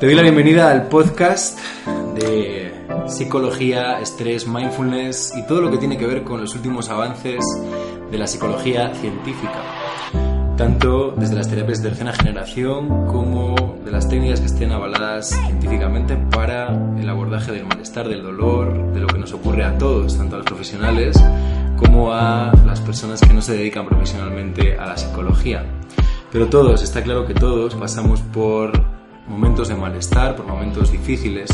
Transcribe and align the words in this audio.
Te 0.00 0.06
doy 0.06 0.14
la 0.14 0.22
bienvenida 0.22 0.70
al 0.70 0.86
podcast 0.86 1.58
de 2.14 2.72
psicología, 3.08 3.98
estrés, 4.00 4.46
mindfulness 4.46 5.32
y 5.36 5.44
todo 5.44 5.60
lo 5.60 5.72
que 5.72 5.78
tiene 5.78 5.98
que 5.98 6.06
ver 6.06 6.22
con 6.22 6.40
los 6.40 6.54
últimos 6.54 6.88
avances 6.88 7.44
de 8.08 8.16
la 8.16 8.28
psicología 8.28 8.94
científica. 8.94 9.60
Tanto 10.56 11.14
desde 11.16 11.34
las 11.34 11.48
terapias 11.48 11.82
de 11.82 11.88
tercera 11.88 12.12
generación 12.12 13.06
como 13.08 13.80
de 13.84 13.90
las 13.90 14.08
técnicas 14.08 14.38
que 14.38 14.46
estén 14.46 14.70
avaladas 14.70 15.30
científicamente 15.30 16.16
para 16.30 16.68
el 16.96 17.08
abordaje 17.08 17.50
del 17.50 17.66
malestar, 17.66 18.08
del 18.08 18.22
dolor, 18.22 18.92
de 18.92 19.00
lo 19.00 19.08
que 19.08 19.18
nos 19.18 19.32
ocurre 19.32 19.64
a 19.64 19.76
todos, 19.78 20.16
tanto 20.16 20.36
a 20.36 20.38
los 20.38 20.46
profesionales 20.46 21.16
como 21.76 22.12
a 22.12 22.52
las 22.64 22.80
personas 22.80 23.20
que 23.20 23.34
no 23.34 23.42
se 23.42 23.54
dedican 23.54 23.84
profesionalmente 23.84 24.78
a 24.78 24.86
la 24.86 24.96
psicología. 24.96 25.64
Pero 26.30 26.46
todos, 26.46 26.82
está 26.82 27.02
claro 27.02 27.26
que 27.26 27.34
todos 27.34 27.74
pasamos 27.74 28.20
por 28.20 28.87
momentos 29.28 29.68
de 29.68 29.74
malestar, 29.74 30.36
por 30.36 30.46
momentos 30.46 30.90
difíciles. 30.90 31.48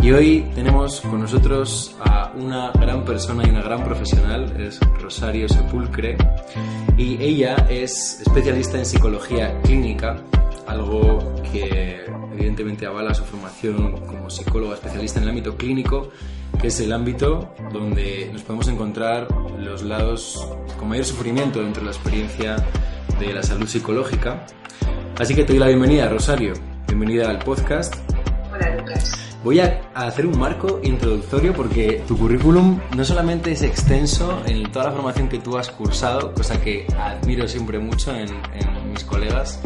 Y 0.00 0.12
hoy 0.12 0.48
tenemos 0.54 1.00
con 1.00 1.20
nosotros 1.20 1.96
a 2.00 2.32
una 2.36 2.70
gran 2.70 3.04
persona 3.04 3.44
y 3.46 3.50
una 3.50 3.62
gran 3.62 3.82
profesional, 3.82 4.54
es 4.60 4.78
Rosario 5.00 5.48
Sepulcre, 5.48 6.16
y 6.96 7.20
ella 7.20 7.66
es 7.68 8.20
especialista 8.20 8.78
en 8.78 8.86
psicología 8.86 9.60
clínica, 9.62 10.22
algo 10.68 11.18
que 11.50 12.04
evidentemente 12.32 12.86
avala 12.86 13.12
su 13.12 13.24
formación 13.24 14.00
como 14.06 14.30
psicóloga 14.30 14.74
especialista 14.74 15.18
en 15.18 15.24
el 15.24 15.30
ámbito 15.30 15.56
clínico, 15.56 16.10
que 16.60 16.68
es 16.68 16.78
el 16.78 16.92
ámbito 16.92 17.54
donde 17.72 18.30
nos 18.32 18.42
podemos 18.42 18.68
encontrar 18.68 19.26
los 19.58 19.82
lados 19.82 20.46
con 20.78 20.88
mayor 20.88 21.04
sufrimiento 21.04 21.60
dentro 21.60 21.80
de 21.80 21.86
la 21.86 21.92
experiencia 21.92 22.56
de 23.18 23.32
la 23.32 23.42
salud 23.42 23.66
psicológica. 23.66 24.46
Así 25.18 25.34
que 25.34 25.42
te 25.42 25.54
doy 25.54 25.58
la 25.58 25.66
bienvenida, 25.66 26.08
Rosario 26.08 26.52
bienvenida 26.88 27.30
al 27.30 27.38
podcast. 27.38 27.94
Hola 28.52 28.76
Lucas. 28.76 29.12
Voy 29.44 29.60
a 29.60 29.80
hacer 29.94 30.26
un 30.26 30.38
marco 30.38 30.80
introductorio 30.82 31.52
porque 31.52 32.02
tu 32.08 32.18
currículum 32.18 32.80
no 32.96 33.04
solamente 33.04 33.52
es 33.52 33.62
extenso 33.62 34.42
en 34.46 34.72
toda 34.72 34.86
la 34.86 34.92
formación 34.92 35.28
que 35.28 35.38
tú 35.38 35.56
has 35.56 35.70
cursado, 35.70 36.34
cosa 36.34 36.60
que 36.60 36.86
admiro 36.98 37.46
siempre 37.46 37.78
mucho 37.78 38.14
en, 38.14 38.28
mis 38.90 39.04
colegas, 39.04 39.60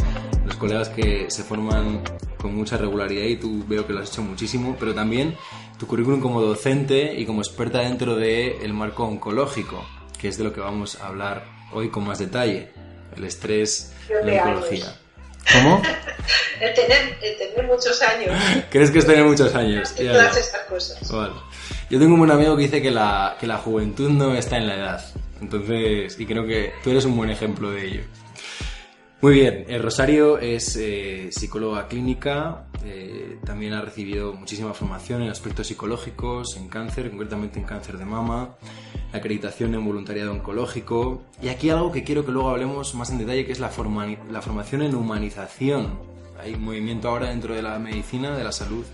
los 0.45 0.57
colegas 0.57 0.89
que 0.91 1.31
se 1.31 1.43
forman 1.43 2.03
con 2.39 2.55
mucha 2.55 2.77
regularidad 2.77 3.25
y 3.25 3.37
tú 3.37 3.65
veo 3.67 3.87
que 3.87 3.93
lo 3.93 4.01
has 4.01 4.11
hecho 4.11 4.23
muchísimo, 4.23 4.77
pero 4.79 4.95
también 4.95 5.37
tu 5.79 5.87
currículum 5.87 6.21
como 6.21 6.43
docente 6.43 7.15
y 7.15 7.25
como 7.25 7.41
experta 7.41 7.79
dentro 7.79 8.17
del 8.17 8.75
marco 8.75 9.05
oncológico, 9.05 9.85
que 10.19 10.29
es 10.29 10.37
de 10.37 10.45
lo 10.45 10.53
que 10.53 10.61
vamos 10.61 11.01
a 11.01 11.07
hablar 11.07 11.45
hoy 11.73 11.89
con 11.89 12.05
más 12.05 12.19
detalle, 12.19 12.73
el 13.17 13.25
estrés 13.25 13.95
en 14.11 14.27
la 14.27 14.45
oncología. 14.45 15.02
¿Cómo? 15.53 15.83
el, 16.61 16.75
tener, 16.75 17.19
el 17.23 17.37
tener 17.37 17.67
muchos 17.67 18.01
años. 18.03 18.31
¿Crees 18.71 18.91
que 18.91 18.99
es 18.99 19.07
tener 19.07 19.25
muchos 19.25 19.55
años? 19.55 19.95
todas 19.95 20.37
estas 20.37 20.63
cosas. 20.63 21.11
Yo 21.91 21.99
tengo 21.99 22.15
un 22.15 22.21
buen 22.21 22.31
amigo 22.31 22.57
que 22.57 22.63
dice 22.63 22.81
que 22.81 22.91
la, 22.91 23.37
que 23.39 23.47
la 23.47 23.59
juventud 23.59 24.11
no 24.11 24.35
está 24.35 24.57
en 24.57 24.67
la 24.67 24.77
edad. 24.77 25.05
Entonces, 25.41 26.19
y 26.19 26.27
creo 26.27 26.47
que 26.47 26.73
tú 26.83 26.91
eres 26.91 27.05
un 27.05 27.17
buen 27.17 27.31
ejemplo 27.31 27.71
de 27.71 27.87
ello. 27.87 28.03
Muy 29.21 29.35
bien, 29.35 29.67
el 29.69 29.83
Rosario 29.83 30.39
es 30.39 30.77
eh, 30.77 31.29
psicóloga 31.31 31.87
clínica, 31.87 32.65
eh, 32.85 33.39
también 33.45 33.73
ha 33.75 33.81
recibido 33.81 34.33
muchísima 34.33 34.75
formación 34.75 35.23
en 35.23 35.31
aspectos 35.31 35.67
psicológicos, 35.67 36.57
en 36.57 36.69
cáncer, 36.69 37.11
concretamente 37.11 37.59
en 37.59 37.65
cáncer 37.65 37.99
de 37.99 38.05
mama, 38.05 38.57
acreditación 39.13 39.75
en 39.75 39.85
voluntariado 39.85 40.33
oncológico. 40.33 41.23
Y 41.41 41.49
aquí 41.49 41.71
algo 41.71 41.93
que 41.93 42.05
quiero 42.05 42.25
que 42.25 42.33
luego 42.33 42.51
hablemos 42.51 42.95
más 42.95 43.11
en 43.11 43.19
detalle, 43.19 43.47
que 43.47 43.53
es 43.53 43.61
la, 43.61 43.71
la 44.31 44.43
formación 44.43 44.83
en 44.83 44.95
humanización. 44.95 45.99
Hay 46.41 46.57
movimiento 46.57 47.09
ahora 47.09 47.29
dentro 47.29 47.55
de 47.55 47.63
la 47.63 47.79
medicina, 47.79 48.37
de 48.37 48.45
la 48.45 48.53
salud, 48.53 48.85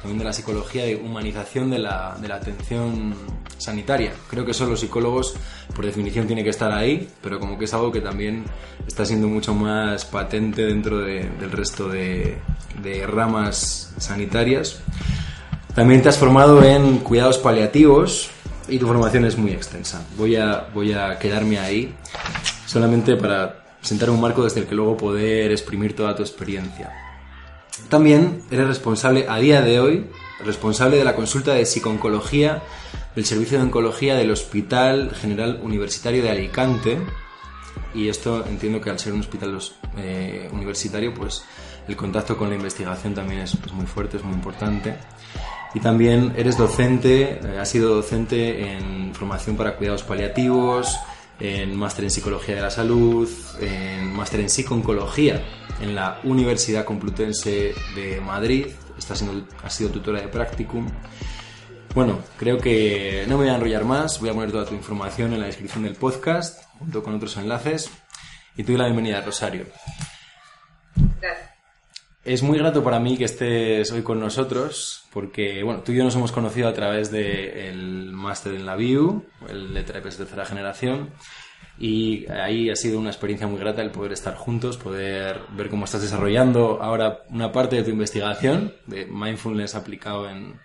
también 0.00 0.18
de 0.18 0.24
la 0.24 0.32
psicología, 0.32 0.84
de 0.84 0.96
humanización 0.96 1.70
de 1.70 1.78
la, 1.78 2.16
de 2.20 2.28
la 2.28 2.36
atención 2.36 3.14
sanitaria. 3.58 4.12
Creo 4.28 4.44
que 4.44 4.54
son 4.54 4.70
los 4.70 4.80
psicólogos, 4.80 5.34
por 5.74 5.84
definición, 5.84 6.26
tiene 6.26 6.44
que 6.44 6.50
estar 6.50 6.72
ahí, 6.72 7.08
pero 7.22 7.40
como 7.40 7.58
que 7.58 7.64
es 7.64 7.74
algo 7.74 7.90
que 7.90 8.00
también 8.00 8.44
está 8.86 9.04
siendo 9.04 9.28
mucho 9.28 9.54
más 9.54 10.04
patente 10.04 10.62
dentro 10.62 10.98
del 10.98 11.50
resto 11.50 11.88
de, 11.88 12.38
de 12.82 13.06
ramas 13.06 13.94
sanitarias. 13.98 14.80
También 15.74 16.02
te 16.02 16.08
has 16.08 16.18
formado 16.18 16.62
en 16.62 16.98
cuidados 16.98 17.38
paliativos 17.38 18.30
y 18.68 18.78
tu 18.78 18.86
formación 18.86 19.24
es 19.24 19.36
muy 19.36 19.52
extensa. 19.52 20.02
Voy 20.16 20.36
a, 20.36 20.68
voy 20.72 20.92
a 20.92 21.18
quedarme 21.18 21.58
ahí 21.58 21.94
solamente 22.66 23.16
para 23.16 23.64
sentar 23.80 24.10
un 24.10 24.20
marco 24.20 24.42
desde 24.42 24.60
el 24.60 24.66
que 24.66 24.74
luego 24.74 24.96
poder 24.96 25.52
exprimir 25.52 25.94
toda 25.94 26.14
tu 26.14 26.22
experiencia. 26.22 27.05
También 27.88 28.42
eres 28.50 28.66
responsable 28.66 29.26
a 29.28 29.38
día 29.38 29.60
de 29.60 29.80
hoy, 29.80 30.06
responsable 30.44 30.96
de 30.96 31.04
la 31.04 31.14
consulta 31.14 31.54
de 31.54 31.66
psiconcología 31.66 32.62
del 33.14 33.24
Servicio 33.24 33.58
de 33.58 33.64
Oncología 33.64 34.14
del 34.14 34.30
Hospital 34.30 35.10
General 35.14 35.60
Universitario 35.62 36.22
de 36.22 36.30
Alicante. 36.30 36.98
Y 37.94 38.08
esto 38.08 38.44
entiendo 38.46 38.80
que 38.80 38.90
al 38.90 38.98
ser 38.98 39.14
un 39.14 39.20
hospital 39.20 39.58
eh, 39.96 40.48
universitario, 40.52 41.14
pues 41.14 41.44
el 41.88 41.96
contacto 41.96 42.36
con 42.36 42.50
la 42.50 42.56
investigación 42.56 43.14
también 43.14 43.40
es, 43.40 43.56
muy 43.72 43.86
fuerte, 43.86 44.18
es 44.18 44.24
muy 44.24 44.34
importante. 44.34 44.96
Y 45.74 45.80
también 45.80 46.34
eres 46.36 46.58
docente, 46.58 47.40
eh, 47.42 47.58
has 47.58 47.70
sido 47.70 47.94
docente 47.94 48.72
en 48.72 49.14
formación 49.14 49.56
para 49.56 49.76
cuidados 49.76 50.02
paliativos, 50.02 50.96
en 51.38 51.76
máster 51.76 52.04
en 52.04 52.10
psicología 52.10 52.56
de 52.56 52.62
la 52.62 52.70
salud, 52.70 53.28
en 53.60 54.12
máster 54.12 54.40
en 54.40 54.48
psiconcología 54.48 55.42
en 55.80 55.94
la 55.94 56.20
Universidad 56.24 56.84
Complutense 56.84 57.74
de 57.94 58.20
Madrid. 58.20 58.68
Está 58.98 59.14
siendo, 59.14 59.46
has 59.62 59.74
sido 59.74 59.90
tutora 59.90 60.20
de 60.20 60.28
practicum. 60.28 60.88
Bueno, 61.94 62.20
creo 62.38 62.58
que 62.58 63.24
no 63.26 63.38
me 63.38 63.44
voy 63.44 63.52
a 63.52 63.56
enrollar 63.56 63.84
más. 63.84 64.20
Voy 64.20 64.30
a 64.30 64.34
poner 64.34 64.50
toda 64.50 64.66
tu 64.66 64.74
información 64.74 65.32
en 65.32 65.40
la 65.40 65.46
descripción 65.46 65.84
del 65.84 65.94
podcast, 65.94 66.62
junto 66.78 67.02
con 67.02 67.14
otros 67.14 67.36
enlaces. 67.36 67.90
Y 68.56 68.64
te 68.64 68.72
doy 68.72 68.78
la 68.78 68.84
bienvenida, 68.84 69.20
Rosario. 69.20 69.66
Gracias. 71.20 71.50
Es 72.24 72.42
muy 72.42 72.58
grato 72.58 72.82
para 72.82 72.98
mí 72.98 73.16
que 73.16 73.24
estés 73.24 73.92
hoy 73.92 74.02
con 74.02 74.18
nosotros, 74.18 75.05
porque 75.16 75.62
bueno, 75.62 75.82
tú 75.82 75.92
y 75.92 75.96
yo 75.96 76.04
nos 76.04 76.14
hemos 76.14 76.30
conocido 76.30 76.68
a 76.68 76.74
través 76.74 77.10
del 77.10 78.12
máster 78.12 78.52
en 78.52 78.66
la 78.66 78.76
BIU, 78.76 79.24
el 79.48 79.72
de 79.72 79.82
terapias 79.82 80.18
de 80.18 80.26
tercera 80.26 80.44
generación, 80.44 81.10
y 81.78 82.30
ahí 82.30 82.68
ha 82.68 82.76
sido 82.76 82.98
una 82.98 83.08
experiencia 83.08 83.46
muy 83.46 83.58
grata 83.58 83.80
el 83.80 83.92
poder 83.92 84.12
estar 84.12 84.34
juntos, 84.34 84.76
poder 84.76 85.40
ver 85.56 85.70
cómo 85.70 85.86
estás 85.86 86.02
desarrollando 86.02 86.82
ahora 86.82 87.22
una 87.30 87.50
parte 87.50 87.76
de 87.76 87.84
tu 87.84 87.88
investigación 87.92 88.74
de 88.84 89.06
mindfulness 89.06 89.74
aplicado 89.74 90.28
en, 90.28 90.60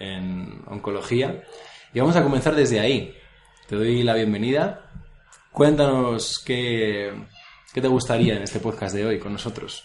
en 0.00 0.64
oncología. 0.66 1.44
Y 1.94 2.00
vamos 2.00 2.16
a 2.16 2.24
comenzar 2.24 2.56
desde 2.56 2.80
ahí. 2.80 3.16
Te 3.68 3.76
doy 3.76 4.02
la 4.02 4.14
bienvenida. 4.14 4.90
Cuéntanos 5.52 6.42
qué, 6.44 7.12
qué 7.72 7.80
te 7.80 7.86
gustaría 7.86 8.34
en 8.34 8.42
este 8.42 8.58
podcast 8.58 8.96
de 8.96 9.06
hoy 9.06 9.20
con 9.20 9.32
nosotros 9.32 9.84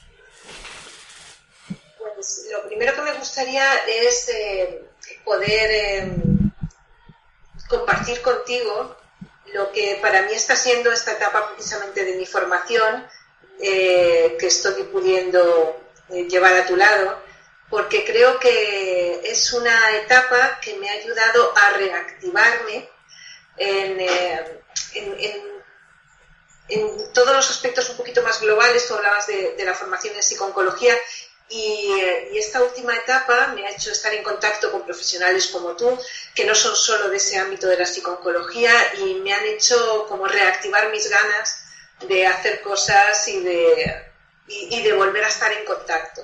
primero 2.77 2.93
que 2.95 3.01
me 3.01 3.16
gustaría 3.37 3.75
es 3.85 4.29
eh, 4.29 4.81
poder 5.23 5.69
eh, 5.71 6.11
compartir 7.69 8.19
contigo 8.23 8.97
lo 9.53 9.71
que 9.71 9.99
para 10.01 10.23
mí 10.23 10.33
está 10.33 10.55
siendo 10.55 10.91
esta 10.91 11.11
etapa 11.11 11.53
precisamente 11.53 12.03
de 12.03 12.15
mi 12.15 12.25
formación, 12.25 13.07
eh, 13.61 14.35
que 14.39 14.47
estoy 14.47 14.83
pudiendo 14.85 15.79
llevar 16.09 16.55
a 16.55 16.65
tu 16.65 16.75
lado, 16.75 17.21
porque 17.69 18.03
creo 18.05 18.39
que 18.39 19.21
es 19.23 19.53
una 19.53 19.95
etapa 19.97 20.59
que 20.59 20.75
me 20.77 20.89
ha 20.89 20.93
ayudado 20.93 21.53
a 21.55 21.69
reactivarme 21.77 22.89
en, 23.57 24.07
todos 27.13 27.35
los 27.35 27.49
aspectos 27.51 27.87
un 27.91 27.97
poquito 27.97 28.23
más 28.23 28.41
globales. 28.41 28.87
Tú 28.87 28.95
hablabas 28.95 29.27
de, 29.27 29.53
de 29.55 29.65
la 29.65 29.75
formación 29.75 30.15
en 30.15 30.23
psiconcología 30.23 30.95
y, 31.49 32.37
esta 32.37 32.61
última 32.61 32.95
etapa 32.95 33.47
me 33.55 33.65
ha 33.65 33.71
hecho 33.71 33.91
estar 33.91 34.13
en 34.13 34.23
contacto 34.23 34.71
con 34.71 34.85
profesionales 34.85 35.47
como 35.47 35.75
tú, 35.75 35.97
que 36.35 36.45
no 36.45 36.53
son 36.53 36.75
solo 36.75 37.09
de 37.09 37.17
ese 37.17 37.37
ámbito 37.37 37.67
de 37.67 37.77
la 37.77 37.85
psicología 37.85 38.71
y 38.99 39.15
me 39.15 39.33
han 39.33 39.45
hecho 39.45 40.05
como 40.07 40.27
reactivar 40.27 40.91
mis 40.91 41.09
ganas 41.09 41.63
de 42.07 42.27
hacer 42.27 42.61
cosas 42.61 43.27
y 43.27 43.41
de, 43.41 44.05
y, 44.47 44.81
de 44.81 44.93
volver 44.93 45.23
a 45.23 45.29
estar 45.29 45.51
en 45.51 45.65
contacto. 45.65 46.21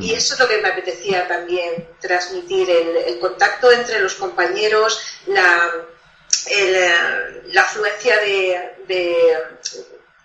Y 0.00 0.14
eso 0.14 0.34
es 0.34 0.40
lo 0.40 0.48
que 0.48 0.58
me 0.58 0.68
apetecía 0.68 1.28
también, 1.28 1.88
transmitir 2.00 2.68
el, 2.68 3.20
contacto 3.20 3.70
entre 3.70 4.00
los 4.00 4.14
compañeros, 4.14 5.00
la, 5.26 5.72
la 7.46 7.62
afluencia 7.62 8.18
de 8.18 8.74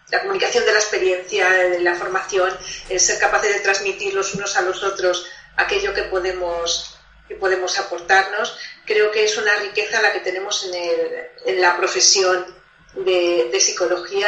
la 0.09 0.21
comunicación 0.21 0.65
de 0.65 0.71
la 0.71 0.79
experiencia, 0.79 1.49
de 1.49 1.79
la 1.79 1.95
formación, 1.95 2.55
el 2.89 2.99
ser 2.99 3.19
capaces 3.19 3.53
de 3.53 3.59
transmitir 3.61 4.13
los 4.13 4.33
unos 4.35 4.55
a 4.55 4.61
los 4.61 4.83
otros 4.83 5.25
aquello 5.57 5.93
que 5.93 6.03
podemos, 6.03 6.97
que 7.27 7.35
podemos 7.35 7.77
aportarnos, 7.79 8.57
creo 8.85 9.11
que 9.11 9.23
es 9.23 9.37
una 9.37 9.55
riqueza 9.57 10.01
la 10.01 10.13
que 10.13 10.19
tenemos 10.19 10.65
en, 10.65 10.75
el, 10.75 11.27
en 11.45 11.61
la 11.61 11.77
profesión 11.77 12.45
de, 12.93 13.59
psicología 13.59 14.27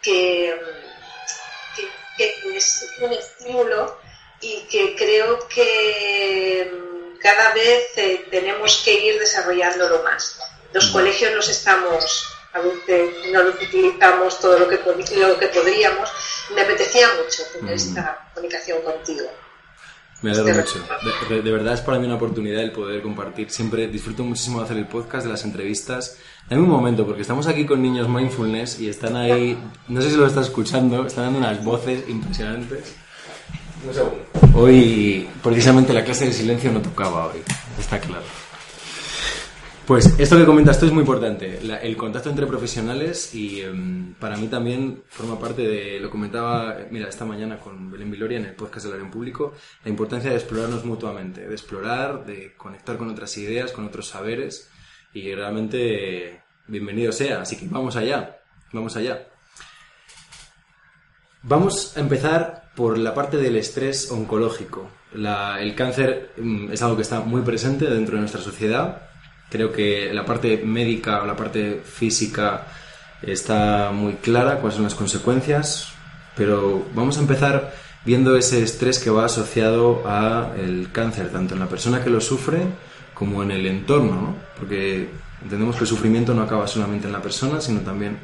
que, 0.00 0.58
que, 2.16 2.56
es 2.56 2.86
un 3.00 3.12
estímulo 3.12 3.98
y 4.40 4.62
que 4.70 4.94
creo 4.94 5.46
que 5.48 6.70
mm, 6.72 7.18
cada 7.18 7.52
vez 7.52 7.88
eh, 7.96 8.26
tenemos 8.30 8.82
que 8.84 8.92
ir 8.92 9.18
desarrollándolo 9.18 10.02
más. 10.02 10.38
Los 10.72 10.86
colegios 10.88 11.32
los 11.32 11.48
estamos, 11.48 12.33
a 12.54 12.60
veces 12.60 13.10
no 13.32 13.42
los 13.42 13.56
utilizamos 13.56 14.40
todo 14.40 14.60
lo 14.60 14.68
que, 14.68 14.76
lo 14.76 15.38
que 15.38 15.48
podríamos. 15.48 16.08
Me 16.54 16.62
apetecía 16.62 17.06
mucho 17.22 17.42
tener 17.52 17.74
esta 17.74 18.30
comunicación 18.32 18.80
contigo. 18.82 19.26
Me 20.22 20.30
alegro 20.30 20.54
mucho. 20.54 20.82
De, 21.28 21.50
verdad 21.50 21.74
es 21.74 21.80
para 21.80 21.98
mí 21.98 22.06
una 22.06 22.14
oportunidad 22.14 22.62
el 22.62 22.72
poder 22.72 23.02
compartir. 23.02 23.50
Siempre 23.50 23.88
disfruto 23.88 24.22
muchísimo 24.22 24.60
de 24.60 24.64
hacer 24.64 24.76
el 24.76 24.86
podcast, 24.86 25.26
de 25.26 25.32
las 25.32 25.44
entrevistas. 25.44 26.16
Dame 26.48 26.62
un 26.62 26.70
momento, 26.70 27.04
porque 27.04 27.22
estamos 27.22 27.46
aquí 27.48 27.66
con 27.66 27.82
niños 27.82 28.08
mindfulness 28.08 28.80
y 28.80 28.88
están 28.88 29.16
ahí, 29.16 29.58
no 29.88 30.00
sé 30.00 30.10
si 30.10 30.16
lo 30.16 30.26
estás 30.26 30.46
escuchando, 30.46 31.06
están 31.06 31.24
dando 31.24 31.40
unas 31.40 31.62
voces 31.64 32.08
impresionantes. 32.08 32.94
Un 33.86 33.94
segundo. 33.94 34.24
Hoy, 34.54 35.28
precisamente, 35.42 35.92
la 35.92 36.04
clase 36.04 36.26
de 36.26 36.32
silencio 36.32 36.70
no 36.70 36.80
tocaba 36.80 37.26
hoy, 37.26 37.42
está 37.78 37.98
claro. 37.98 38.24
Pues 39.86 40.18
esto 40.18 40.38
que 40.38 40.46
comentas 40.46 40.80
tú 40.80 40.86
es 40.86 40.92
muy 40.92 41.02
importante, 41.02 41.58
el 41.58 41.96
contacto 41.98 42.30
entre 42.30 42.46
profesionales 42.46 43.34
y 43.34 43.60
em, 43.60 44.14
para 44.14 44.34
mí 44.38 44.48
también 44.48 45.02
forma 45.10 45.38
parte 45.38 45.60
de, 45.60 46.00
lo 46.00 46.08
comentaba, 46.08 46.78
mira, 46.90 47.06
esta 47.06 47.26
mañana 47.26 47.60
con 47.60 47.90
Belén 47.90 48.10
Viloria 48.10 48.38
en 48.38 48.46
el 48.46 48.54
podcast 48.54 48.86
del 48.86 48.94
área 48.94 49.04
en 49.04 49.10
público, 49.10 49.52
la 49.84 49.90
importancia 49.90 50.30
de 50.30 50.36
explorarnos 50.36 50.86
mutuamente, 50.86 51.46
de 51.46 51.52
explorar, 51.52 52.24
de 52.24 52.54
conectar 52.56 52.96
con 52.96 53.10
otras 53.10 53.36
ideas, 53.36 53.72
con 53.72 53.84
otros 53.84 54.08
saberes 54.08 54.70
y 55.12 55.34
realmente 55.34 56.40
bienvenido 56.66 57.12
sea, 57.12 57.42
así 57.42 57.58
que 57.58 57.66
vamos 57.68 57.96
allá, 57.96 58.38
vamos 58.72 58.96
allá. 58.96 59.28
Vamos 61.42 61.94
a 61.98 62.00
empezar 62.00 62.70
por 62.74 62.96
la 62.96 63.12
parte 63.12 63.36
del 63.36 63.56
estrés 63.56 64.10
oncológico. 64.10 64.88
el 65.12 65.74
cáncer 65.74 66.32
mm, 66.38 66.72
es 66.72 66.80
algo 66.80 66.96
que 66.96 67.02
está 67.02 67.20
muy 67.20 67.42
presente 67.42 67.84
dentro 67.84 68.14
de 68.14 68.20
nuestra 68.20 68.40
sociedad 68.40 69.10
Creo 69.54 69.70
que 69.70 70.12
la 70.12 70.26
parte 70.26 70.62
médica 70.64 71.22
o 71.22 71.26
la 71.26 71.36
parte 71.36 71.80
física 71.84 72.66
está 73.22 73.92
muy 73.92 74.14
clara, 74.14 74.56
cuáles 74.56 74.74
son 74.74 74.82
las 74.82 74.96
consecuencias, 74.96 75.90
pero 76.34 76.84
vamos 76.92 77.18
a 77.18 77.20
empezar 77.20 77.72
viendo 78.04 78.36
ese 78.36 78.64
estrés 78.64 78.98
que 78.98 79.10
va 79.10 79.26
asociado 79.26 80.08
al 80.08 80.90
cáncer, 80.90 81.30
tanto 81.30 81.54
en 81.54 81.60
la 81.60 81.68
persona 81.68 82.02
que 82.02 82.10
lo 82.10 82.20
sufre 82.20 82.66
como 83.14 83.44
en 83.44 83.52
el 83.52 83.64
entorno, 83.66 84.16
¿no? 84.16 84.36
porque 84.58 85.08
entendemos 85.40 85.76
que 85.76 85.82
el 85.82 85.88
sufrimiento 85.88 86.34
no 86.34 86.42
acaba 86.42 86.66
solamente 86.66 87.06
en 87.06 87.12
la 87.12 87.22
persona, 87.22 87.60
sino 87.60 87.78
también 87.82 88.18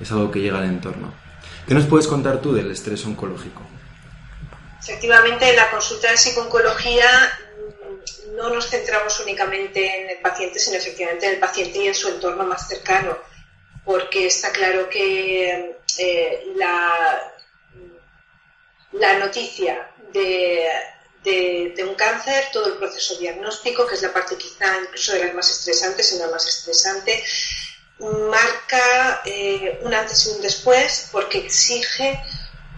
es 0.00 0.10
algo 0.12 0.30
que 0.30 0.40
llega 0.40 0.60
al 0.60 0.64
entorno. 0.64 1.12
¿Qué 1.68 1.74
nos 1.74 1.84
puedes 1.84 2.06
contar 2.06 2.40
tú 2.40 2.54
del 2.54 2.70
estrés 2.70 3.04
oncológico? 3.04 3.60
Efectivamente, 4.82 5.50
en 5.50 5.56
la 5.56 5.70
consulta 5.70 6.10
de 6.10 6.16
psiconcología 6.16 7.04
no 8.34 8.50
nos 8.50 8.68
centramos 8.68 9.18
únicamente 9.20 10.02
en 10.02 10.10
el 10.10 10.18
paciente, 10.18 10.58
sino 10.58 10.76
efectivamente 10.76 11.26
en 11.26 11.34
el 11.34 11.40
paciente 11.40 11.78
y 11.78 11.88
en 11.88 11.94
su 11.94 12.08
entorno 12.08 12.44
más 12.44 12.68
cercano, 12.68 13.18
porque 13.84 14.26
está 14.26 14.50
claro 14.52 14.88
que 14.88 15.76
eh, 15.98 16.44
la, 16.56 17.32
noticia 19.18 19.90
de, 20.12 20.68
de, 21.22 21.84
un 21.84 21.94
cáncer, 21.94 22.46
todo 22.52 22.66
el 22.66 22.78
proceso 22.78 23.16
diagnóstico, 23.18 23.86
que 23.86 23.94
es 23.94 24.02
la 24.02 24.12
parte 24.12 24.36
quizá 24.36 24.78
incluso 24.82 25.12
de 25.12 25.26
las 25.26 25.34
más 25.34 25.50
estresantes, 25.50 26.08
sino 26.08 26.26
la 26.26 26.32
más 26.32 26.46
estresante, 26.46 27.22
marca 27.98 29.22
eh, 29.24 29.78
un 29.82 29.92
antes 29.92 30.26
y 30.26 30.30
un 30.30 30.40
después 30.40 31.08
porque 31.12 31.38
exige 31.38 32.18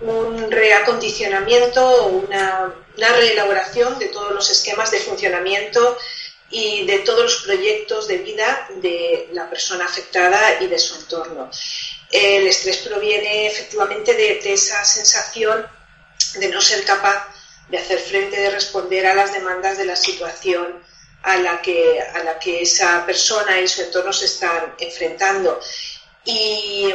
un 0.03 0.51
reacondicionamiento 0.51 1.87
o 1.87 2.07
una, 2.09 2.75
reelaboración 2.97 3.99
de 3.99 4.09
todos 4.09 4.33
los 4.33 4.51
esquemas 4.51 4.91
de 4.91 5.01
funcionamiento 5.01 5.97
y 6.51 6.85
de 6.85 6.99
todos 7.01 7.23
los 7.23 7.43
proyectos 7.43 8.07
de 8.07 8.19
vida 8.19 8.69
de 8.77 9.29
la 9.33 9.49
persona 9.49 9.87
afectada 9.87 10.61
y 10.61 10.67
de 10.67 10.79
su 10.79 10.97
entorno. 10.97 11.51
El 12.11 12.47
estrés 12.47 12.79
proviene 12.79 13.47
efectivamente 13.47 14.15
de, 14.15 14.53
esa 14.53 14.85
sensación 14.85 15.67
de 16.35 16.49
no 16.49 16.61
ser 16.61 16.85
capaz 16.85 17.29
de 17.69 17.79
hacer 17.79 17.99
frente, 17.99 18.39
de 18.39 18.51
responder 18.51 19.07
a 19.07 19.15
las 19.15 19.33
demandas 19.33 19.79
de 19.79 19.87
la 19.87 19.97
situación 19.97 20.83
a 21.23 21.37
la 21.39 21.63
que, 21.63 22.01
a 22.01 22.23
la 22.23 22.39
que 22.39 22.63
esa 22.63 23.07
persona 23.07 23.59
y 23.61 23.69
su 23.69 23.83
entorno 23.83 24.13
se 24.13 24.27
están 24.27 24.75
enfrentando. 24.79 25.59
Y 26.25 26.93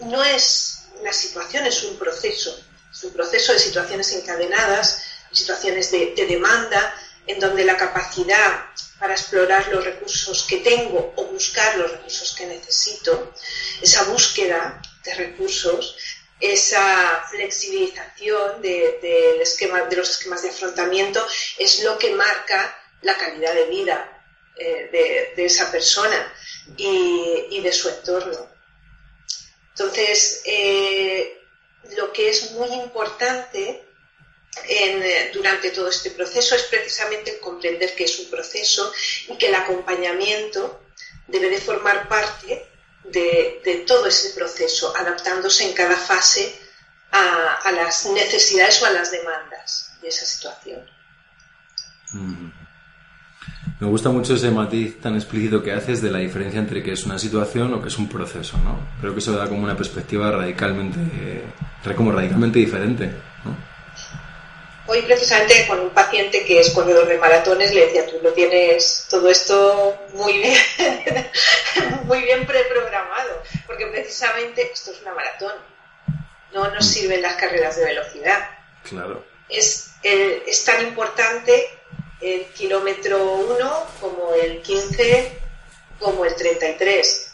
no 0.00 0.22
es 0.22 0.79
la 1.02 1.12
situación 1.12 1.66
es 1.66 1.82
un 1.84 1.98
proceso, 1.98 2.58
es 2.90 3.04
un 3.04 3.12
proceso 3.12 3.52
de 3.52 3.58
situaciones 3.58 4.12
encadenadas, 4.12 5.02
situaciones 5.32 5.90
de, 5.90 6.14
demanda, 6.28 6.94
en 7.26 7.38
donde 7.38 7.64
la 7.64 7.76
capacidad 7.76 8.66
para 8.98 9.14
explorar 9.14 9.68
los 9.68 9.84
recursos 9.84 10.44
que 10.48 10.58
tengo 10.58 11.12
o 11.16 11.24
buscar 11.26 11.76
los 11.78 11.90
recursos 11.90 12.34
que 12.34 12.46
necesito, 12.46 13.32
esa 13.80 14.04
búsqueda 14.04 14.80
de 15.04 15.14
recursos, 15.14 15.96
esa 16.40 17.24
flexibilización 17.30 18.62
de, 18.62 19.40
esquema, 19.42 19.82
de 19.82 19.96
los 19.96 20.10
esquemas 20.10 20.42
de 20.42 20.50
afrontamiento 20.50 21.24
es 21.58 21.82
lo 21.84 21.98
que 21.98 22.14
marca 22.14 22.76
la 23.02 23.16
calidad 23.16 23.54
de 23.54 23.66
vida 23.66 24.24
eh, 24.56 25.32
de, 25.36 25.44
esa 25.44 25.70
persona 25.70 26.32
y 26.76 27.60
de 27.60 27.72
su 27.72 27.88
entorno. 27.88 28.49
Entonces, 29.80 30.42
eh, 30.44 31.42
lo 31.96 32.12
que 32.12 32.28
es 32.28 32.50
muy 32.50 32.68
importante 32.68 33.82
eh, 34.68 35.30
durante 35.32 35.70
todo 35.70 35.88
este 35.88 36.10
proceso 36.10 36.54
es 36.54 36.64
precisamente 36.64 37.38
comprender 37.38 37.94
que 37.94 38.04
es 38.04 38.18
un 38.18 38.28
proceso 38.28 38.92
y 39.28 39.38
que 39.38 39.46
el 39.46 39.54
acompañamiento 39.54 40.82
debe 41.26 41.48
de 41.48 41.58
formar 41.58 42.10
parte 42.10 42.66
de, 43.04 43.84
todo 43.86 44.04
ese 44.04 44.34
proceso, 44.34 44.94
adaptándose 44.94 45.64
en 45.64 45.72
cada 45.72 45.96
fase 45.96 46.54
a, 47.12 47.72
las 47.72 48.04
necesidades 48.04 48.82
o 48.82 48.86
a 48.86 48.90
las 48.90 49.10
demandas 49.10 49.92
de 50.02 50.08
esa 50.08 50.26
situación. 50.26 50.90
Me 53.80 53.86
gusta 53.86 54.10
mucho 54.10 54.34
ese 54.34 54.50
matiz 54.50 55.00
tan 55.00 55.14
explícito 55.14 55.62
que 55.62 55.72
haces 55.72 56.02
de 56.02 56.10
la 56.10 56.18
diferencia 56.18 56.60
entre 56.60 56.82
que 56.82 56.92
es 56.92 57.06
una 57.06 57.18
situación 57.18 57.72
o 57.72 57.80
que 57.80 57.88
es 57.88 57.96
un 57.96 58.10
proceso, 58.10 58.58
¿no? 58.58 58.78
Creo 59.00 59.14
que 59.14 59.20
eso 59.20 59.32
da 59.32 59.48
como 59.48 59.64
una 59.64 59.74
perspectiva 59.74 60.30
radicalmente, 60.30 60.98
como 61.96 62.12
radicalmente 62.12 62.58
diferente, 62.58 63.06
¿no? 63.42 63.56
Hoy 64.86 65.00
precisamente 65.02 65.66
con 65.66 65.80
un 65.80 65.90
paciente 65.90 66.44
que 66.44 66.60
es 66.60 66.70
corredor 66.70 67.08
de 67.08 67.16
maratones 67.16 67.72
le 67.72 67.86
decía, 67.86 68.04
tú 68.04 68.16
lo 68.22 68.34
tienes 68.34 69.06
todo 69.08 69.30
esto 69.30 69.98
muy 70.12 70.34
bien, 70.34 70.58
muy 72.04 72.20
bien 72.20 72.44
preprogramado, 72.44 73.42
porque 73.66 73.86
precisamente 73.86 74.70
esto 74.74 74.90
es 74.90 75.00
una 75.00 75.14
maratón, 75.14 75.54
no 76.52 76.70
nos 76.70 76.84
mm. 76.84 76.90
sirven 76.90 77.22
las 77.22 77.36
carreras 77.36 77.76
de 77.78 77.84
velocidad. 77.86 78.46
Claro. 78.82 79.24
Es, 79.48 79.92
eh, 80.02 80.42
es 80.46 80.64
tan 80.66 80.86
importante 80.86 81.79
el 82.20 82.46
kilómetro 82.52 83.22
1 83.22 83.86
como 84.00 84.34
el 84.34 84.62
15 84.62 85.38
como 85.98 86.24
el 86.24 86.34
33. 86.34 87.32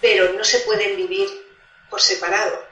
Pero 0.00 0.32
no 0.32 0.44
se 0.44 0.60
pueden 0.60 0.96
vivir 0.96 1.28
por 1.90 2.00
separado. 2.00 2.62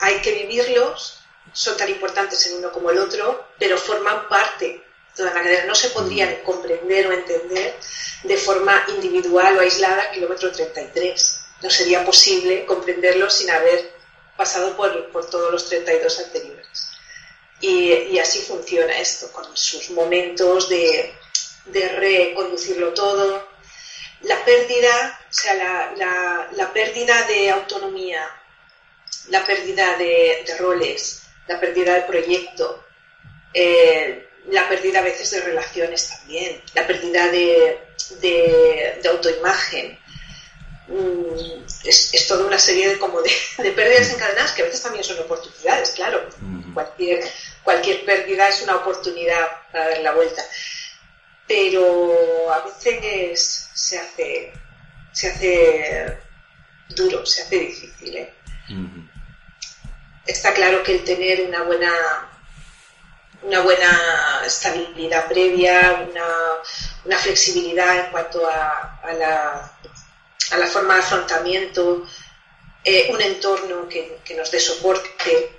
Hay 0.00 0.20
que 0.20 0.32
vivirlos, 0.32 1.20
son 1.52 1.76
tan 1.76 1.88
importantes 1.88 2.46
el 2.46 2.58
uno 2.58 2.72
como 2.72 2.90
el 2.90 2.98
otro, 2.98 3.48
pero 3.58 3.76
forman 3.76 4.28
parte 4.28 4.66
de 4.66 4.84
toda 5.16 5.32
la 5.32 5.42
cadena. 5.42 5.64
No 5.66 5.74
se 5.74 5.90
podrían 5.90 6.36
comprender 6.44 7.06
o 7.06 7.12
entender 7.12 7.76
de 8.24 8.36
forma 8.36 8.84
individual 8.88 9.58
o 9.58 9.60
aislada 9.60 10.04
el 10.04 10.14
kilómetro 10.14 10.50
33. 10.50 11.40
No 11.62 11.70
sería 11.70 12.04
posible 12.04 12.64
comprenderlo 12.66 13.30
sin 13.30 13.50
haber 13.50 13.92
pasado 14.36 14.76
por, 14.76 15.10
por 15.12 15.28
todos 15.30 15.52
los 15.52 15.68
32 15.68 16.18
anteriores. 16.18 16.91
Y, 17.62 18.18
así 18.18 18.40
funciona 18.40 18.98
esto, 18.98 19.30
con 19.30 19.56
sus 19.56 19.90
momentos 19.90 20.68
de, 20.68 21.14
reconducirlo 21.72 22.92
todo. 22.92 23.48
La 24.22 24.44
pérdida, 24.44 25.20
o 25.30 25.32
sea, 25.32 25.94
la, 25.94 26.72
pérdida 26.72 27.22
de 27.28 27.50
autonomía, 27.50 28.28
la 29.28 29.46
pérdida 29.46 29.96
de, 29.96 30.44
roles, 30.58 31.22
la 31.46 31.60
pérdida 31.60 31.94
de 31.94 32.02
proyecto, 32.02 32.84
eh, 33.54 34.28
la 34.48 34.68
pérdida 34.68 34.98
a 34.98 35.02
veces 35.02 35.30
de 35.30 35.42
relaciones 35.42 36.08
también, 36.08 36.60
la 36.74 36.84
pérdida 36.84 37.28
de, 37.28 39.00
autoimagen. 39.08 40.00
Mm, 40.88 41.64
es, 41.84 42.26
toda 42.26 42.44
una 42.44 42.58
serie 42.58 42.88
de, 42.88 42.98
como 42.98 43.20
de, 43.22 43.70
pérdidas 43.70 44.10
encadenadas 44.10 44.50
que 44.50 44.62
a 44.62 44.64
veces 44.64 44.82
también 44.82 45.04
son 45.04 45.20
oportunidades, 45.20 45.92
claro. 45.92 46.28
Cualquier 46.74 47.22
cualquier 47.64 48.04
pérdida 48.04 48.48
es 48.48 48.62
una 48.62 48.76
oportunidad 48.76 49.46
para 49.70 49.88
dar 49.88 49.98
la 49.98 50.12
vuelta. 50.12 50.42
Pero 51.46 52.52
a 52.52 52.60
veces 52.60 53.70
se 53.74 53.98
hace, 53.98 54.52
se 55.12 55.28
hace 55.28 56.18
duro, 56.90 57.24
se 57.26 57.42
hace 57.42 57.58
difícil. 57.58 58.16
¿eh? 58.16 58.32
Está 60.26 60.54
claro 60.54 60.82
que 60.82 60.92
el 60.92 61.04
tener 61.04 61.42
una 61.42 61.62
buena 61.62 62.28
una 63.42 63.60
buena 63.60 64.42
estabilidad 64.46 65.28
previa, 65.28 66.06
una, 67.04 67.18
flexibilidad 67.18 68.06
en 68.06 68.10
cuanto 68.10 68.46
a, 68.48 69.00
la, 69.18 69.72
a, 70.52 70.56
la, 70.56 70.66
forma 70.66 70.94
de 70.94 71.00
afrontamiento, 71.00 72.06
eh, 72.84 73.08
un 73.10 73.20
entorno 73.20 73.88
que, 73.88 74.20
nos 74.36 74.50
dé 74.50 74.60
soporte, 74.60 75.56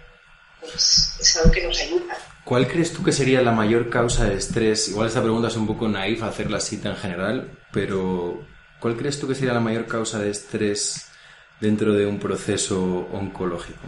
pues 0.72 1.16
es 1.20 1.38
algo 1.38 1.52
que 1.52 1.68
nos 1.68 1.80
ayuda. 1.80 2.18
¿Cuál 2.44 2.68
crees 2.68 2.92
tú 2.92 3.04
que 3.04 3.12
sería 3.12 3.42
la 3.42 3.52
mayor 3.52 3.90
causa 3.90 4.26
de 4.26 4.36
estrés? 4.36 4.90
Igual 4.90 5.08
esta 5.08 5.22
pregunta 5.22 5.48
es 5.48 5.56
un 5.56 5.68
poco 5.68 5.88
naif 5.88 6.24
hacerla 6.24 6.58
así 6.58 6.78
tan 6.78 6.96
general, 6.96 7.58
pero 7.72 8.46
¿cuál 8.80 8.98
crees 8.98 9.20
tú 9.20 9.28
que 9.28 9.36
sería 9.36 9.54
la 9.54 9.60
mayor 9.60 9.88
causa 9.88 10.20
de 10.20 10.30
estrés 10.30 11.08
dentro 11.60 11.94
de 11.94 12.06
un 12.06 12.20
proceso 12.20 13.08
oncológico? 13.12 13.82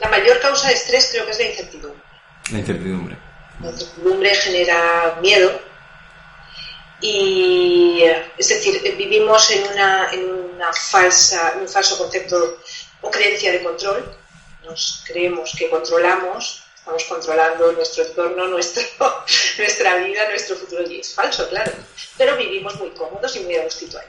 la 0.00 0.08
mayor 0.08 0.40
causa 0.40 0.68
de 0.68 0.74
estrés 0.74 1.10
creo 1.12 1.26
que 1.26 1.30
es 1.30 1.38
la 1.38 1.44
incertidumbre. 1.44 2.02
La 2.50 2.58
incertidumbre. 2.58 3.16
La 3.60 3.70
incertidumbre 3.70 4.34
genera 4.34 5.18
miedo 5.20 5.60
y 7.06 8.02
es 8.38 8.48
decir, 8.48 8.80
vivimos 8.96 9.50
en 9.50 9.62
una, 9.64 10.10
en 10.10 10.24
una 10.24 10.72
falsa, 10.72 11.54
un 11.60 11.68
falso 11.68 11.98
concepto 11.98 12.60
o 13.02 13.10
creencia 13.10 13.52
de 13.52 13.62
control. 13.62 14.16
Nos 14.62 15.04
creemos 15.06 15.52
que 15.54 15.68
controlamos, 15.68 16.64
estamos 16.74 17.04
controlando 17.04 17.72
nuestro 17.72 18.04
entorno, 18.04 18.46
nuestro, 18.48 18.82
nuestra 19.58 19.96
vida, 19.96 20.30
nuestro 20.30 20.56
futuro. 20.56 20.90
Y 20.90 21.00
es 21.00 21.12
falso, 21.12 21.46
claro. 21.50 21.72
Pero 22.16 22.38
vivimos 22.38 22.74
muy 22.76 22.88
cómodos 22.92 23.36
y 23.36 23.40
muy 23.40 23.56
a 23.56 23.64
gustito 23.64 23.98
ahí. 23.98 24.06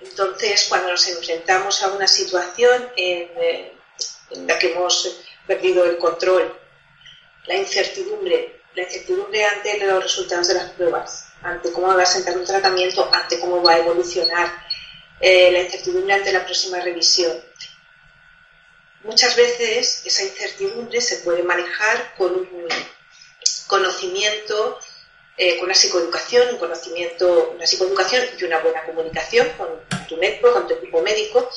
Entonces, 0.00 0.64
cuando 0.66 0.88
nos 0.88 1.06
enfrentamos 1.08 1.82
a 1.82 1.88
una 1.88 2.08
situación 2.08 2.88
en, 2.96 3.28
eh, 3.36 3.72
en 4.30 4.46
la 4.46 4.58
que 4.58 4.72
hemos 4.72 5.20
perdido 5.46 5.84
el 5.84 5.98
control, 5.98 6.58
la 7.44 7.54
incertidumbre, 7.54 8.62
la 8.74 8.84
incertidumbre 8.84 9.44
ante 9.44 9.76
los 9.84 10.02
resultados 10.02 10.48
de 10.48 10.54
las 10.54 10.70
pruebas, 10.70 11.27
ante 11.42 11.72
cómo 11.72 11.88
va 11.88 12.02
a 12.02 12.06
sentar 12.06 12.36
un 12.36 12.44
tratamiento, 12.44 13.08
ante 13.12 13.38
cómo 13.38 13.62
va 13.62 13.74
a 13.74 13.78
evolucionar, 13.78 14.52
eh, 15.20 15.50
la 15.52 15.60
incertidumbre 15.60 16.14
ante 16.14 16.32
la 16.32 16.44
próxima 16.44 16.80
revisión, 16.80 17.32
Muchas 19.04 19.36
veces 19.36 20.02
esa 20.04 20.24
incertidumbre 20.24 21.00
se 21.00 21.18
puede 21.18 21.42
manejar 21.42 22.14
con 22.16 22.34
un 22.34 22.68
conocimiento, 23.66 24.78
eh, 25.36 25.56
con 25.56 25.66
una 25.66 25.74
psicoeducación, 25.74 26.48
un 26.50 26.58
conocimiento, 26.58 27.52
una 27.54 27.66
psicoeducación 27.66 28.24
y 28.36 28.44
una 28.44 28.58
buena 28.58 28.84
comunicación 28.84 29.48
con 29.56 29.68
tu 30.08 30.16
médico, 30.16 30.52
con 30.52 30.66
tu 30.66 30.74
equipo 30.74 31.00
médico, 31.00 31.48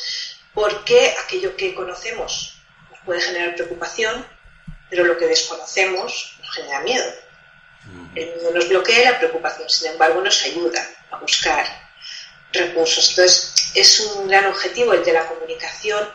porque 0.53 1.15
aquello 1.25 1.55
que 1.57 1.73
conocemos 1.73 2.61
nos 2.91 2.99
puede 3.01 3.21
generar 3.21 3.55
preocupación, 3.55 4.25
pero 4.89 5.03
lo 5.03 5.17
que 5.17 5.25
desconocemos 5.25 6.37
nos 6.39 6.51
genera 6.51 6.81
miedo. 6.81 7.11
El 8.15 8.35
miedo 8.35 8.51
nos 8.53 8.69
bloquea 8.69 9.11
la 9.11 9.17
preocupación, 9.17 9.69
sin 9.69 9.91
embargo, 9.91 10.21
nos 10.21 10.43
ayuda 10.43 10.85
a 11.11 11.17
buscar 11.17 11.65
recursos. 12.51 13.09
Entonces, 13.09 13.71
es 13.73 13.99
un 13.99 14.27
gran 14.27 14.45
objetivo 14.47 14.93
el 14.93 15.03
de 15.03 15.13
la 15.13 15.27
comunicación 15.27 16.07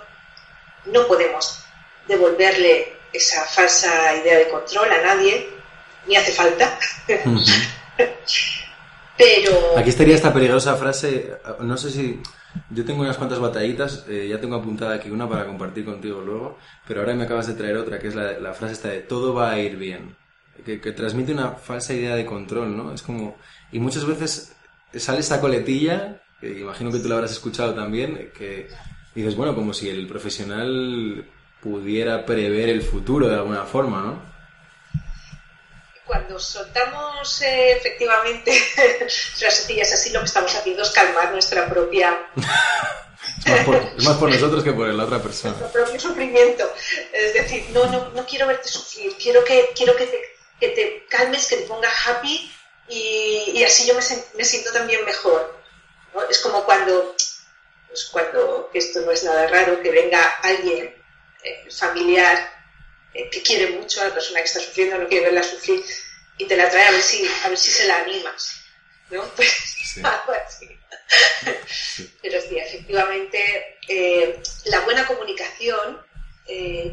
no 0.92 1.06
podemos 1.06 1.64
devolverle 2.06 2.92
esa 3.12 3.44
falsa 3.44 4.14
idea 4.16 4.38
de 4.38 4.48
control 4.48 4.92
a 4.92 5.02
nadie, 5.02 5.48
ni 6.06 6.16
hace 6.16 6.32
falta. 6.32 6.78
Pero... 9.16 9.78
Aquí 9.78 9.90
estaría 9.90 10.14
esta 10.14 10.32
peligrosa 10.32 10.76
frase, 10.76 11.32
no 11.60 11.76
sé 11.76 11.90
si... 11.90 12.22
Yo 12.70 12.86
tengo 12.86 13.02
unas 13.02 13.18
cuantas 13.18 13.38
batallitas, 13.38 14.06
eh, 14.08 14.28
ya 14.30 14.40
tengo 14.40 14.56
apuntada 14.56 14.94
aquí 14.94 15.10
una 15.10 15.28
para 15.28 15.44
compartir 15.44 15.84
contigo 15.84 16.22
luego, 16.22 16.58
pero 16.88 17.00
ahora 17.00 17.12
me 17.12 17.24
acabas 17.24 17.46
de 17.48 17.52
traer 17.52 17.76
otra, 17.76 17.98
que 17.98 18.08
es 18.08 18.14
la, 18.14 18.54
frase 18.54 18.72
esta 18.72 18.88
de 18.88 19.00
todo 19.00 19.34
va 19.34 19.50
a 19.50 19.58
ir 19.58 19.76
bien, 19.76 20.16
que, 20.64 20.80
que, 20.80 20.92
transmite 20.92 21.32
una 21.32 21.52
falsa 21.52 21.94
idea 21.94 22.16
de 22.16 22.26
control, 22.26 22.76
¿no? 22.76 22.92
Es 22.92 23.02
como... 23.02 23.36
Y 23.72 23.78
muchas 23.78 24.04
veces 24.04 24.56
sale 24.94 25.20
esta 25.20 25.40
coletilla, 25.40 26.22
que 26.40 26.60
imagino 26.60 26.90
que 26.90 26.98
tú 26.98 27.08
la 27.08 27.16
habrás 27.16 27.32
escuchado 27.32 27.74
también, 27.74 28.30
que 28.36 28.68
dices, 29.14 29.34
bueno, 29.34 29.54
como 29.54 29.72
si 29.72 29.88
el 29.88 30.06
profesional 30.06 31.26
pudiera 31.60 32.24
prever 32.24 32.68
el 32.68 32.82
futuro 32.82 33.28
de 33.28 33.34
alguna 33.34 33.64
forma, 33.64 34.02
¿no? 34.02 34.36
Cuando 36.04 36.38
soltamos 36.38 37.42
eh, 37.42 37.72
efectivamente 37.72 38.52
las 39.40 39.54
sencillas 39.54 39.92
así, 39.92 40.10
lo 40.10 40.20
que 40.20 40.26
estamos 40.26 40.54
haciendo 40.54 40.82
es 40.82 40.90
calmar 40.90 41.32
nuestra 41.32 41.68
propia... 41.68 42.16
es, 43.44 44.04
más 44.04 44.16
por, 44.16 44.30
nosotros 44.30 44.62
que 44.62 44.72
por 44.72 44.86
la 44.86 45.04
otra 45.04 45.20
persona. 45.20 45.56
Nuestro 45.58 45.82
propio 45.82 46.00
sufrimiento. 46.00 46.64
Es 47.12 47.34
decir, 47.34 47.64
no, 47.72 47.86
no, 47.86 48.10
no 48.10 48.24
quiero 48.24 48.46
verte 48.46 48.68
sufrir, 48.68 49.16
quiero 49.20 49.42
que, 49.42 49.70
quiero 49.74 49.96
que, 49.96 50.06
te, 50.06 50.35
que 50.60 50.68
te 50.68 51.06
calmes, 51.08 51.46
que 51.46 51.56
te 51.56 51.66
pongas 51.66 51.92
happy 52.06 52.52
y, 52.88 53.52
y 53.54 53.64
así 53.64 53.86
yo 53.86 53.94
me, 53.94 54.02
me 54.34 54.44
siento 54.44 54.72
también 54.72 55.04
mejor. 55.04 55.58
¿no? 56.14 56.22
Es 56.28 56.38
como 56.38 56.64
cuando 56.64 57.14
pues 57.96 58.10
cuando, 58.10 58.68
que 58.70 58.78
esto 58.78 59.00
no 59.00 59.10
es 59.10 59.24
nada 59.24 59.46
raro, 59.46 59.80
que 59.80 59.90
venga 59.90 60.22
alguien 60.42 60.94
eh, 61.42 61.70
familiar 61.70 62.52
eh, 63.14 63.30
que 63.30 63.40
quiere 63.40 63.70
mucho 63.70 64.02
a 64.02 64.08
la 64.08 64.14
persona 64.14 64.40
que 64.40 64.46
está 64.46 64.60
sufriendo, 64.60 64.98
no 64.98 65.08
quiere 65.08 65.24
verla 65.24 65.42
sufrir, 65.42 65.82
y 66.36 66.44
te 66.44 66.58
la 66.58 66.68
trae 66.68 66.88
a 66.88 66.90
ver 66.90 67.00
si, 67.00 67.26
a 67.44 67.48
ver 67.48 67.56
si 67.56 67.70
se 67.70 67.86
la 67.86 67.96
animas, 68.02 68.60
¿no? 69.08 69.24
Pues 69.36 70.04
algo 70.04 70.32
así. 70.46 70.68
Pero 72.20 72.40
sí, 72.42 72.58
efectivamente, 72.58 73.78
eh, 73.88 74.42
la 74.66 74.80
buena 74.80 75.06
comunicación 75.06 76.04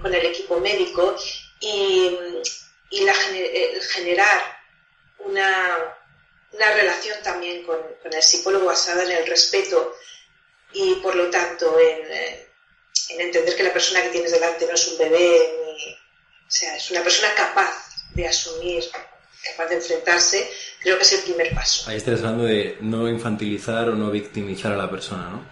con 0.01 0.13
el 0.15 0.25
equipo 0.25 0.60
médico 0.62 1.17
y, 1.60 2.17
y 2.93 3.03
la, 3.03 3.13
el 3.33 3.81
generar 3.81 4.39
una, 5.19 5.77
una 6.51 6.71
relación 6.75 7.17
también 7.23 7.63
con, 7.63 7.77
con, 8.01 8.13
el 8.13 8.21
psicólogo 8.21 8.67
basada 8.67 9.03
en 9.03 9.12
el 9.12 9.27
respeto 9.27 9.95
y 10.73 10.95
por 10.95 11.15
lo 11.15 11.29
tanto 11.31 11.77
eh, 11.79 12.47
en, 13.09 13.21
entender 13.21 13.55
que 13.55 13.63
la 13.63 13.73
persona 13.73 14.03
que 14.03 14.09
tienes 14.09 14.31
delante 14.31 14.67
no 14.67 14.73
es 14.73 14.88
un 14.89 15.00
bebé, 15.00 15.55
ni, 15.65 15.93
o 15.93 15.97
sea, 16.47 16.75
es 16.75 16.91
una 16.91 17.01
persona 17.01 17.33
capaz 17.35 17.71
de 18.13 18.27
asumir, 18.27 18.83
capaz 19.43 19.69
de 19.69 19.75
enfrentarse, 19.75 20.51
creo 20.79 20.97
que 20.97 21.03
es 21.03 21.13
el 21.13 21.21
primer 21.21 21.53
paso. 21.55 21.89
Ahí 21.89 21.97
estás 21.97 22.19
hablando 22.19 22.43
de 22.43 22.77
no 22.81 23.09
infantilizar 23.09 23.89
o 23.89 23.95
no 23.95 24.12
victimizar 24.12 24.71
a 24.71 24.77
la 24.77 24.89
persona, 24.89 25.29
¿no? 25.29 25.43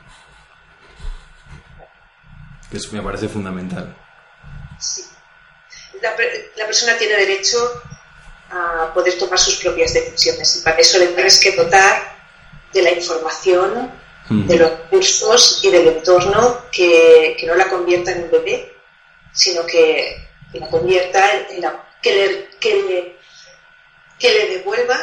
Que 2.69 2.77
eso 2.77 2.89
me 2.93 3.01
parece 3.01 3.27
fundamental. 3.27 3.97
Sí. 4.79 5.03
La, 6.01 6.15
la 6.55 6.65
persona 6.65 6.97
tiene 6.97 7.15
derecho 7.15 7.81
a 8.51 8.91
poder 8.93 9.17
tomar 9.17 9.39
sus 9.39 9.55
propias 9.57 9.93
decisiones 9.93 10.57
y 10.57 10.61
para 10.61 10.77
eso 10.77 10.99
le 10.99 11.07
tienes 11.07 11.39
que 11.39 11.51
dotar 11.51 12.17
de 12.73 12.81
la 12.81 12.91
información 12.91 13.91
de 14.29 14.55
los 14.55 14.71
recursos 14.71 15.59
y 15.63 15.71
del 15.71 15.87
entorno 15.89 16.61
que, 16.71 17.35
no 17.45 17.55
la 17.55 17.67
convierta 17.67 18.11
en 18.11 18.23
un 18.23 18.31
bebé, 18.31 18.73
sino 19.33 19.65
que, 19.65 20.27
la 20.53 20.67
convierta 20.67 21.49
en, 21.49 21.61
la, 21.61 21.83
que, 22.01 22.13
le, 22.13 23.17
que, 24.17 24.29
le, 24.29 24.47
devuelva, 24.57 24.97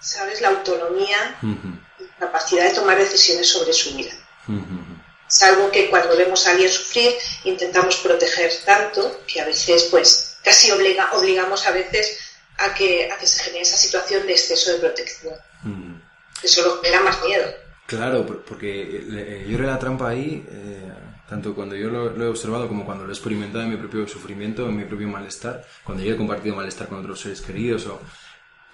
¿sabes?, 0.00 0.40
la 0.40 0.48
autonomía 0.48 1.38
y 1.42 2.02
la 2.02 2.26
capacidad 2.26 2.64
de 2.64 2.74
tomar 2.74 2.98
decisiones 2.98 3.48
sobre 3.48 3.72
su 3.72 3.94
vida. 3.94 4.12
Algo 5.42 5.70
que 5.70 5.90
cuando 5.90 6.16
vemos 6.16 6.46
a 6.46 6.52
alguien 6.52 6.70
sufrir 6.70 7.12
intentamos 7.44 7.96
proteger 7.96 8.50
tanto 8.64 9.22
que 9.26 9.40
a 9.40 9.46
veces, 9.46 9.88
pues, 9.90 10.38
casi 10.42 10.70
obliga, 10.70 11.10
obligamos 11.12 11.66
a 11.66 11.72
veces 11.72 12.18
a 12.58 12.72
que, 12.74 13.10
a 13.10 13.18
que 13.18 13.26
se 13.26 13.42
genere 13.42 13.62
esa 13.62 13.76
situación 13.76 14.26
de 14.26 14.32
exceso 14.32 14.72
de 14.72 14.78
protección. 14.78 15.34
Eso 16.42 16.62
lo 16.62 16.82
genera 16.82 17.02
más 17.02 17.22
miedo. 17.24 17.44
Claro, 17.86 18.26
porque 18.26 19.00
eh, 19.10 19.46
yo 19.48 19.58
era 19.58 19.68
la 19.68 19.78
trampa 19.78 20.08
ahí, 20.08 20.44
eh, 20.50 20.92
tanto 21.28 21.54
cuando 21.54 21.76
yo 21.76 21.88
lo, 21.88 22.24
he 22.24 22.28
observado 22.28 22.66
como 22.66 22.84
cuando 22.84 23.04
lo 23.04 23.10
he 23.10 23.14
experimentado 23.14 23.62
en 23.64 23.70
mi 23.70 23.76
propio 23.76 24.06
sufrimiento, 24.08 24.68
en 24.68 24.76
mi 24.76 24.84
propio 24.84 25.08
malestar, 25.08 25.64
cuando 25.84 26.02
yo 26.02 26.14
he 26.14 26.16
compartido 26.16 26.56
malestar 26.56 26.88
con 26.88 26.98
otros 26.98 27.20
seres 27.20 27.40
queridos, 27.40 27.86
o 27.86 28.00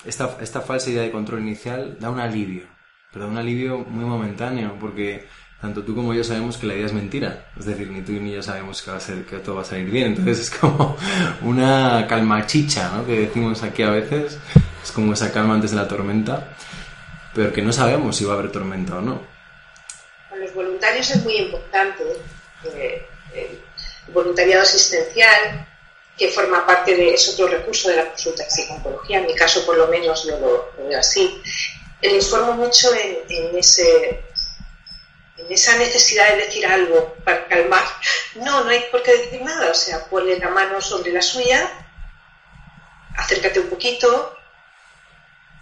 esta, 0.04 0.38
esta 0.40 0.62
falsa 0.62 0.90
idea 0.90 1.02
de 1.02 1.10
control 1.10 1.40
inicial 1.40 1.98
da 2.00 2.10
un 2.10 2.20
alivio, 2.20 2.66
pero 3.12 3.26
da 3.26 3.30
un 3.30 3.38
alivio 3.38 3.78
muy 3.78 4.04
momentáneo, 4.04 4.76
porque 4.80 5.26
tanto 5.62 5.82
tú 5.82 5.94
como 5.94 6.12
yo 6.12 6.22
sabemos 6.22 6.58
que 6.58 6.66
la 6.66 6.74
idea 6.74 6.86
es 6.86 6.92
mentira, 6.92 7.46
es 7.58 7.64
decir, 7.64 7.88
ni 7.88 8.02
tú 8.02 8.12
ni 8.12 8.32
yo 8.32 8.42
sabemos 8.42 8.82
que, 8.82 8.90
va 8.90 8.98
a 8.98 9.00
ser, 9.00 9.24
que 9.24 9.38
todo 9.38 9.54
va 9.54 9.62
a 9.62 9.64
salir 9.64 9.88
bien, 9.90 10.08
entonces 10.08 10.40
es 10.40 10.50
como 10.50 10.98
una 11.42 12.06
calma 12.06 12.44
chicha, 12.46 12.90
¿no? 12.94 13.06
Que 13.06 13.20
decimos 13.20 13.62
aquí 13.62 13.82
a 13.82 13.90
veces, 13.90 14.38
es 14.82 14.92
como 14.92 15.14
esa 15.14 15.32
calma 15.32 15.54
antes 15.54 15.70
de 15.70 15.78
la 15.78 15.88
tormenta 15.88 16.54
pero 17.34 17.52
que 17.52 17.62
no 17.62 17.72
sabemos 17.72 18.16
si 18.16 18.24
va 18.24 18.34
a 18.34 18.38
haber 18.38 18.52
tormenta 18.52 18.98
o 18.98 19.00
no. 19.00 19.22
Para 20.28 20.42
los 20.42 20.54
voluntarios 20.54 21.10
es 21.10 21.22
muy 21.24 21.36
importante 21.36 22.04
eh, 22.74 23.06
el 23.34 23.58
voluntariado 24.12 24.62
asistencial, 24.62 25.66
que 26.16 26.28
forma 26.28 26.66
parte 26.66 26.94
de, 26.94 27.14
es 27.14 27.28
otro 27.30 27.48
recurso 27.48 27.88
de 27.88 27.96
la 27.96 28.08
consulta 28.08 28.44
de 28.44 28.50
psicología, 28.50 29.18
en 29.18 29.26
mi 29.26 29.34
caso 29.34 29.64
por 29.64 29.76
lo 29.76 29.88
menos 29.88 30.24
yo 30.26 30.38
lo, 30.38 30.86
veo 30.86 30.98
así. 30.98 31.40
Les 32.02 32.12
informo 32.12 32.54
mucho 32.54 32.88
en, 32.94 33.56
ese, 33.56 34.22
en 35.46 35.52
esa 35.52 35.76
necesidad 35.76 36.28
de 36.30 36.46
decir 36.46 36.66
algo 36.66 37.14
para 37.24 37.46
calmar 37.48 37.84
No, 38.36 38.64
no 38.64 38.70
hay 38.70 38.84
por 38.90 39.02
qué 39.02 39.12
decir 39.16 39.42
nada, 39.42 39.70
o 39.70 39.74
sea, 39.74 40.04
ponle 40.06 40.38
la 40.38 40.50
mano 40.50 40.80
sobre 40.80 41.12
la 41.12 41.22
suya, 41.22 41.70
acércate 43.16 43.60
un 43.60 43.68
poquito 43.68 44.36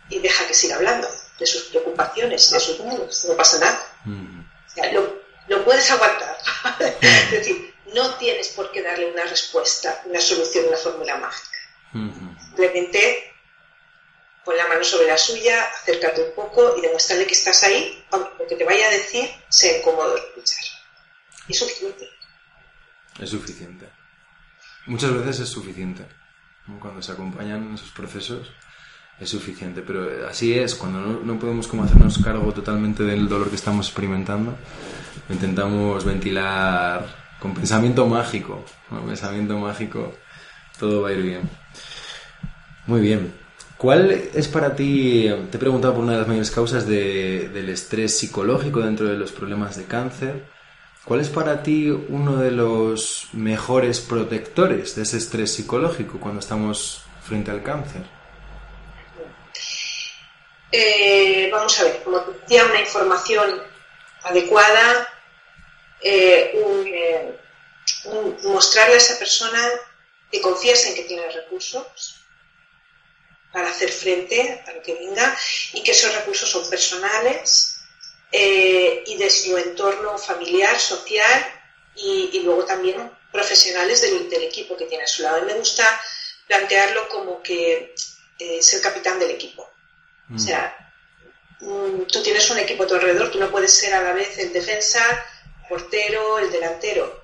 y 0.09 0.19
deja 0.19 0.47
que 0.47 0.55
siga 0.55 0.77
hablando 0.77 1.09
de 1.39 1.47
sus 1.47 1.65
preocupaciones, 1.65 2.51
de 2.51 2.61
sus 2.61 2.79
mundos, 2.81 3.25
no 3.27 3.37
pasa 3.37 3.59
nada. 3.59 3.87
O 4.07 4.75
sea, 4.75 4.93
lo, 4.93 5.65
puedes 5.65 5.91
aguantar. 5.91 6.37
es 6.81 7.31
decir, 7.31 7.75
no 7.95 8.15
tienes 8.17 8.49
por 8.49 8.71
qué 8.71 8.83
darle 8.83 9.11
una 9.11 9.25
respuesta, 9.25 10.03
una 10.05 10.21
solución, 10.21 10.67
una 10.69 10.77
fórmula 10.77 11.17
mágica. 11.17 11.59
Simplemente 11.93 13.30
pon 14.45 14.57
la 14.57 14.67
mano 14.69 14.85
sobre 14.85 15.07
la 15.07 15.17
suya, 15.17 15.65
acércate 15.65 16.23
un 16.23 16.35
poco 16.35 16.77
y 16.77 16.81
demuéstrale 16.81 17.27
que 17.27 17.35
estás 17.35 17.63
ahí, 17.63 18.05
aunque 18.11 18.31
lo 18.39 18.47
que 18.49 18.57
te 18.57 18.65
vaya 18.65 18.89
a 18.89 18.91
decir 18.91 19.29
sea 19.49 19.79
incómodo 19.79 20.17
escuchar. 20.17 20.65
Es 21.49 21.59
suficiente. 21.59 22.09
Es 23.19 23.31
suficiente. 23.31 23.89
Muchas 24.87 25.13
veces 25.13 25.41
es 25.41 25.49
suficiente. 25.49 26.07
Cuando 26.81 27.03
se 27.03 27.13
acompañan 27.13 27.75
esos 27.75 27.91
procesos 27.91 28.53
es 29.19 29.29
suficiente, 29.29 29.83
pero 29.83 30.27
así 30.27 30.59
es, 30.59 30.75
cuando 30.75 31.01
no, 31.01 31.39
podemos 31.39 31.69
como 31.69 31.85
hacernos 31.85 32.19
cargo 32.19 32.53
totalmente 32.55 33.03
del 33.03 33.29
dolor 33.29 33.51
que 33.51 33.57
estamos 33.57 33.87
experimentando, 33.87 34.57
intentamos 35.29 36.05
ventilar 36.05 37.37
con 37.39 37.55
pensamiento 37.55 38.07
mágico, 38.07 38.65
con 38.89 39.07
pensamiento 39.07 39.59
mágico, 39.59 40.15
todo 40.79 41.03
va 41.03 41.11
a 41.11 41.13
ir 41.13 41.23
bien. 41.23 41.51
Muy 42.87 43.01
bien. 43.01 43.40
¿Cuál 43.81 44.11
es 44.35 44.47
para 44.47 44.77
ti, 44.77 45.27
te 45.51 45.57
he 45.57 45.59
preguntado 45.59 45.95
por 45.95 46.03
una 46.03 46.13
de 46.13 46.19
las 46.19 46.29
mayores 46.29 46.51
causas 46.51 46.87
del 46.87 47.67
estrés 47.71 48.19
psicológico 48.19 48.81
dentro 48.81 49.07
de 49.09 49.17
los 49.17 49.33
problemas 49.33 49.75
de 49.79 49.87
cáncer? 49.87 50.45
¿Cuál 51.03 51.21
es 51.21 51.31
para 51.31 51.63
ti 51.63 51.89
uno 51.89 52.37
de 52.37 52.51
los 52.51 53.29
mejores 53.33 54.01
protectores 54.01 54.97
de 54.97 55.05
ese 55.05 55.17
estrés 55.17 55.55
psicológico 55.55 56.21
cuando 56.21 56.41
estamos 56.41 57.05
frente 57.27 57.53
al 57.53 57.63
cáncer? 57.63 58.03
Eh, 60.71 61.49
vamos 61.51 61.81
a 61.81 61.85
ver, 61.85 62.03
como 62.05 62.21
te 62.21 62.39
decía, 62.39 62.67
una 62.67 62.81
información 62.81 63.63
adecuada, 64.25 65.09
eh, 66.03 66.53
eh, 66.85 67.39
mostrarle 68.45 68.97
a 68.97 68.99
esa 68.99 69.19
persona 69.19 69.67
que 70.31 70.43
confíes 70.43 70.87
en 70.87 70.97
que 70.97 71.05
tiene 71.05 71.31
recursos, 71.31 72.20
para 73.53 73.71
hacer 73.71 73.91
frente 73.91 74.63
a 74.67 74.73
lo 74.73 74.83
que 74.83 74.95
venga 74.95 75.37
y 75.73 75.83
que 75.83 75.93
esos 75.93 76.15
recursos 76.15 76.49
son 76.49 76.69
personales 76.69 77.77
eh, 78.31 79.03
y 79.07 79.17
de 79.17 79.31
su 79.31 79.57
entorno 79.59 80.17
familiar, 80.19 80.79
social 80.79 81.47
y, 81.97 82.41
luego 82.45 82.65
también 82.65 83.11
profesionales 83.33 84.01
del, 84.01 84.43
equipo 84.43 84.77
que 84.77 84.87
tiene 84.87 85.05
a 85.05 85.09
su 85.09 85.23
lado. 85.23 85.39
Y 85.39 85.47
me 85.47 85.55
gusta 85.55 85.85
plantearlo 86.47 87.09
como 87.09 87.43
que 87.43 87.95
eh, 88.39 88.59
es 88.59 88.75
el 88.75 88.81
capitán 88.81 89.19
del 89.19 89.31
equipo. 89.31 89.63
O 90.31 90.35
mm. 90.35 90.39
sea, 90.39 90.93
mm, 91.61 92.03
tú 92.03 92.23
tienes 92.23 92.49
un 92.51 92.59
equipo 92.59 92.85
a 92.85 92.87
tu 92.87 92.95
alrededor, 92.95 93.31
tú 93.31 93.39
no 93.39 93.51
puedes 93.51 93.73
ser 93.73 93.95
a 93.95 94.03
la 94.03 94.13
vez 94.13 94.39
el 94.39 94.53
defensa, 94.53 95.05
portero, 95.69 96.39
el 96.39 96.51
delantero 96.51 97.20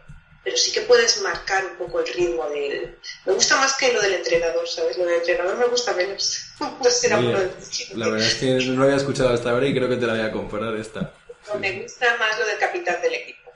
pero 0.47 0.57
sí 0.57 0.71
que 0.71 0.83
puedes 0.83 1.21
marcar 1.23 1.65
un 1.67 1.77
poco 1.77 1.99
el 1.99 2.07
ritmo 2.07 2.49
del... 2.51 2.97
Me 3.25 3.33
gusta 3.33 3.57
más 3.57 3.77
que 3.77 3.93
lo 3.93 4.01
del 4.01 4.15
entrenador, 4.15 4.69
¿sabes? 4.69 4.97
Lo 4.97 5.05
del 5.05 5.17
entrenador 5.17 5.57
me 5.57 5.67
gusta 5.67 5.93
menos. 5.93 6.41
no 6.61 6.89
será 6.89 7.21
La 7.21 8.09
verdad 8.09 8.29
es 8.29 8.37
que 8.37 8.53
no 8.53 8.75
lo 8.77 8.85
había 8.85 8.95
escuchado 8.95 9.31
hasta 9.31 9.51
ahora 9.51 9.67
y 9.67 9.75
creo 9.75 9.89
que 9.89 9.97
te 9.97 10.07
la 10.07 10.13
voy 10.13 10.23
a 10.23 10.31
comprar 10.31 10.73
esta. 10.77 11.13
Me 11.59 11.83
gusta 11.83 12.17
más 12.19 12.39
lo 12.39 12.47
del 12.47 12.59
capitán 12.59 13.03
del 13.03 13.15
equipo. 13.15 13.53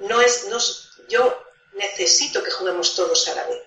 no 0.00 0.20
es, 0.20 0.46
no, 0.50 0.58
yo 1.08 1.42
necesito 1.72 2.44
que 2.44 2.50
juguemos 2.50 2.94
todos 2.94 3.26
a 3.28 3.36
la 3.36 3.46
vez, 3.46 3.62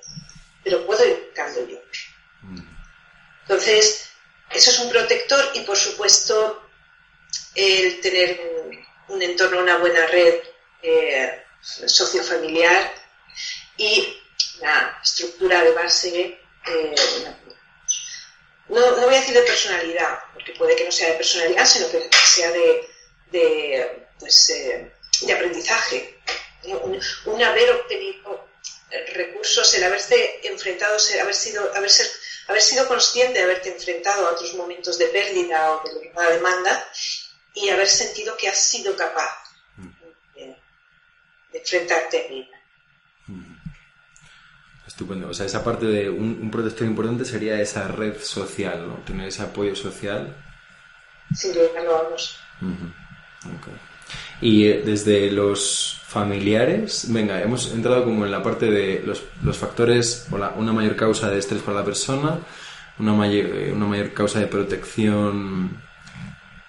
pero 0.63 0.85
puedo 0.85 1.03
ir 1.03 1.33
yo. 1.67 1.81
Mm. 2.43 2.61
Entonces, 3.47 4.11
eso 4.51 4.69
es 4.69 4.77
un 4.77 4.91
protector 4.91 5.43
y 5.55 5.61
por 5.61 5.75
supuesto 5.75 6.69
el 7.55 7.99
tener 7.99 8.39
un, 8.59 9.15
un 9.15 9.21
entorno, 9.23 9.59
una 9.59 9.79
buena 9.79 10.05
red 10.05 10.35
eh, 10.83 11.45
sociofamiliar 11.61 12.93
y 13.77 14.17
la 14.59 14.99
estructura 15.03 15.63
de 15.63 15.71
base, 15.71 16.39
eh, 16.67 16.95
no, 18.69 18.95
voy 18.95 19.15
a 19.15 19.19
decir 19.19 19.33
de 19.33 19.41
personalidad, 19.41 20.19
porque 20.33 20.53
puede 20.53 20.75
que 20.75 20.85
no 20.85 20.91
sea 20.91 21.09
de 21.09 21.17
personalidad, 21.17 21.65
sino 21.65 21.89
que 21.89 22.09
sea 22.25 22.51
de, 22.51 22.89
de, 23.31 24.07
pues, 24.19 24.49
eh, 24.51 24.91
de 25.21 25.33
aprendizaje. 25.33 26.19
Un, 27.25 27.43
haber 27.43 27.71
obtenido 27.71 28.47
recursos, 29.13 29.73
el 29.73 29.83
haberse 29.83 30.41
enfrentado, 30.43 30.97
haber 31.21 31.33
sido, 31.33 31.73
haber, 31.73 31.89
ser, 31.89 32.07
haber 32.47 32.61
sido 32.61 32.87
consciente 32.87 33.39
de 33.39 33.43
haberte 33.43 33.69
enfrentado 33.69 34.27
a 34.27 34.31
otros 34.31 34.53
momentos 34.53 34.97
de 34.97 35.07
pérdida 35.07 35.71
o 35.71 35.83
de 35.83 36.09
una 36.09 36.29
demanda 36.29 36.91
y 37.53 37.69
haber 37.69 37.89
sentido 37.89 38.37
que 38.37 38.47
has 38.47 38.59
sido 38.59 38.95
capaz 38.95 39.40
de 41.51 41.59
enfrentarte 41.59 42.25
a 42.25 42.29
vida. 42.29 42.61
Estupendo. 44.87 45.29
O 45.29 45.33
sea, 45.33 45.45
esa 45.45 45.63
parte 45.63 45.85
de 45.85 46.09
un, 46.09 46.51
protector 46.51 46.85
importante 46.85 47.25
sería 47.25 47.59
esa 47.61 47.87
red 47.87 48.19
social, 48.21 48.87
¿no? 48.87 48.95
Tener 49.05 49.27
ese 49.27 49.43
apoyo 49.43 49.75
social. 49.75 50.35
Sí, 51.33 51.53
lo 51.53 51.93
vamos. 51.93 52.37
Y 54.41 54.65
eh, 54.67 54.81
desde 54.83 55.31
los 55.31 56.01
familiares, 56.05 57.05
venga, 57.09 57.41
hemos 57.41 57.71
entrado 57.71 58.03
como 58.03 58.25
en 58.25 58.31
la 58.31 58.43
parte 58.43 58.69
de 58.69 59.01
los, 59.05 59.23
los 59.43 59.57
factores, 59.57 60.27
o 60.31 60.35
una 60.59 60.73
mayor 60.73 60.95
causa 60.95 61.29
de 61.29 61.39
estrés 61.39 61.61
para 61.61 61.77
la 61.77 61.85
persona, 61.85 62.39
una 62.99 63.13
mayor, 63.13 63.45
eh, 63.45 63.71
una 63.71 63.85
mayor 63.85 64.11
causa 64.13 64.39
de 64.39 64.47
protección 64.47 65.81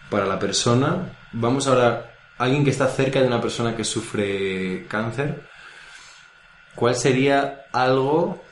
para 0.09 0.27
la 0.27 0.39
persona. 0.39 1.17
Vamos 1.33 1.67
ahora 1.67 2.12
alguien 2.43 2.65
que 2.65 2.71
está 2.71 2.89
cerca 2.89 3.21
de 3.21 3.29
una 3.29 3.41
persona 3.41 3.77
que 3.77 3.85
sufre 3.85 4.87
cáncer, 4.89 5.43
¿cuál 6.75 6.97
sería 6.97 7.67
algo, 7.73 8.43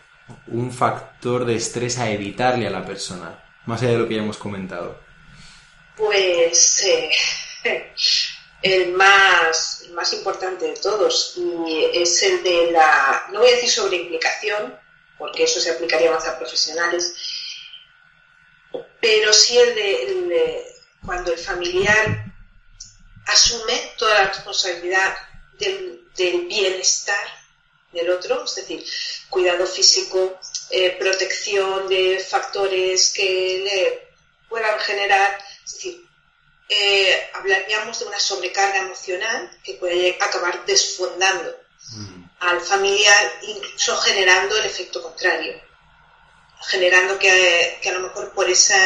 un 0.47 0.73
factor 0.73 1.45
de 1.45 1.57
estrés 1.57 1.99
a 1.99 2.11
evitarle 2.11 2.69
a 2.69 2.71
la 2.71 2.85
persona? 2.85 3.43
Más 3.67 3.83
allá 3.83 3.93
de 3.93 3.99
lo 3.99 4.09
que 4.09 4.15
ya 4.15 4.23
hemos 4.23 4.39
comentado. 4.39 5.01
Pues 5.97 6.85
eh, 6.85 7.11
el, 8.63 8.93
más, 8.93 9.87
más 9.93 10.13
importante 10.13 10.67
de 10.67 10.77
todos 10.77 11.35
y 11.37 11.87
es 11.93 12.23
el 12.23 12.43
de 12.45 12.71
la, 12.71 13.27
no 13.33 13.41
voy 13.41 13.51
a 13.51 13.55
decir 13.57 13.71
sobre 13.71 13.97
implicación, 13.97 14.79
porque 15.19 15.45
eso 15.45 15.59
se 15.59 15.71
aplicaría 15.71 16.13
más 16.13 16.27
a 16.29 16.39
profesionales, 16.39 17.15
pero 19.01 19.33
sí 19.33 19.59
el 19.59 19.75
de 19.75 20.65
cuando 21.05 21.33
el 21.33 21.39
familiar 21.39 22.30
asume 23.31 23.93
toda 23.97 24.15
la 24.15 24.29
responsabilidad 24.29 25.17
del, 25.59 25.99
bienestar 26.49 27.27
del 27.93 28.11
otro, 28.11 28.45
es 28.45 28.55
decir, 28.55 28.85
cuidado 29.29 29.67
físico, 29.67 30.39
eh, 30.71 30.97
protección 30.99 31.89
de 31.89 32.19
factores 32.19 33.13
que 33.13 33.63
le 33.65 34.11
puedan 34.49 34.79
generar, 34.81 35.39
es 35.65 35.75
decir, 35.75 36.07
eh, 36.69 37.31
hablaríamos 37.35 37.99
de 37.99 38.05
una 38.05 38.21
sobrecarga 38.21 38.79
emocional 38.79 39.51
que 39.65 39.75
puede 39.75 40.17
acabar 40.21 40.65
desfondando 40.67 41.57
mm. 41.93 42.25
al 42.41 42.61
familiar, 42.61 43.33
incluso 43.43 43.97
generando 43.99 44.57
el 44.57 44.67
efecto 44.67 45.03
contrario, 45.03 45.61
generando 46.69 47.19
que, 47.19 47.79
que 47.83 47.89
a 47.89 47.95
lo 47.95 48.01
mejor 48.01 48.33
por 48.33 48.49
esa 48.49 48.79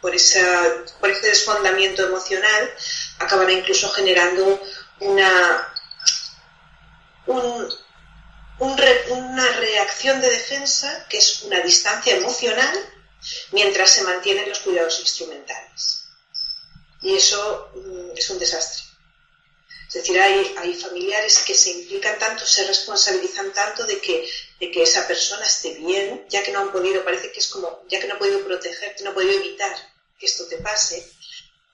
por, 0.00 0.14
esa, 0.14 0.84
por 0.98 1.10
ese 1.10 1.28
desfondamiento 1.28 2.06
emocional, 2.06 2.74
acabará 3.20 3.52
incluso 3.52 3.88
generando 3.90 4.60
una, 5.00 5.72
una 9.08 9.52
reacción 9.52 10.20
de 10.20 10.30
defensa 10.30 11.06
que 11.08 11.18
es 11.18 11.42
una 11.42 11.60
distancia 11.60 12.16
emocional 12.16 12.74
mientras 13.52 13.90
se 13.90 14.02
mantienen 14.02 14.48
los 14.48 14.60
cuidados 14.60 14.98
instrumentales. 15.00 16.04
Y 17.02 17.14
eso 17.14 17.70
mm, 17.74 18.16
es 18.16 18.30
un 18.30 18.38
desastre. 18.38 18.84
Es 19.88 19.94
decir, 19.94 20.20
hay, 20.20 20.54
hay, 20.58 20.74
familiares 20.74 21.40
que 21.40 21.54
se 21.54 21.72
implican 21.72 22.18
tanto, 22.18 22.46
se 22.46 22.64
responsabilizan 22.64 23.52
tanto 23.52 23.84
de 23.84 24.00
que, 24.00 24.30
de 24.60 24.70
que 24.70 24.82
esa 24.82 25.06
persona 25.06 25.44
esté 25.44 25.74
bien, 25.74 26.26
ya 26.28 26.44
que 26.44 26.52
no 26.52 26.60
han 26.60 26.72
podido, 26.72 27.04
parece 27.04 27.32
que 27.32 27.40
es 27.40 27.48
como, 27.48 27.84
ya 27.88 27.98
que 27.98 28.06
no 28.06 28.14
ha 28.14 28.18
podido 28.18 28.44
protegerte, 28.44 29.02
no 29.02 29.10
ha 29.10 29.14
podido 29.14 29.32
evitar 29.32 29.74
que 30.16 30.26
esto 30.26 30.46
te 30.46 30.58
pase, 30.58 31.10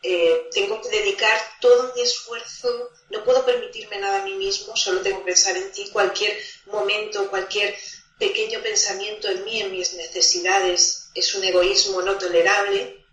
eh, 0.03 0.49
tengo 0.53 0.81
que 0.81 0.89
dedicar 0.89 1.39
todo 1.61 1.93
mi 1.95 2.03
esfuerzo, 2.03 2.91
no 3.11 3.25
puedo 3.25 3.45
permitirme 3.45 3.99
nada 3.99 4.23
a 4.23 4.25
mí 4.25 4.35
mismo, 4.35 4.77
solo 4.77 5.01
tengo 5.01 5.19
que 5.19 5.33
pensar 5.33 5.57
en 5.57 5.71
ti, 5.73 5.89
cualquier 5.93 6.37
momento, 6.67 7.29
cualquier 7.31 7.77
pequeño 8.19 8.61
pensamiento 8.61 9.29
en 9.29 9.45
mí, 9.45 9.61
en 9.61 9.73
mis 9.73 9.95
necesidades, 9.95 11.11
es 11.15 11.35
un 11.35 11.45
egoísmo 11.45 12.03
no 12.03 12.17
tolerable 12.17 13.05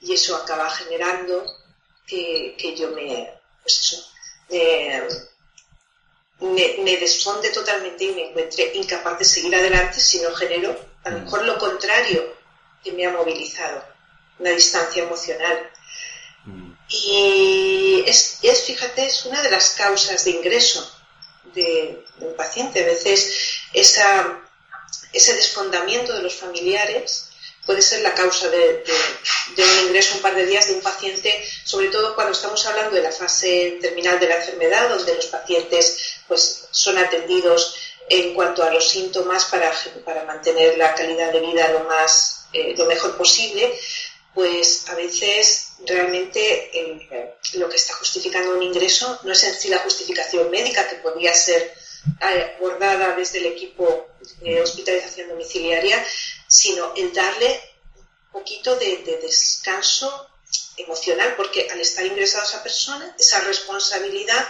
y 0.00 0.12
eso 0.12 0.36
acaba 0.36 0.68
generando 0.70 1.44
que, 2.06 2.74
yo 2.76 2.90
me, 2.90 3.32
pues 3.62 3.80
eso, 3.80 4.06
me, 4.48 5.02
me, 6.40 6.76
me 6.82 6.96
desfonde 6.96 7.50
totalmente 7.50 8.04
y 8.04 8.12
me 8.12 8.28
encuentre 8.28 8.72
incapaz 8.74 9.18
de 9.18 9.24
seguir 9.24 9.54
adelante 9.54 10.00
si 10.00 10.20
no 10.20 10.34
genero 10.34 10.88
a 11.04 11.10
lo 11.10 11.20
mejor 11.20 11.44
lo 11.44 11.58
contrario 11.58 12.34
que 12.82 12.92
me 12.92 13.06
ha 13.06 13.10
movilizado, 13.10 13.84
una 14.38 14.50
distancia 14.50 15.02
emocional. 15.02 15.70
Y 16.88 18.02
es, 18.06 18.38
es, 18.42 18.62
fíjate, 18.62 19.04
es 19.04 19.26
una 19.26 19.42
de 19.42 19.50
las 19.50 19.70
causas 19.70 20.24
de 20.24 20.30
ingreso 20.30 20.90
de, 21.54 22.04
un 22.20 22.34
paciente. 22.34 22.82
A 22.82 22.86
veces 22.86 23.60
esa, 23.72 24.40
ese 25.12 25.34
desfondamiento 25.34 26.14
de 26.14 26.22
los 26.22 26.34
familiares 26.34 27.28
puede 27.66 27.82
ser 27.82 28.00
la 28.00 28.14
causa 28.14 28.48
de, 28.48 28.82
un 29.58 29.86
ingreso 29.86 30.14
un 30.14 30.22
par 30.22 30.34
de 30.34 30.46
días 30.46 30.68
de 30.68 30.74
un 30.74 30.80
paciente, 30.80 31.46
sobre 31.64 31.88
todo 31.88 32.14
cuando 32.14 32.32
estamos 32.32 32.64
hablando 32.64 32.96
de 32.96 33.02
la 33.02 33.12
fase 33.12 33.78
terminal 33.82 34.18
de 34.18 34.28
la 34.28 34.36
enfermedad, 34.36 34.88
donde 34.88 35.14
los 35.14 35.26
pacientes 35.26 36.14
pues, 36.26 36.66
son 36.70 36.96
atendidos 36.96 37.76
en 38.08 38.32
cuanto 38.32 38.64
a 38.64 38.70
los 38.70 38.88
síntomas 38.88 39.44
para, 39.44 39.70
para 40.02 40.24
mantener 40.24 40.78
la 40.78 40.94
calidad 40.94 41.30
de 41.30 41.40
vida 41.40 41.68
lo 41.68 41.80
más 41.80 42.38
eh, 42.50 42.74
lo 42.78 42.86
mejor 42.86 43.14
posible, 43.18 43.78
pues 44.38 44.88
a 44.88 44.94
veces 44.94 45.72
realmente 45.84 46.70
eh, 46.72 47.34
lo 47.54 47.68
que 47.68 47.74
está 47.74 47.94
justificando 47.94 48.54
un 48.54 48.62
ingreso 48.62 49.18
no 49.24 49.32
es 49.32 49.42
en 49.42 49.52
sí 49.52 49.68
la 49.68 49.78
justificación 49.78 50.48
médica 50.48 50.88
que 50.88 50.94
podría 50.98 51.34
ser 51.34 51.74
eh, 52.20 52.54
abordada 52.56 53.16
desde 53.16 53.38
el 53.38 53.46
equipo 53.46 54.06
de 54.40 54.62
hospitalización 54.62 55.30
domiciliaria, 55.30 56.00
sino 56.46 56.94
el 56.94 57.12
darle 57.12 57.60
un 58.26 58.40
poquito 58.40 58.76
de, 58.76 59.18
descanso 59.20 60.28
emocional, 60.76 61.34
porque 61.36 61.66
al 61.72 61.80
estar 61.80 62.06
ingresada 62.06 62.44
esa 62.44 62.62
persona, 62.62 63.16
esa 63.18 63.40
responsabilidad, 63.40 64.46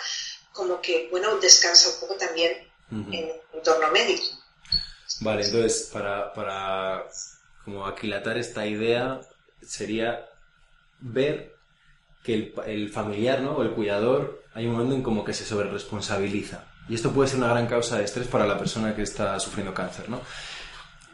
como 0.53 0.83
que, 0.83 1.09
bueno, 1.11 1.38
descansa 1.38 1.88
un 1.94 2.01
poco 2.01 2.16
también 2.16 2.70
en 2.90 3.14
el 3.14 3.40
entorno 3.55 3.90
médico. 3.90 4.27
Vale, 5.20 5.46
entonces, 5.46 5.88
para, 5.90 6.35
para 6.35 7.09
como 7.64 7.87
aquilatar 7.87 8.37
esta 8.37 8.66
idea, 8.66 9.22
sería 9.62 10.25
ver 11.01 11.55
que 12.23 12.53
el, 12.66 12.90
familiar 12.90 13.40
¿no? 13.40 13.53
o 13.53 13.62
el 13.62 13.71
cuidador 13.71 14.42
hay 14.55 14.66
un 14.66 14.73
momento 14.73 14.94
en 14.94 15.03
como 15.03 15.25
que 15.25 15.33
se 15.33 15.44
sobreresponsabiliza. 15.44 16.64
Y 16.88 16.94
esto 16.94 17.12
puede 17.12 17.29
ser 17.29 17.38
una 17.38 17.49
gran 17.49 17.66
causa 17.66 17.99
de 17.99 18.05
estrés 18.05 18.27
para 18.27 18.47
la 18.47 18.59
persona 18.59 18.94
que 18.94 19.03
está 19.03 19.38
sufriendo 19.38 19.75
cáncer. 19.75 20.09
¿no? 20.09 20.21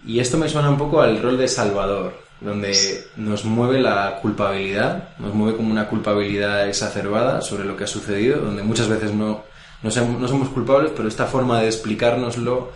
Y 0.07 0.21
esto 0.21 0.39
me 0.39 0.49
suena 0.49 0.71
un 0.71 0.79
poco 0.79 1.01
al 1.01 1.21
rol 1.23 1.39
de 1.39 1.49
salvador, 1.49 2.21
donde 2.41 3.07
nos 3.17 3.45
mueve 3.45 3.81
la 3.81 4.19
culpabilidad, 4.21 5.17
nos 5.19 5.35
mueve 5.35 5.57
como 5.57 5.71
una 5.71 5.89
culpabilidad 5.89 6.69
exacerbada 6.69 7.41
sobre 7.41 7.65
lo 7.65 7.77
que 7.77 7.85
ha 7.85 7.89
sucedido, 7.89 8.41
donde 8.41 8.63
muchas 8.63 8.89
veces 8.89 9.13
no, 9.13 9.45
no, 9.83 9.91
no 9.91 10.29
somos 10.29 10.49
culpables, 10.49 10.93
pero 10.97 11.09
esta 11.09 11.27
forma 11.27 11.61
de 11.61 11.67
explicárnoslo 11.67 12.73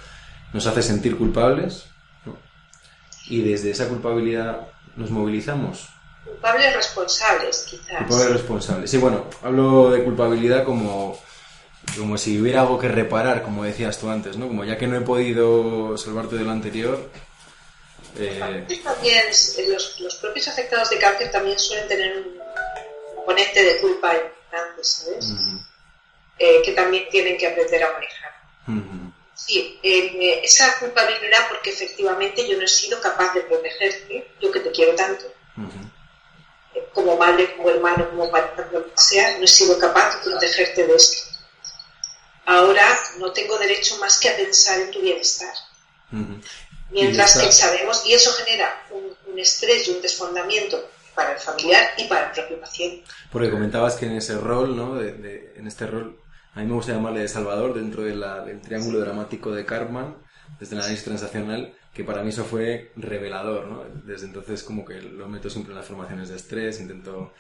nos 0.53 0.67
hace 0.67 0.83
sentir 0.83 1.17
culpables. 1.17 1.87
Y 3.29 3.43
desde 3.43 3.71
esa 3.71 3.89
culpabilidad 3.89 4.69
nos 4.99 5.11
movilizamos. 5.11 5.89
Culpables 6.25 6.75
responsables, 6.75 7.67
quizás. 7.71 7.99
Culpables 8.07 8.31
responsables. 8.33 8.91
Sí, 8.91 8.99
bueno, 8.99 9.27
hablo 9.43 9.91
de 9.91 10.03
culpabilidad 10.05 10.65
como, 10.65 11.19
como 11.97 12.19
si 12.19 12.41
hubiera 12.41 12.63
algo 12.63 12.79
que 12.79 12.89
reparar, 12.89 13.43
como 13.43 13.65
decías 13.65 13.99
tú 13.99 14.11
antes, 14.11 14.37
¿no? 14.37 14.49
Como 14.49 14.65
ya 14.65 14.77
que 14.77 14.87
no 14.87 14.97
he 14.97 15.01
podido 15.01 15.97
salvarte 15.97 16.37
de 16.37 16.45
lo 16.45 16.51
anterior. 16.51 17.11
Eh... 18.19 18.67
También 18.83 19.25
los, 19.69 20.01
los, 20.01 20.15
propios 20.17 20.49
afectados 20.49 20.91
de 20.91 20.99
cáncer 20.99 21.31
también 21.31 21.59
suelen 21.59 21.87
tener 21.87 22.19
un 22.19 22.39
componente 23.15 23.63
de 23.63 23.79
culpa 23.79 24.13
importante, 24.15 24.83
¿sabes? 24.83 25.33
Eh, 26.39 26.63
que 26.65 26.73
también 26.73 27.05
tienen 27.11 27.39
que 27.39 27.47
aprender 27.47 27.85
a 27.85 27.93
manejar. 27.93 29.08
Sí, 29.39 29.79
eh, 29.85 30.41
esa 30.43 30.79
culpabilidad 30.81 31.49
porque 31.49 31.71
efectivamente 31.71 32.47
yo 32.47 32.59
no 32.59 32.65
he 32.65 32.69
sido 32.69 33.01
capaz 33.01 33.33
de 33.35 33.43
protegerte, 33.43 34.33
yo 34.41 34.51
que 34.51 34.61
te 34.61 34.73
quiero 34.73 34.97
tanto, 34.97 35.27
eh, 36.75 36.89
como 36.93 37.17
madre, 37.17 37.55
como 37.57 37.71
hermano, 37.71 38.11
como 38.11 38.29
padre, 38.33 38.67
lo 38.73 38.85
que 38.85 38.91
sea, 38.97 39.39
no 39.39 39.45
he 39.45 39.49
sido 39.49 39.79
capaz 39.79 40.17
de 40.17 40.31
protegerte 40.31 40.87
de 40.89 40.95
esto. 40.95 41.31
Ahora 42.47 42.85
no 43.19 43.33
tengo 43.33 43.57
derecho 43.59 43.97
más 43.99 44.19
que 44.19 44.29
a 44.29 44.37
pensar 44.37 44.81
en 44.81 44.91
tu 44.91 45.01
bienestar. 45.01 45.55
Mientras 46.91 47.39
que 47.39 47.53
sabemos, 47.53 48.05
y 48.07 48.15
eso 48.15 48.33
genera 48.33 48.87
un, 48.91 49.39
estrés 49.39 49.87
y 49.87 49.93
un 49.93 50.03
desfondamiento 50.03 50.91
para 51.15 51.35
el 51.35 51.39
familiar 51.39 51.95
y 51.97 52.05
para 52.05 52.27
el 52.27 52.33
propio 52.33 52.61
paciente. 52.61 53.05
Porque 53.31 53.51
comentabas 53.51 53.95
que 53.95 54.07
en 54.07 54.17
ese 54.17 54.37
rol, 54.37 54.77
¿no? 54.77 55.01
en 55.01 55.65
este 55.65 55.87
rol 55.87 56.19
a 56.55 56.61
mí 56.61 56.67
me 56.67 56.75
gusta 56.75 56.93
llamarle 56.93 57.21
de 57.21 57.29
Salvador 57.29 57.75
dentro 57.75 58.03
del 58.03 58.61
triángulo 58.63 59.01
dramático 59.01 59.53
de 59.53 59.65
Cartman, 59.65 60.17
desde 60.59 60.75
el 60.75 60.81
análisis 60.81 61.05
transaccional, 61.05 61.75
que 61.95 62.05
para 62.05 62.23
mí 62.23 62.31
eso 62.31 62.45
fue 62.45 62.93
revelador, 62.97 63.67
¿no? 63.67 63.85
Desde 64.05 64.27
entonces 64.27 64.63
como 64.63 64.85
que 64.85 65.01
lo 65.01 65.29
meto 65.29 65.51
siempre 65.51 65.73
en 65.73 65.79
las 65.79 65.87
formaciones 65.87 66.29
de 66.29 66.37
estrés, 66.37 66.81
intento... 66.81 67.33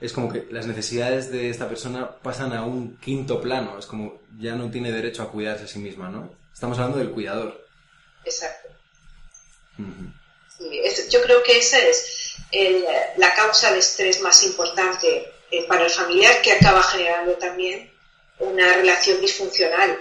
Es 0.00 0.12
como 0.12 0.32
que 0.32 0.46
las 0.50 0.66
necesidades 0.66 1.32
de 1.32 1.50
esta 1.50 1.68
persona 1.68 2.18
pasan 2.20 2.52
a 2.52 2.64
un 2.64 2.98
quinto 2.98 3.40
plano, 3.40 3.78
es 3.78 3.86
como 3.86 4.20
ya 4.38 4.54
no 4.54 4.70
tiene 4.70 4.92
derecho 4.92 5.22
a 5.22 5.30
cuidarse 5.30 5.64
a 5.64 5.68
sí 5.68 5.80
misma, 5.80 6.08
¿no? 6.08 6.30
Estamos 6.52 6.78
hablando 6.78 6.98
del 6.98 7.10
cuidador. 7.10 7.66
Exacto. 8.24 8.68
yo 9.78 11.22
creo 11.22 11.42
que 11.42 11.58
esa 11.58 11.78
es 11.78 12.36
la 13.16 13.34
causa 13.34 13.72
de 13.72 13.78
estrés 13.78 14.20
más 14.20 14.44
importante 14.44 15.32
eh, 15.50 15.66
para 15.66 15.84
el 15.84 15.90
familiar 15.90 16.42
que 16.42 16.52
acaba 16.52 16.82
generando 16.82 17.32
también 17.34 17.90
una 18.40 18.74
relación 18.74 19.20
disfuncional 19.20 19.98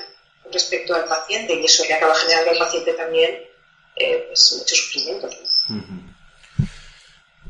respecto 0.51 0.95
al 0.95 1.05
paciente 1.05 1.53
y 1.55 1.65
eso 1.65 1.83
le 1.85 1.93
acaba 1.93 2.15
generando 2.15 2.51
al 2.51 2.57
paciente 2.57 2.93
también 2.93 3.31
eh, 3.95 4.25
pues, 4.27 4.55
mucho 4.59 4.75
sufrimiento. 4.75 5.29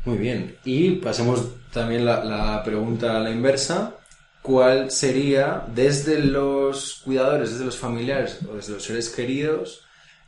Muy 0.04 0.18
bien. 0.18 0.58
Y 0.64 0.92
pasemos 0.96 1.40
también 1.72 2.04
la, 2.04 2.24
la, 2.24 2.62
pregunta 2.62 3.16
a 3.16 3.20
la 3.20 3.30
inversa. 3.30 3.94
¿Cuál 4.40 4.90
sería, 4.90 5.64
desde 5.68 6.18
los 6.18 7.02
cuidadores, 7.04 7.50
desde 7.50 7.66
los 7.66 7.76
familiares 7.76 8.38
o 8.48 8.54
desde 8.54 8.72
los 8.72 8.84
seres 8.84 9.10
queridos, 9.10 9.84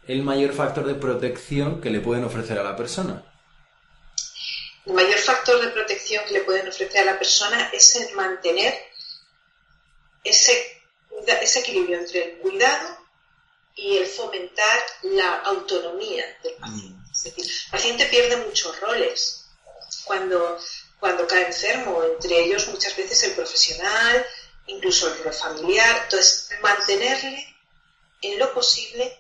el 0.07 0.23
mayor 0.23 0.53
factor 0.53 0.85
de 0.85 0.95
protección 0.95 1.81
que 1.81 1.91
le 1.91 2.01
pueden 2.01 2.25
ofrecer 2.25 2.59
a 2.59 2.63
la 2.63 2.77
persona? 2.77 3.25
El 4.85 4.93
mayor 4.93 5.19
factor 5.19 5.61
de 5.63 5.69
protección 5.69 6.25
que 6.27 6.35
le 6.35 6.41
pueden 6.41 6.69
ofrecer 6.69 7.03
a 7.03 7.13
la 7.13 7.19
persona 7.19 7.71
es 7.73 7.97
el 7.97 8.15
mantener 8.15 8.75
ese, 10.25 10.83
ese 11.41 11.61
equilibrio 11.61 11.99
entre 11.99 12.25
el 12.25 12.39
cuidado 12.39 12.99
y 13.75 13.97
el 13.97 14.07
fomentar 14.07 14.81
la 15.03 15.41
autonomía 15.41 16.25
del 16.43 16.55
paciente. 16.55 16.95
Mm. 16.95 17.13
Es 17.13 17.23
decir, 17.25 17.45
el 17.45 17.71
paciente 17.71 18.07
pierde 18.07 18.37
muchos 18.37 18.79
roles 18.81 19.47
cuando, 20.05 20.59
cuando 20.99 21.27
cae 21.27 21.47
enfermo, 21.47 22.03
entre 22.05 22.41
ellos 22.45 22.69
muchas 22.69 22.97
veces 22.97 23.23
el 23.25 23.33
profesional, 23.33 24.27
incluso 24.67 25.13
el 25.13 25.33
familiar. 25.33 26.03
Entonces, 26.05 26.51
mantenerle 26.63 27.57
en 28.23 28.39
lo 28.39 28.53
posible 28.53 29.19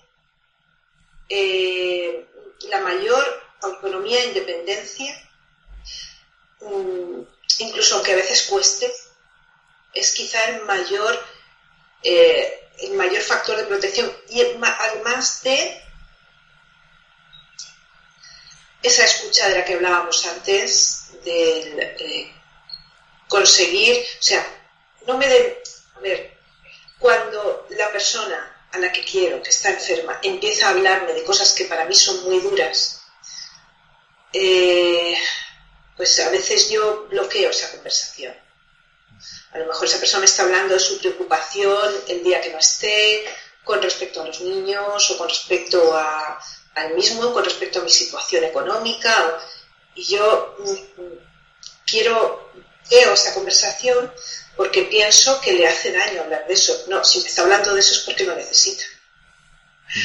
eh, 1.28 2.26
la 2.68 2.80
mayor 2.80 3.42
autonomía 3.62 4.20
e 4.20 4.26
independencia, 4.28 5.30
mm, 6.60 7.20
incluso 7.58 7.96
aunque 7.96 8.12
a 8.12 8.16
veces 8.16 8.42
cueste, 8.44 8.92
es 9.94 10.12
quizá 10.12 10.42
el 10.50 10.62
mayor, 10.62 11.24
eh, 12.02 12.68
el 12.78 12.92
mayor 12.92 13.22
factor 13.22 13.56
de 13.56 13.64
protección. 13.64 14.14
Y 14.28 14.42
además 14.42 15.42
de 15.42 15.82
esa 18.82 19.04
escucha 19.04 19.48
de 19.48 19.58
la 19.58 19.64
que 19.64 19.74
hablábamos 19.74 20.24
antes, 20.26 21.10
de 21.24 22.32
conseguir, 23.28 23.96
o 24.18 24.22
sea, 24.22 24.44
no 25.06 25.16
me 25.16 25.28
de, 25.28 25.62
a 25.96 26.00
ver, 26.00 26.38
cuando 26.98 27.66
la 27.70 27.90
persona 27.92 28.68
a 28.72 28.78
la 28.78 28.92
que 28.92 29.04
quiero, 29.04 29.42
que 29.42 29.50
está 29.50 29.70
enferma, 29.70 30.18
empieza 30.22 30.66
a 30.66 30.70
hablarme 30.70 31.12
de 31.12 31.24
cosas 31.24 31.52
que 31.52 31.64
para 31.64 31.84
mí 31.84 31.94
son 31.94 32.22
muy 32.24 32.40
duras, 32.40 33.02
eh, 34.32 35.16
pues 35.96 36.18
a 36.20 36.30
veces 36.30 36.70
yo 36.70 37.06
bloqueo 37.08 37.50
esa 37.50 37.70
conversación. 37.70 38.34
A 39.52 39.58
lo 39.58 39.66
mejor 39.66 39.86
esa 39.86 39.98
persona 39.98 40.24
está 40.24 40.42
hablando 40.44 40.74
de 40.74 40.80
su 40.80 40.98
preocupación 40.98 41.94
el 42.08 42.22
día 42.22 42.40
que 42.40 42.50
no 42.50 42.58
esté, 42.58 43.24
con 43.64 43.82
respecto 43.82 44.22
a 44.22 44.26
los 44.26 44.40
niños 44.40 45.10
o 45.10 45.18
con 45.18 45.28
respecto 45.28 45.96
a, 45.96 46.40
él 46.76 46.94
mismo, 46.94 47.32
con 47.32 47.44
respecto 47.44 47.80
a 47.80 47.84
mi 47.84 47.90
situación 47.90 48.44
económica. 48.44 49.38
Y 49.94 50.04
yo 50.04 50.56
mm, 50.58 51.02
quiero, 51.86 52.50
veo 52.88 53.12
esa 53.12 53.34
conversación 53.34 54.12
porque 54.56 54.82
pienso 54.82 55.40
que 55.40 55.52
le 55.52 55.66
hace 55.66 55.92
daño 55.92 56.22
hablar 56.22 56.46
de 56.46 56.54
eso. 56.54 56.84
No, 56.88 57.04
si 57.04 57.20
me 57.20 57.28
está 57.28 57.42
hablando 57.42 57.74
de 57.74 57.80
eso 57.80 57.94
es 57.94 58.00
porque 58.00 58.24
lo 58.24 58.34
necesita. 58.34 58.84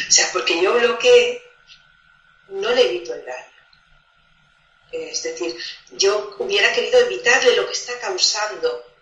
O 0.08 0.12
sea, 0.12 0.30
porque 0.34 0.62
yo 0.62 0.74
bloqueé, 0.74 1.44
no 2.50 2.70
le 2.72 2.90
evito 2.90 3.14
el 3.14 3.26
daño. 3.26 3.56
Es 4.92 5.24
decir, 5.24 5.56
yo 5.92 6.36
hubiera 6.40 6.72
querido 6.74 7.00
evitarle 7.00 7.56
lo 7.56 7.68
que 7.68 7.74
está 7.74 8.00
causando 8.00 8.95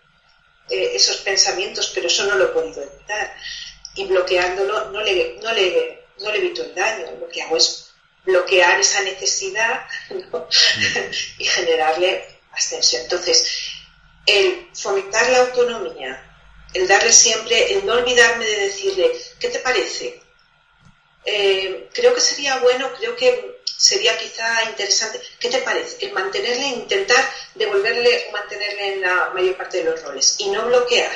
eh, 0.70 0.92
esos 0.94 1.18
pensamientos, 1.18 1.90
pero 1.94 2.06
eso 2.06 2.24
no 2.24 2.36
lo 2.36 2.44
he 2.44 2.48
podido 2.48 2.82
evitar. 2.82 3.36
y 3.96 4.06
bloqueándolo 4.06 4.90
no 4.90 5.00
le, 5.02 5.36
no 5.40 5.52
le, 5.52 6.06
no 6.18 6.32
le 6.32 6.38
evito 6.38 6.62
el 6.62 6.74
daño, 6.74 7.06
lo 7.20 7.28
que 7.28 7.42
hago 7.42 7.56
es 7.56 7.92
bloquear 8.24 8.80
esa 8.80 9.02
necesidad 9.02 9.86
y 11.38 11.44
generarle 11.44 12.24
ascensión. 12.52 13.02
Entonces, 13.02 13.48
el 14.26 14.68
fomentar 14.74 15.28
la 15.30 15.40
autonomía, 15.42 16.34
el 16.72 16.88
darle 16.88 17.12
siempre, 17.12 17.74
el 17.74 17.86
no 17.86 17.92
olvidarme 17.94 18.44
de 18.44 18.60
decirle, 18.60 19.12
¿qué 19.38 19.48
te 19.48 19.58
parece? 19.58 20.20
Eh, 21.24 21.88
creo 21.92 22.14
que 22.14 22.20
sería 22.20 22.58
bueno, 22.58 22.90
creo 22.98 23.16
que 23.16 23.53
sería 23.84 24.16
quizá 24.16 24.64
interesante, 24.70 25.20
¿qué 25.38 25.50
te 25.50 25.58
parece? 25.58 26.06
El 26.06 26.14
mantenerle, 26.14 26.68
intentar 26.68 27.22
devolverle 27.54 28.28
o 28.28 28.32
mantenerle 28.32 28.94
en 28.94 29.02
la 29.02 29.30
mayor 29.34 29.58
parte 29.58 29.78
de 29.78 29.84
los 29.84 30.02
roles 30.02 30.36
y 30.38 30.48
no 30.48 30.64
bloquear 30.66 31.12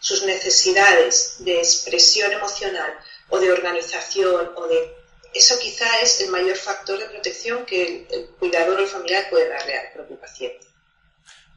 sus 0.00 0.24
necesidades 0.24 1.36
de 1.40 1.58
expresión 1.58 2.32
emocional 2.32 2.94
o 3.28 3.38
de 3.38 3.52
organización 3.52 4.52
o 4.56 4.66
de 4.68 4.96
eso 5.34 5.56
quizá 5.60 5.84
es 6.00 6.22
el 6.22 6.30
mayor 6.30 6.56
factor 6.56 6.98
de 6.98 7.10
protección 7.10 7.66
que 7.66 8.06
el, 8.10 8.28
cuidador 8.38 8.80
o 8.80 8.82
el 8.84 8.88
familiar 8.88 9.28
puede 9.28 9.50
darle 9.50 9.78
al 9.78 9.92
propio 9.92 10.18
paciente. 10.18 10.66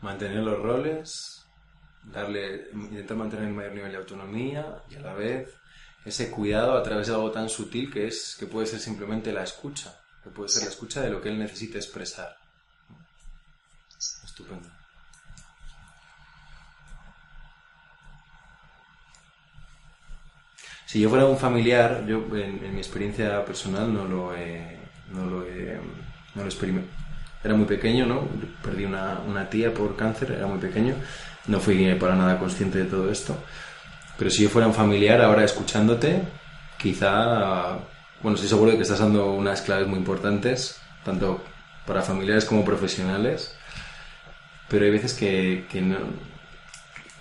Mantener 0.02 0.44
los 0.44 0.60
roles, 0.60 1.46
darle, 2.04 2.68
intentar 2.74 3.16
mantener 3.16 3.48
el 3.48 3.54
mayor 3.54 3.72
nivel 3.72 3.92
de 3.94 3.98
autonomía 4.00 4.84
y 4.90 4.96
a 4.96 5.00
la 5.00 5.14
vez 5.14 5.48
ese 6.04 6.30
cuidado 6.30 6.76
a 6.76 6.84
través 6.84 7.08
de 7.08 7.14
algo 7.14 7.32
tan 7.32 7.48
sutil 7.48 7.90
que 7.90 8.08
es 8.08 8.36
que 8.38 8.48
puede 8.48 8.68
ser 8.68 8.82
simplemente 8.82 9.32
la 9.32 9.44
escucha, 9.44 10.02
que 10.24 10.30
puede 10.30 10.50
ser 10.50 10.64
la 10.64 10.70
escucha 10.70 11.02
de 11.02 11.10
lo 11.10 11.22
que 11.22 11.30
él 11.30 11.40
necesita 11.40 11.78
expresar. 11.78 12.38
Estupendo. 14.24 14.70
Si 20.86 21.00
yo 21.00 21.10
fuera 21.10 21.26
un 21.26 21.38
familiar, 21.38 22.06
yo 22.06 22.18
en, 22.36 22.74
mi 22.74 22.80
experiencia 22.80 23.46
personal 23.46 23.94
no 23.94 24.06
lo 24.06 24.36
he, 24.36 24.78
no 25.14 25.26
lo 25.26 25.46
he, 25.46 25.80
no 26.36 26.42
lo 26.42 26.48
experimenté. 26.48 26.90
Era 27.44 27.56
muy 27.56 27.66
pequeño, 27.66 28.06
¿no? 28.06 28.28
Perdí 28.62 28.84
una, 28.84 29.20
una 29.20 29.50
tía 29.50 29.74
por 29.74 29.96
cáncer, 29.96 30.32
era 30.32 30.48
muy 30.48 30.60
pequeño. 30.60 30.96
No 31.48 31.60
fui 31.60 31.96
para 31.96 32.16
nada 32.16 32.38
consciente 32.38 32.80
de 32.80 32.86
todo 32.86 33.10
esto. 33.10 33.38
Pero 34.18 34.30
si 34.30 34.44
yo 34.44 34.50
fuera 34.50 34.68
un 34.68 34.74
familiar, 34.74 35.22
ahora 35.22 35.44
escuchándote, 35.44 36.24
quizá, 36.78 37.80
bueno, 38.22 38.36
estoy 38.36 38.50
seguro 38.50 38.72
de 38.72 38.78
que 38.78 38.84
estás 38.84 39.00
dando 39.00 39.32
unas 39.32 39.62
claves 39.62 39.88
muy 39.88 39.98
importantes, 39.98 40.80
tanto 41.04 41.44
para 41.86 42.02
familiares 42.02 42.46
como 42.46 42.64
profesionales, 42.64 43.56
pero 44.70 44.86
hay 44.86 44.92
veces 44.92 45.14
que, 45.14 45.66
no, 45.82 45.98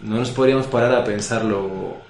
no 0.03 0.17
nos 0.17 0.31
podríamos 0.31 0.67
parar 0.67 0.95
a 0.95 1.05
pensarlo 1.05 2.03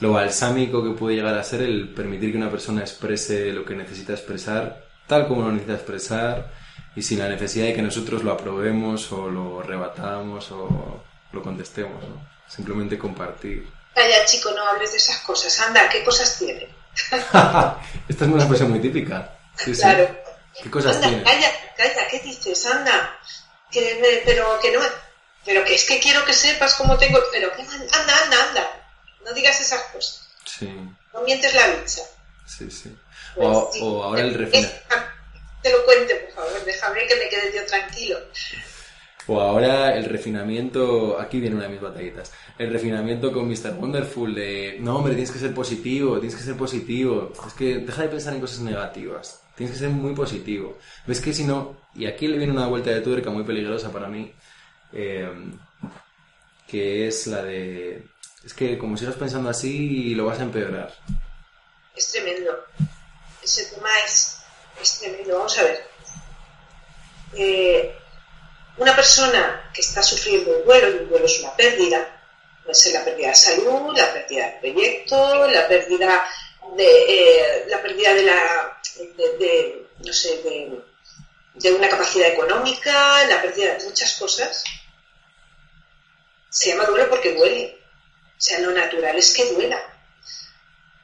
lo 0.00 0.12
balsámico 0.12 0.82
que 0.82 0.90
puede 0.90 1.16
llegar 1.16 1.36
a 1.38 1.44
ser 1.44 1.62
el 1.62 1.88
permitir 1.88 2.32
que 2.32 2.38
una 2.38 2.50
persona 2.50 2.80
exprese 2.82 3.52
lo 3.52 3.64
que 3.64 3.74
necesita 3.74 4.12
expresar, 4.12 4.84
tal 5.06 5.26
como 5.26 5.42
lo 5.42 5.52
necesita 5.52 5.74
expresar, 5.74 6.52
y 6.96 7.02
sin 7.02 7.18
la 7.18 7.28
necesidad 7.28 7.66
de 7.66 7.74
que 7.74 7.82
nosotros 7.82 8.22
lo 8.22 8.32
aprobemos 8.32 9.10
o 9.12 9.28
lo 9.28 9.62
rebatamos 9.62 10.50
o 10.52 11.02
lo 11.32 11.42
contestemos. 11.42 12.04
Simplemente 12.46 12.98
compartir. 12.98 13.68
Calla, 13.94 14.24
chico, 14.24 14.50
no 14.52 14.68
hables 14.68 14.92
de 14.92 14.98
esas 14.98 15.18
cosas. 15.20 15.58
Anda, 15.60 15.88
¿qué 15.88 16.04
cosas 16.04 16.38
tiene? 16.38 16.68
Esta 18.08 18.24
es 18.24 18.30
una 18.30 18.42
expresión 18.42 18.70
muy 18.70 18.80
típica. 18.80 19.36
claro. 19.80 20.24
¿Qué 20.62 20.70
cosas 20.70 20.96
anda, 20.96 21.08
tiene? 21.08 21.22
Calla, 21.24 21.50
calla, 21.76 22.08
¿qué 22.08 22.20
dices? 22.20 22.66
Anda. 22.66 23.18
Que, 23.70 24.22
pero 24.24 24.58
que 24.60 24.70
no... 24.70 24.80
Pero 25.44 25.64
que 25.64 25.74
es 25.74 25.84
que 25.84 25.98
quiero 25.98 26.24
que 26.24 26.32
sepas 26.32 26.74
cómo 26.74 26.96
tengo... 26.96 27.18
Pero 27.32 27.52
anda, 27.52 28.22
anda, 28.22 28.48
anda 28.48 28.84
no 29.24 29.32
digas 29.32 29.60
esas 29.60 29.82
cosas. 29.84 30.28
Sí. 30.44 30.66
No 31.12 31.22
mientes 31.22 31.54
la 31.54 31.68
lucha. 31.68 32.02
Sí, 32.46 32.70
sí. 32.70 32.96
Pues 33.34 33.48
o, 33.80 34.02
ahora 34.02 34.22
el 34.22 34.34
refinamiento. 34.34 34.76
Te 35.62 35.72
lo 35.72 35.84
cuente, 35.84 36.14
por 36.14 36.34
favor, 36.34 36.64
déjame 36.64 37.06
que 37.06 37.16
me 37.16 37.28
quede 37.28 37.56
yo 37.56 37.64
tranquilo. 37.66 38.18
O 39.26 39.40
ahora 39.40 39.96
el 39.96 40.04
refinamiento, 40.04 41.18
aquí 41.18 41.40
viene 41.40 41.56
una 41.56 41.64
de 41.64 41.70
mis 41.70 41.80
batallitas, 41.80 42.32
el 42.58 42.70
refinamiento 42.70 43.32
con 43.32 43.48
Mr. 43.48 43.74
Wonderful 43.78 44.34
de, 44.34 44.76
no 44.80 44.96
hombre, 44.96 45.14
tienes 45.14 45.30
que 45.30 45.38
ser 45.38 45.54
positivo, 45.54 46.18
tienes 46.18 46.36
que 46.36 46.44
ser 46.44 46.56
positivo, 46.56 47.32
es 47.46 47.54
que 47.54 47.78
deja 47.78 48.02
de 48.02 48.08
pensar 48.08 48.34
en 48.34 48.40
cosas 48.40 48.60
negativas, 48.60 49.42
tienes 49.56 49.74
que 49.74 49.80
ser 49.80 49.90
muy 49.90 50.14
positivo. 50.14 50.76
Ves 51.06 51.20
que 51.20 51.32
si 51.32 51.44
no, 51.44 51.76
y 51.94 52.06
aquí 52.06 52.28
le 52.28 52.36
viene 52.36 52.52
una 52.52 52.66
vuelta 52.66 52.90
de 52.90 53.00
tuerca 53.00 53.30
muy 53.30 53.44
peligrosa 53.44 53.90
para 53.90 54.08
mí, 54.08 54.30
eh, 54.92 55.28
que 56.66 57.06
es 57.06 57.26
la 57.26 57.42
de 57.42 58.14
es 58.44 58.52
que 58.52 58.76
como 58.76 58.96
sigas 58.96 59.14
pensando 59.14 59.48
así, 59.48 60.14
lo 60.14 60.26
vas 60.26 60.38
a 60.38 60.42
empeorar. 60.42 60.92
Es 61.96 62.12
tremendo. 62.12 62.52
Ese 63.42 63.74
tema 63.74 63.88
es, 64.04 65.00
tremendo. 65.00 65.38
Vamos 65.38 65.58
a 65.58 65.62
ver. 65.62 65.86
Eh, 67.36 67.96
una 68.76 68.94
persona 68.94 69.70
que 69.72 69.80
está 69.80 70.02
sufriendo 70.02 70.56
un 70.58 70.64
duelo, 70.64 70.90
y 70.90 71.02
un 71.02 71.08
duelo 71.08 71.26
es 71.26 71.40
una 71.40 71.54
pérdida, 71.56 72.20
puede 72.62 72.74
ser 72.74 72.94
la 72.94 73.04
pérdida 73.04 73.28
de 73.28 73.34
salud, 73.34 73.96
la 73.96 74.12
pérdida 74.12 74.46
de 74.46 74.72
proyecto, 74.72 75.46
la 75.48 75.68
pérdida 75.68 76.24
de, 76.76 76.86
eh, 76.86 77.64
la 77.68 77.82
pérdida 77.82 78.14
de 78.14 78.22
la, 78.22 78.80
de, 79.38 79.86
no 80.04 80.12
sé, 80.12 80.42
de, 80.42 80.80
de 81.54 81.72
una 81.72 81.88
capacidad 81.88 82.28
económica, 82.28 83.26
la 83.26 83.42
pérdida 83.42 83.74
de 83.74 83.84
muchas 83.84 84.14
cosas. 84.14 84.64
Se 86.48 86.70
llama 86.70 86.86
duelo 86.86 87.08
porque 87.10 87.34
duele 87.34 87.84
o 88.36 88.46
sea, 88.46 88.60
lo 88.60 88.72
natural 88.72 89.16
es 89.16 89.32
que 89.32 89.52
duela. 89.52 89.80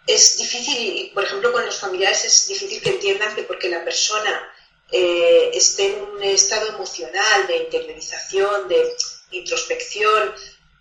Es 0.07 0.37
difícil, 0.37 1.11
por 1.15 1.25
ejemplo, 1.25 1.53
con 1.53 1.65
los 1.65 1.79
familiares 1.79 2.25
es 2.25 2.49
difícil 2.49 2.83
que 2.83 2.91
entiendan 2.91 3.35
que 3.35 3.45
porque 3.45 3.69
la 3.69 3.85
persona 3.85 4.53
eh, 4.93 5.51
esté 5.55 5.87
en 5.87 6.03
un 6.03 6.23
estado 6.23 6.69
emocional 6.69 7.47
de 7.47 7.59
interiorización, 7.59 8.69
de 8.69 8.97
introspección, 9.31 10.35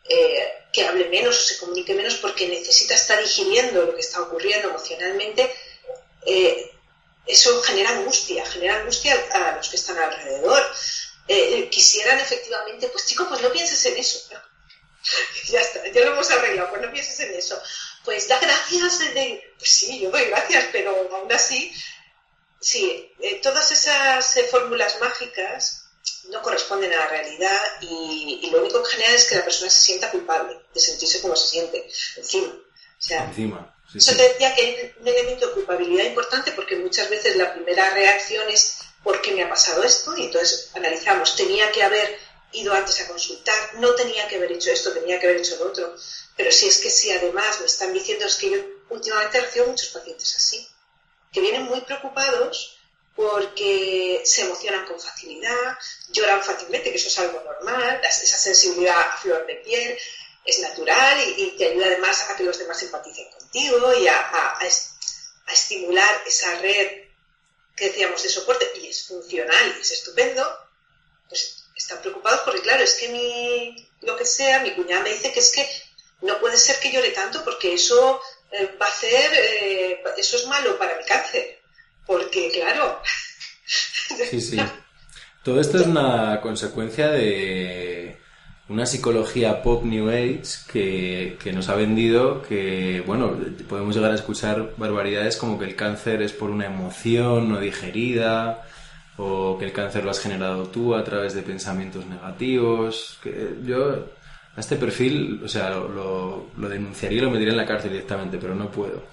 eh, 0.08 0.66
que 0.74 0.88
hable 0.88 1.10
menos 1.10 1.38
o 1.38 1.42
se 1.42 1.58
comunique 1.60 1.94
menos 1.94 2.16
porque 2.16 2.48
necesita 2.48 2.96
estar 2.96 3.22
digiriendo 3.22 3.84
lo 3.84 3.94
que 3.94 4.02
está 4.02 4.22
ocurriendo 4.22 4.70
emocionalmente, 4.70 5.54
eh, 6.26 6.72
eso 7.28 7.62
genera 7.62 7.92
angustia, 7.92 8.44
genera 8.48 8.80
angustia 8.80 9.14
a 9.32 9.58
los 9.58 9.70
que 9.70 9.76
están 9.76 9.98
alrededor. 10.00 10.64
quisieran 11.70 12.20
efectivamente, 12.20 12.88
pues 12.88 13.06
chico, 13.06 13.28
pues 13.30 13.42
no 13.42 13.52
pienses 13.52 13.86
en 13.86 13.98
eso. 13.98 14.20
ya 15.50 15.62
está, 15.62 15.88
ya 15.88 16.06
lo 16.06 16.14
hemos 16.14 16.32
arreglado, 16.32 16.72
pues 16.72 16.82
no 16.82 16.92
pienses 16.92 17.20
en 17.20 17.36
eso. 17.36 17.62
Pues 18.04 18.28
da 18.28 18.40
gracias, 18.40 19.00
pues 19.58 19.70
sí, 19.70 20.00
yo 20.00 20.10
doy 20.10 20.26
gracias, 20.26 20.66
pero 20.72 20.96
aún 21.12 21.32
así, 21.32 21.72
sí, 22.60 23.12
eh, 23.20 23.40
todas 23.42 23.72
esas 23.72 24.38
eh, 24.38 24.44
fórmulas 24.46 25.00
mágicas 25.00 25.86
no 26.30 26.42
corresponden 26.42 26.94
a 26.94 26.98
la 26.98 27.08
realidad 27.08 27.60
y, 27.82 28.50
lo 28.52 28.62
único 28.62 28.82
que 28.84 28.92
genera 28.92 29.14
es 29.14 29.26
que 29.26 29.36
la 29.36 29.44
persona 29.44 29.70
se 29.70 29.82
sienta 29.82 30.12
culpable 30.12 30.58
de 30.74 30.80
sentirse 30.80 31.22
como 31.22 31.36
se 31.36 31.48
siente, 31.48 31.90
encima. 32.18 32.48
O 32.50 33.02
sea, 33.02 33.26
encima. 33.26 33.76
eso 33.96 34.16
te 34.16 34.24
decía 34.24 34.54
que 34.56 34.62
hay 34.62 34.94
un 35.00 35.08
elemento 35.08 35.48
de 35.48 35.54
culpabilidad 35.54 36.06
importante 36.06 36.52
porque 36.52 36.76
muchas 36.76 37.10
veces 37.10 37.36
la 37.36 37.54
primera 37.54 37.90
reacción 37.92 38.50
es 38.50 38.80
¿por 39.04 39.22
qué 39.22 39.32
me 39.32 39.44
ha 39.44 39.50
pasado 39.50 39.84
esto? 39.84 40.16
Y 40.18 40.26
entonces 40.26 40.70
analizamos, 40.74 41.36
tenía 41.36 41.72
que 41.72 41.84
haber 41.84 42.20
ido 42.52 42.74
antes 42.74 43.00
a 43.02 43.08
consultar, 43.08 43.76
no 43.76 43.94
tenía 43.96 44.28
que 44.28 44.38
haber 44.38 44.52
hecho 44.52 44.72
esto, 44.72 44.92
tenía 44.92 45.20
que 45.20 45.28
haber 45.28 45.40
hecho 45.40 45.58
lo 45.58 45.68
otro. 45.68 45.96
Pero 46.36 46.52
si 46.52 46.68
es 46.68 46.80
que 46.80 46.90
si 46.90 47.12
además 47.12 47.60
me 47.60 47.68
están 47.68 47.94
diciendo, 47.94 48.26
es 48.26 48.36
que 48.36 48.50
yo 48.50 48.58
últimamente 48.90 49.42
recibo 49.42 49.68
muchos 49.68 49.90
pacientes 49.90 50.36
así, 50.36 50.68
que 51.32 51.42
vienen 51.42 51.64
muy 51.64 51.82
preocupados 51.82 52.78
porque 53.16 54.22
se 54.24 54.44
emocionan 54.44 54.86
con 54.86 55.00
facilidad, 55.00 55.78
lloran 56.10 56.42
fácilmente, 56.42 56.90
que 56.90 56.98
eso 56.98 57.10
es 57.10 57.20
algo 57.20 57.42
normal, 57.42 58.00
esa 58.04 58.38
sensibilidad 58.38 59.00
a 59.00 59.18
flor 59.18 59.46
de 59.46 59.56
piel 59.56 59.98
es 60.46 60.60
natural 60.60 61.18
y, 61.38 61.52
te 61.58 61.70
ayuda 61.70 61.88
además 61.88 62.30
a 62.30 62.36
que 62.36 62.44
los 62.44 62.58
demás 62.58 62.82
empaticen 62.82 63.30
contigo 63.32 63.94
y 63.94 64.08
a, 64.08 64.58
a 64.58 65.52
estimular 65.52 66.24
esa 66.26 66.56
red 66.60 67.10
que 67.76 67.90
decíamos 67.90 68.22
de 68.24 68.30
soporte 68.30 68.72
y 68.76 68.88
es 68.88 69.08
funcional 69.08 69.76
y 69.78 69.82
es 69.82 69.92
estupendo, 69.92 70.46
pues 71.28 71.64
están 71.76 72.02
preocupados 72.02 72.42
porque, 72.42 72.62
claro, 72.62 72.84
es 72.84 72.96
que 72.96 73.08
mi, 73.10 73.90
lo 74.02 74.18
que 74.18 74.26
sea, 74.26 74.60
mi 74.60 74.76
cuñada 74.76 75.04
me 75.04 75.14
dice 75.14 75.32
que 75.32 75.40
es 75.40 75.52
que 75.52 75.68
no 76.22 76.40
puede 76.40 76.58
ser 76.58 76.80
que 76.80 76.92
llore 76.92 77.12
tanto 77.12 77.44
porque 77.44 77.74
eso 77.74 78.22
eh, 78.52 78.70
va 78.82 78.86
a 78.86 78.90
hacer, 78.90 79.32
eh, 79.34 80.04
eso 80.18 80.38
es 80.38 80.48
malo 80.48 80.78
para 80.78 80.98
mi 80.98 81.04
cáncer. 81.06 81.60
Porque, 82.06 82.52
claro. 82.52 83.02
Sí, 84.30 84.42
sí. 84.42 84.58
Todo 85.44 85.62
esto 85.62 85.78
es 85.78 85.86
una 85.86 86.42
consecuencia 86.42 87.10
de 87.10 88.18
una 88.68 88.86
psicología 88.86 89.62
pop 89.62 89.84
New 89.84 90.10
Age 90.10 90.44
que, 90.72 91.38
que, 91.42 91.54
nos 91.54 91.70
ha 91.70 91.76
vendido 91.76 92.42
que, 92.42 93.04
bueno, 93.06 93.38
podemos 93.68 93.96
llegar 93.96 94.12
a 94.12 94.16
escuchar 94.16 94.74
barbaridades 94.78 95.38
como 95.38 95.58
que 95.60 95.66
el 95.66 95.76
cáncer 95.76 96.22
es 96.22 96.34
por 96.34 96.50
una 96.50 96.66
emoción 96.66 97.50
no 97.50 97.60
digerida, 97.60 98.64
o 99.20 99.58
que 99.58 99.66
el 99.66 99.74
cáncer 99.74 100.04
lo 100.06 100.12
has 100.12 100.20
generado 100.20 100.68
tú 100.68 100.96
a 100.96 101.04
través 101.04 101.34
de 101.34 101.42
pensamientos 101.42 102.06
negativos. 102.06 103.20
Que 103.22 103.56
yo 103.66 104.06
este 104.60 104.76
perfil, 104.76 105.42
o 105.44 105.48
sea, 105.48 105.70
lo, 105.70 106.48
lo, 106.58 106.70
denunciaría 106.70 107.20
y 107.20 107.22
lo 107.22 107.30
metería 107.30 107.52
en 107.52 107.58
la 107.58 107.66
cárcel 107.66 107.92
directamente, 107.92 108.38
pero 108.38 108.56
no 108.56 108.70
puedo. 108.70 109.04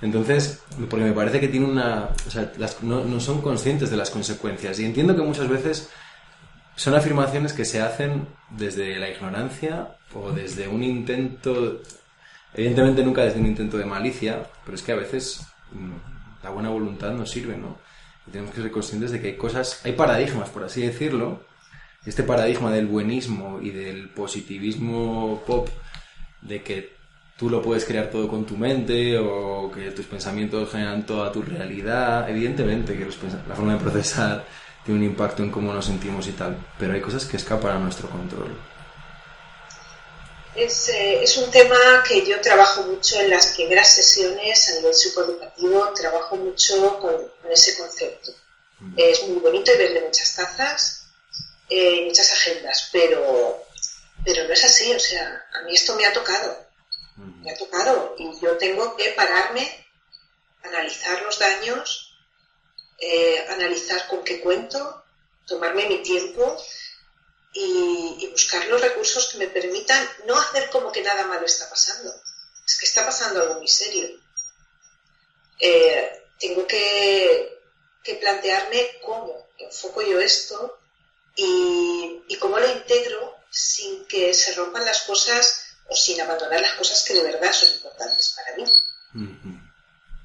Entonces, 0.00 0.62
porque 0.90 1.04
me 1.04 1.12
parece 1.12 1.40
que 1.40 1.48
tiene 1.48 1.66
una... 1.66 2.08
O 2.26 2.30
sea, 2.30 2.52
no, 2.82 3.04
no 3.04 3.20
son 3.20 3.40
conscientes 3.40 3.90
de 3.90 3.96
las 3.96 4.10
consecuencias. 4.10 4.78
Y 4.80 4.84
entiendo 4.84 5.14
que 5.14 5.22
muchas 5.22 5.48
veces 5.48 5.90
son 6.74 6.94
afirmaciones 6.94 7.52
que 7.52 7.64
se 7.64 7.80
hacen 7.80 8.26
desde 8.50 8.98
la 8.98 9.10
ignorancia 9.10 9.96
o 10.14 10.32
desde 10.32 10.68
un 10.68 10.82
intento, 10.82 11.80
evidentemente 12.54 13.04
nunca 13.04 13.24
desde 13.24 13.40
un 13.40 13.46
intento 13.46 13.78
de 13.78 13.84
malicia, 13.84 14.44
pero 14.64 14.76
es 14.76 14.82
que 14.82 14.92
a 14.92 14.96
veces 14.96 15.46
mm, 15.72 16.44
la 16.44 16.50
buena 16.50 16.70
voluntad 16.70 17.12
no 17.12 17.26
sirve, 17.26 17.56
¿no? 17.56 17.78
Y 18.26 18.30
tenemos 18.30 18.54
que 18.54 18.62
ser 18.62 18.70
conscientes 18.70 19.10
de 19.10 19.20
que 19.20 19.28
hay 19.28 19.36
cosas, 19.36 19.84
hay 19.84 19.92
paradigmas, 19.92 20.48
por 20.50 20.64
así 20.64 20.82
decirlo, 20.82 21.40
este 22.04 22.22
paradigma 22.22 22.72
del 22.72 22.86
buenismo 22.86 23.60
y 23.62 23.70
del 23.70 24.08
positivismo 24.10 25.42
pop, 25.46 25.68
de 26.40 26.62
que 26.62 26.92
tú 27.36 27.48
lo 27.48 27.62
puedes 27.62 27.84
crear 27.84 28.10
todo 28.10 28.28
con 28.28 28.44
tu 28.44 28.56
mente 28.56 29.18
o 29.18 29.70
que 29.72 29.90
tus 29.92 30.06
pensamientos 30.06 30.70
generan 30.70 31.06
toda 31.06 31.32
tu 31.32 31.42
realidad, 31.42 32.28
evidentemente 32.28 32.96
que 32.96 33.06
la 33.48 33.54
forma 33.54 33.74
de 33.74 33.80
procesar 33.80 34.44
tiene 34.84 35.00
un 35.00 35.06
impacto 35.06 35.42
en 35.42 35.50
cómo 35.50 35.72
nos 35.72 35.86
sentimos 35.86 36.26
y 36.26 36.32
tal, 36.32 36.56
pero 36.78 36.92
hay 36.94 37.00
cosas 37.00 37.24
que 37.24 37.36
escapan 37.36 37.76
a 37.76 37.78
nuestro 37.78 38.08
control. 38.10 38.56
Es, 40.54 40.90
eh, 40.90 41.22
es, 41.22 41.36
un 41.38 41.50
tema 41.50 42.04
que 42.06 42.26
yo 42.26 42.38
trabajo 42.42 42.82
mucho 42.82 43.18
en 43.18 43.30
las 43.30 43.54
primeras 43.54 43.94
sesiones 43.94 44.68
a 44.68 44.74
nivel 44.76 44.92
psicoeducativo, 44.92 45.92
trabajo 45.94 46.36
mucho 46.36 46.98
con, 46.98 47.14
ese 47.50 47.76
concepto. 47.78 48.32
Mm. 48.80 48.94
Es 48.98 49.26
muy 49.28 49.38
bonito 49.38 49.72
y 49.72 49.78
verle 49.78 50.02
muchas 50.02 50.36
tazas, 50.36 51.01
eh, 51.74 52.04
muchas 52.06 52.32
agendas, 52.32 52.88
pero, 52.92 53.64
pero 54.24 54.44
no 54.46 54.52
es 54.52 54.64
así, 54.64 54.92
o 54.92 55.00
sea, 55.00 55.46
a 55.54 55.62
mí 55.62 55.74
esto 55.74 55.94
me 55.96 56.06
ha 56.06 56.12
tocado, 56.12 56.66
me 57.16 57.50
ha 57.50 57.56
tocado 57.56 58.14
y 58.18 58.30
yo 58.40 58.56
tengo 58.56 58.96
que 58.96 59.10
pararme, 59.10 59.86
analizar 60.62 61.22
los 61.22 61.38
daños 61.38 62.12
eh, 63.04 63.44
analizar 63.48 64.06
con 64.06 64.22
qué 64.22 64.40
cuento, 64.40 65.04
tomarme 65.44 65.86
mi 65.86 66.04
tiempo 66.04 66.56
y, 67.52 68.28
buscar 68.30 68.64
los 68.66 68.80
recursos 68.80 69.28
que 69.28 69.38
me 69.38 69.48
permitan 69.48 70.08
no 70.24 70.38
hacer 70.38 70.70
como 70.70 70.92
que 70.92 71.02
nada 71.02 71.26
malo 71.26 71.44
está 71.44 71.68
pasando. 71.68 72.14
Es 72.64 72.78
que 72.78 72.86
está 72.86 73.04
pasando 73.04 73.42
algo 73.42 73.54
muy 73.56 73.66
serio. 73.66 74.08
Eh, 75.58 76.22
tengo 76.38 76.64
que, 76.64 77.58
plantearme 78.20 79.00
cómo 79.00 79.48
enfoco 79.58 80.02
yo 80.02 80.20
esto 80.20 80.78
y, 81.36 82.36
cómo 82.40 82.58
lo 82.58 82.72
integro 82.72 83.36
sin 83.50 84.04
que 84.06 84.34
se 84.34 84.54
rompan 84.54 84.84
las 84.84 85.02
cosas 85.02 85.66
o 85.88 85.94
sin 85.94 86.20
abandonar 86.20 86.60
las 86.60 86.74
cosas 86.74 87.04
que 87.04 87.14
de 87.14 87.22
verdad 87.22 87.52
son 87.52 87.72
importantes 87.74 88.34
para 88.34 88.56
mí. 88.56 88.64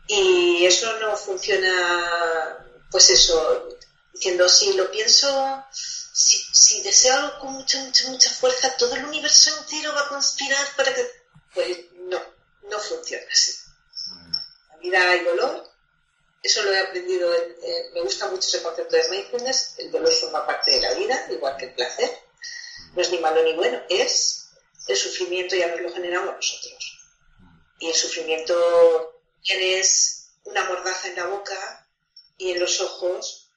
Y 0.08 0.66
eso 0.66 1.00
no 1.00 1.16
funciona 1.16 2.68
pues 2.90 3.10
eso, 3.10 3.70
diciendo, 4.14 4.48
si 4.48 4.74
lo 4.74 4.90
pienso, 4.92 5.66
si, 5.72 6.82
deseo 6.84 7.16
algo 7.16 7.40
con 7.40 7.54
mucha, 7.54 7.80
mucha, 7.80 8.08
mucha 8.10 8.30
fuerza, 8.30 8.76
todo 8.78 8.96
el 8.96 9.06
universo 9.06 9.52
entero 9.60 9.94
va 9.94 10.02
a 10.02 10.10
conspirar 10.10 10.76
para 10.76 10.94
que... 10.94 11.06
Pues 11.54 11.78
no, 11.94 12.20
no 12.70 12.80
funciona 12.80 13.26
así. 13.32 13.54
La 14.70 14.78
vida 14.78 15.10
hay 15.10 15.24
dolor, 15.24 15.70
eso 16.44 16.64
lo 16.64 16.74
he 16.74 16.80
aprendido, 16.80 17.30
me 17.94 18.02
gusta 18.02 18.28
mucho 18.28 18.48
ese 18.48 18.62
concepto 18.62 18.96
de 18.96 19.10
mindfulness, 19.10 19.76
el 19.78 19.92
dolor 19.92 20.12
forma 20.12 20.46
parte 20.46 20.72
de 20.72 20.82
la 20.82 20.94
vida, 20.94 21.28
igual 21.30 21.58
que 21.58 21.66
el 21.66 21.74
placer, 21.74 22.10
no 22.96 23.02
es 23.02 23.12
ni 23.12 23.18
malo 23.20 23.44
ni 23.44 23.54
bueno, 23.54 23.82
es 23.90 24.48
el 24.88 24.96
sufrimiento 24.96 25.56
ya 25.56 25.68
nos 25.68 25.82
lo 25.82 25.92
generamos 25.92 26.36
nosotros. 26.36 27.00
Y 27.80 27.90
el 27.90 27.94
sufrimiento 27.94 29.22
tienes 29.44 30.30
una 30.46 30.64
mordaza 30.64 31.10
en 31.10 31.16
la 31.16 31.26
boca 31.26 31.88
y 32.38 32.52
en 32.52 32.60
los 32.60 32.80
ojos 32.82 33.52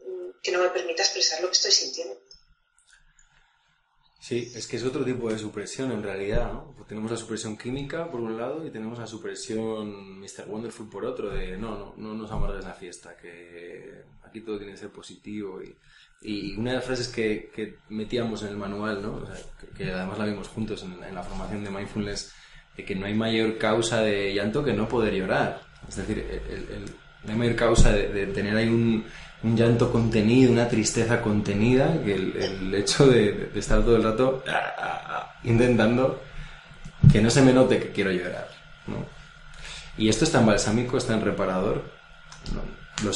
mm, 0.00 0.40
que 0.42 0.52
no 0.52 0.62
me 0.62 0.70
permita 0.70 1.02
expresar 1.02 1.40
lo 1.40 1.48
que 1.48 1.54
estoy 1.54 1.72
sintiendo. 1.72 2.20
Sí, 4.20 4.52
es 4.54 4.66
que 4.66 4.76
es 4.76 4.84
otro 4.84 5.02
tipo 5.02 5.30
de 5.30 5.38
supresión 5.38 5.90
en 5.92 6.02
realidad, 6.02 6.52
¿no? 6.52 6.74
Pues 6.76 6.86
tenemos 6.86 7.10
la 7.10 7.16
supresión 7.16 7.56
química 7.56 8.10
por 8.10 8.20
un 8.20 8.36
lado 8.36 8.66
y 8.66 8.70
tenemos 8.70 8.98
la 8.98 9.06
supresión 9.06 10.20
Mr. 10.20 10.44
Wonderful 10.46 10.90
por 10.90 11.06
otro, 11.06 11.30
de 11.30 11.56
no, 11.56 11.78
no, 11.78 11.94
no 11.96 12.14
nos 12.14 12.30
amargues 12.30 12.62
la 12.62 12.74
fiesta, 12.74 13.16
que 13.16 14.02
aquí 14.22 14.42
todo 14.42 14.58
tiene 14.58 14.74
que 14.74 14.78
ser 14.78 14.90
positivo 14.90 15.62
y, 15.62 15.74
y 16.20 16.54
una 16.54 16.72
de 16.72 16.76
las 16.76 16.84
frases 16.84 17.08
que, 17.08 17.50
que 17.54 17.78
metíamos 17.88 18.42
en 18.42 18.48
el 18.48 18.56
manual, 18.58 19.00
¿no? 19.00 19.24
que, 19.74 19.90
además 19.90 20.18
la 20.18 20.26
vimos 20.26 20.48
juntos 20.48 20.82
en, 20.82 21.14
la 21.14 21.22
formación 21.22 21.64
de 21.64 21.70
Mindfulness, 21.70 22.34
de 22.76 22.84
que 22.84 22.94
no 22.94 23.06
hay 23.06 23.14
mayor 23.14 23.56
causa 23.56 24.02
de 24.02 24.34
llanto 24.34 24.62
que 24.62 24.74
no 24.74 24.86
poder 24.86 25.14
llorar. 25.14 25.62
Es 25.88 25.96
decir, 25.96 26.18
el 26.18 26.84
no 27.24 27.32
hay 27.32 27.38
mayor 27.38 27.56
causa 27.56 27.92
de, 27.92 28.26
tener 28.28 28.56
ahí 28.56 28.68
un, 28.68 29.04
llanto 29.42 29.90
contenido, 29.90 30.52
una 30.52 30.68
tristeza 30.68 31.22
contenida, 31.22 31.92
que 32.04 32.14
el, 32.14 32.74
hecho 32.74 33.06
de, 33.06 33.50
estar 33.54 33.82
todo 33.82 33.96
el 33.96 34.02
rato 34.02 34.42
ah, 34.46 34.74
ah, 34.76 35.02
ah, 35.06 35.34
intentando 35.44 36.22
que 37.10 37.20
no 37.20 37.30
se 37.30 37.42
me 37.42 37.52
note 37.52 37.78
que 37.78 37.92
quiero 37.92 38.10
llorar. 38.10 38.48
¿no? 38.86 39.06
Y 39.96 40.08
esto 40.08 40.24
es 40.24 40.32
tan 40.32 40.44
balsámico, 40.44 40.98
es 40.98 41.06
tan 41.06 41.22
reparador. 41.22 41.82
¿no? 42.52 43.10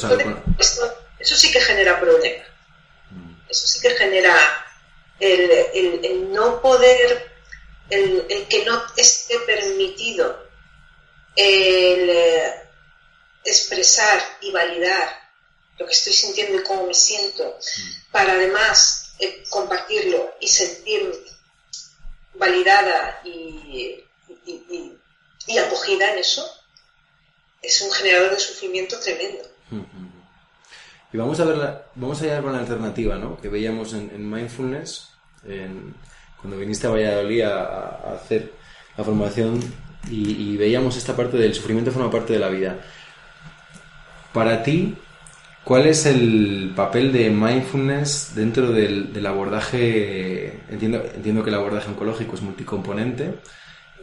eso 1.19 1.35
sí 1.35 1.51
que 1.51 1.61
genera 1.61 1.99
problema. 1.99 2.43
Mm. 3.11 3.49
Eso 3.49 3.67
sí 3.67 3.79
que 3.81 3.91
genera 3.91 4.35
el, 5.19 6.31
no 6.33 6.61
poder, 6.61 7.31
el, 7.89 8.25
el, 8.29 8.47
que 8.47 8.65
no 8.65 8.81
esté 8.97 9.37
permitido 9.45 10.43
el 11.35 12.09
expresar 13.43 14.19
y 14.41 14.51
validar 14.51 15.24
lo 15.77 15.85
que 15.85 15.93
estoy 15.93 16.13
sintiendo 16.13 16.59
y 16.59 16.63
cómo 16.63 16.87
me 16.87 16.93
siento, 16.93 17.57
para 18.11 18.33
además 18.33 19.13
eh, 19.19 19.43
compartirlo 19.49 20.35
y 20.39 20.47
sentirme 20.47 21.15
validada 22.37 23.21
y, 23.23 24.01
acogida 25.59 26.11
en 26.11 26.19
eso, 26.19 26.45
es 27.61 27.81
un 27.81 27.91
generador 27.91 28.31
de 28.31 28.39
sufrimiento 28.39 28.99
tremendo. 28.99 29.43
Y 31.13 31.17
vamos 31.17 31.39
a 31.39 31.45
ver 31.45 31.85
vamos 31.95 32.21
a 32.21 32.25
llegar 32.25 32.41
con 32.41 32.53
la 32.53 32.59
alternativa, 32.59 33.15
¿no? 33.15 33.39
Que 33.39 33.47
veíamos 33.47 33.93
en, 33.93 34.29
mindfulness, 34.29 35.09
cuando 36.41 36.57
viniste 36.57 36.87
a 36.87 36.91
Valladolid 36.91 37.41
a, 37.43 38.15
hacer 38.15 38.51
la 38.97 39.03
formación 39.03 39.61
y, 40.09 40.51
y, 40.51 40.57
veíamos 40.57 40.97
esta 40.97 41.15
parte 41.15 41.37
del 41.37 41.53
sufrimiento 41.53 41.91
forma 41.91 42.11
parte 42.11 42.33
de 42.33 42.39
la 42.39 42.49
vida. 42.49 42.79
Para 44.33 44.61
ti, 44.61 44.95
¿cuál 45.65 45.87
es 45.87 46.05
el 46.05 46.71
papel 46.75 47.11
de 47.11 47.29
mindfulness 47.29 48.33
dentro 48.35 48.71
del, 48.71 49.25
abordaje? 49.25 50.61
Entiendo, 50.69 51.03
entiendo 51.13 51.43
que 51.43 51.49
el 51.49 51.55
abordaje 51.55 51.89
oncológico 51.89 52.35
es 52.35 52.41
multicomponente. 52.41 53.39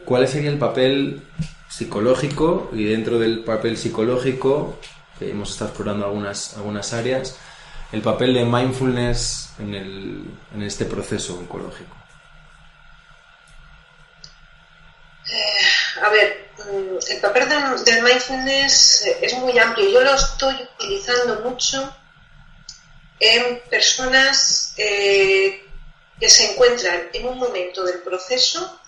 ¿Cuál 0.05 0.27
sería 0.27 0.51
el 0.51 0.59
papel 0.59 1.23
psicológico 1.69 2.69
y 2.73 2.83
dentro 2.83 3.17
del 3.17 3.43
papel 3.43 3.77
psicológico, 3.77 4.77
que 5.17 5.31
hemos 5.31 5.51
estado 5.51 5.69
explorando 5.69 6.05
algunas, 6.05 6.55
algunas 6.57 6.93
áreas, 6.93 7.39
el 7.91 8.01
papel 8.01 8.33
de 8.33 8.45
mindfulness 8.45 9.53
en, 9.59 9.73
el, 9.73 10.23
en 10.53 10.61
este 10.61 10.85
proceso 10.85 11.39
oncológico? 11.39 11.95
Eh, 15.31 16.03
a 16.05 16.09
ver, 16.09 16.42
el 16.69 17.19
papel 17.21 17.49
del, 17.49 18.03
mindfulness 18.03 19.05
eh, 19.05 19.17
es 19.21 19.33
muy 19.33 19.57
amplio. 19.57 19.89
Yo 19.89 20.01
lo 20.01 20.15
estoy 20.15 20.55
utilizando 20.75 21.41
mucho 21.41 21.95
en 23.19 23.61
personas 23.69 24.73
eh, 24.77 25.65
que 26.19 26.29
se 26.29 26.51
encuentran 26.51 27.09
en 27.13 27.27
un 27.27 27.37
momento 27.37 27.83
del 27.83 28.01
proceso 28.01 28.79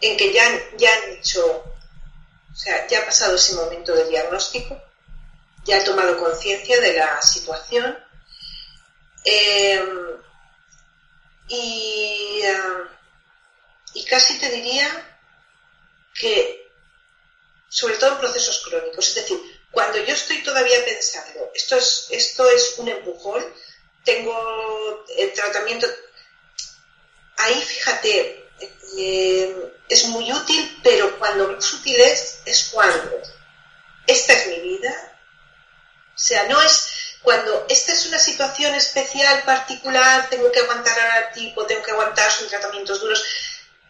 en 0.00 0.16
que 0.16 0.32
ya, 0.32 0.44
ya 0.78 0.90
han 0.94 1.10
hecho, 1.10 1.44
o 1.44 2.54
sea, 2.54 2.86
ya 2.86 3.00
ha 3.00 3.04
pasado 3.04 3.34
ese 3.36 3.54
momento 3.54 3.94
del 3.94 4.08
diagnóstico, 4.08 4.80
ya 5.64 5.78
ha 5.78 5.84
tomado 5.84 6.18
conciencia 6.18 6.80
de 6.80 6.94
la 6.94 7.20
situación 7.20 7.98
em, 9.24 9.88
y, 11.48 12.40
y 13.94 14.04
casi 14.04 14.38
te 14.38 14.48
diría 14.48 14.88
que 16.14 16.69
sobre 17.70 17.96
todo 17.96 18.12
en 18.12 18.18
procesos 18.18 18.62
crónicos. 18.64 19.08
Es 19.08 19.14
decir, 19.14 19.40
cuando 19.70 19.98
yo 19.98 20.12
estoy 20.12 20.42
todavía 20.42 20.84
pensando, 20.84 21.50
esto 21.54 21.76
es, 21.76 22.08
esto 22.10 22.50
es 22.50 22.74
un 22.78 22.88
empujón, 22.88 23.42
tengo 24.04 25.04
el 25.16 25.32
tratamiento, 25.32 25.86
ahí 27.38 27.62
fíjate, 27.62 28.48
eh, 28.98 29.72
es 29.88 30.04
muy 30.08 30.32
útil, 30.32 30.80
pero 30.82 31.18
cuando 31.18 31.52
más 31.52 31.72
útil 31.72 31.98
es, 32.00 32.40
es 32.44 32.70
cuando 32.72 33.22
esta 34.06 34.32
es 34.32 34.46
mi 34.48 34.60
vida. 34.60 35.18
O 36.14 36.22
sea, 36.22 36.48
no 36.48 36.60
es 36.60 37.16
cuando 37.22 37.66
esta 37.68 37.92
es 37.92 38.06
una 38.06 38.18
situación 38.18 38.74
especial, 38.74 39.44
particular, 39.44 40.28
tengo 40.28 40.50
que 40.50 40.60
aguantar 40.60 40.98
al 40.98 41.32
tipo, 41.32 41.64
tengo 41.66 41.82
que 41.82 41.92
aguantar, 41.92 42.30
son 42.32 42.48
tratamientos 42.48 43.00
duros. 43.00 43.24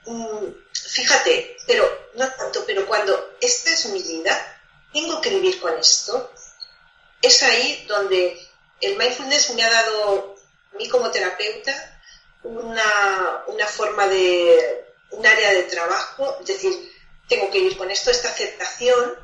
mm, 0.04 0.46
fíjate, 0.93 1.57
pero 1.66 2.11
no 2.14 2.28
tanto, 2.32 2.64
pero 2.66 2.86
cuando 2.86 3.36
esta 3.41 3.70
es 3.70 3.86
mi 3.86 4.03
vida, 4.03 4.61
tengo 4.93 5.20
que 5.20 5.30
vivir 5.30 5.61
con 5.61 5.78
esto, 5.78 6.32
es 7.22 7.43
ahí 7.43 7.84
donde 7.86 8.49
el 8.80 8.97
mindfulness 8.97 9.51
me 9.55 9.62
ha 9.62 9.70
dado, 9.70 10.36
a 10.72 10.76
mí 10.76 10.88
como 10.88 11.11
terapeuta, 11.11 12.01
una, 12.43 13.45
una 13.47 13.66
forma 13.66 14.07
de, 14.09 14.86
un 15.11 15.26
área 15.26 15.53
de 15.53 15.64
trabajo, 15.64 16.38
es 16.41 16.47
decir, 16.47 16.93
tengo 17.28 17.51
que 17.51 17.59
vivir 17.59 17.76
con 17.76 17.91
esto, 17.91 18.11
esta 18.11 18.30
aceptación 18.30 19.16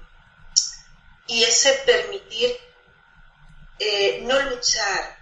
y 1.26 1.42
ese 1.42 1.72
permitir 1.84 2.56
eh, 3.78 4.20
no 4.22 4.40
luchar 4.42 5.15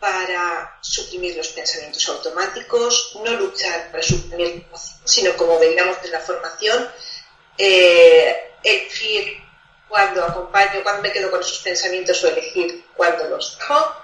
para 0.00 0.78
suprimir 0.80 1.36
los 1.36 1.48
pensamientos 1.48 2.08
automáticos, 2.08 3.16
no 3.24 3.32
luchar 3.32 3.90
para 3.90 4.02
suprimir, 4.02 4.66
sino 5.04 5.36
como 5.36 5.58
veíamos 5.58 5.96
en 6.04 6.12
la 6.12 6.20
formación, 6.20 6.88
eh, 7.56 8.54
elegir 8.62 9.38
cuando 9.88 10.24
acompaño, 10.24 10.82
cuando 10.82 11.02
me 11.02 11.12
quedo 11.12 11.30
con 11.30 11.40
esos 11.40 11.58
pensamientos 11.58 12.22
o 12.22 12.28
elegir 12.28 12.84
cuando 12.96 13.24
los 13.24 13.58
dejo. 13.58 13.96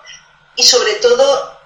Y 0.56 0.62
sobre 0.62 0.94
todo 0.94 1.58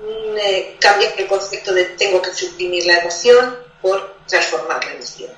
mm, 0.00 0.36
eh, 0.38 0.76
cambiar 0.80 1.14
el 1.16 1.26
concepto 1.26 1.72
de 1.72 1.84
tengo 1.84 2.20
que 2.20 2.34
suprimir 2.34 2.86
la 2.86 2.98
emoción 2.98 3.58
por 3.80 4.16
transformar 4.26 4.84
la 4.84 4.92
emoción 4.92 5.30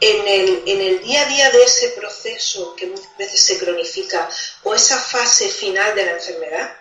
en 0.00 0.28
el, 0.28 0.62
en 0.66 0.80
el 0.80 1.00
día 1.00 1.22
a 1.22 1.28
día 1.28 1.50
de 1.50 1.64
ese 1.64 1.88
proceso 1.90 2.74
que 2.76 2.86
muchas 2.86 3.16
veces 3.16 3.40
se 3.40 3.58
cronifica 3.58 4.28
o 4.62 4.74
esa 4.74 4.98
fase 4.98 5.48
final 5.48 5.94
de 5.94 6.06
la 6.06 6.12
enfermedad, 6.12 6.76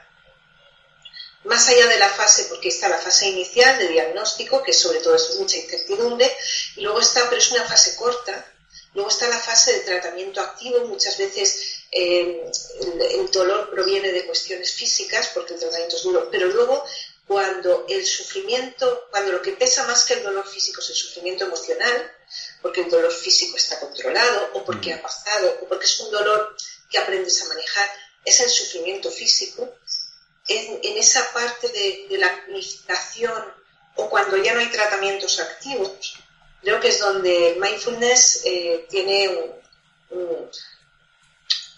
más 1.44 1.68
allá 1.70 1.88
de 1.88 1.98
la 1.98 2.10
fase, 2.10 2.46
porque 2.46 2.68
está 2.68 2.90
la 2.90 2.98
fase 2.98 3.28
inicial 3.28 3.78
de 3.80 3.88
diagnóstico, 3.88 4.62
que 4.62 4.74
sobre 4.74 5.00
todo 5.00 5.16
es 5.16 5.36
mucha 5.40 5.58
incertidumbre, 5.58 6.36
y 6.76 6.82
luego 6.82 7.00
está, 7.00 7.30
pero 7.30 7.42
es 7.42 7.52
una 7.52 7.64
fase 7.64 7.96
corta, 7.96 8.54
luego 8.94 9.10
está 9.10 9.28
la 9.30 9.40
fase 9.40 9.74
de 9.74 9.80
tratamiento 9.80 10.42
activo, 10.42 10.86
muchas 10.86 11.18
veces 11.18 11.86
eh, 11.92 12.44
el, 12.82 13.02
el, 13.02 13.32
dolor 13.32 13.70
proviene 13.70 14.12
de 14.12 14.26
cuestiones 14.26 14.74
físicas, 14.74 15.32
porque 15.34 15.54
el 15.54 15.60
tratamiento 15.60 15.96
es 15.96 16.04
duro, 16.04 16.28
pero 16.30 16.48
luego 16.48 16.84
cuando 17.26 17.86
el 17.88 18.06
sufrimiento, 18.06 19.08
cuando 19.10 19.32
lo 19.32 19.42
que 19.42 19.54
pesa 19.54 19.86
más 19.88 20.06
que 20.06 20.16
el 20.16 20.24
dolor 20.24 20.48
físico 20.48 20.82
es 20.82 20.90
el 20.90 20.96
sufrimiento 20.96 21.46
emocional, 21.46 22.12
porque 22.62 22.82
el 22.82 22.90
dolor 22.90 23.12
físico 23.12 23.58
está 23.58 23.80
controlado 23.80 24.52
o 24.54 24.64
porque 24.64 24.94
ha 24.94 25.02
pasado 25.02 25.60
o 25.62 25.68
porque 25.68 25.86
es 25.86 26.00
un 26.00 26.12
dolor 26.12 26.56
que 26.90 26.98
aprendes 26.98 27.42
a 27.44 27.48
manejar, 27.50 27.90
es 28.26 28.40
el 28.40 28.50
sufrimiento 28.50 29.12
físico, 29.12 29.76
en, 30.48 30.80
en 30.82 30.98
esa 30.98 31.32
parte 31.34 31.68
de, 31.68 32.08
de, 32.10 32.18
la 32.18 32.46
planificación 32.46 33.54
o 33.96 34.10
cuando 34.10 34.38
ya 34.38 34.54
no 34.54 34.62
hay 34.62 34.68
tratamientos 34.68 35.40
activos, 35.40 36.16
creo 36.62 36.80
que 36.80 36.88
es 36.88 37.00
donde 37.00 37.52
el 37.52 37.60
mindfulness 37.60 38.42
eh, 38.46 38.86
tiene 38.90 39.28
un, 40.10 40.20
un, 40.20 40.52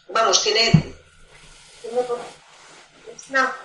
vamos, 0.09 0.43
tiene 0.43 0.95
una, 3.29 3.55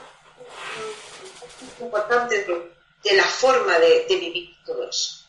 importante 1.81 2.45
de, 2.45 2.73
de, 3.03 3.13
la 3.15 3.25
forma 3.25 3.79
de, 3.79 4.07
de 4.09 4.17
vivir 4.17 4.57
todo 4.65 4.89
eso 4.89 5.24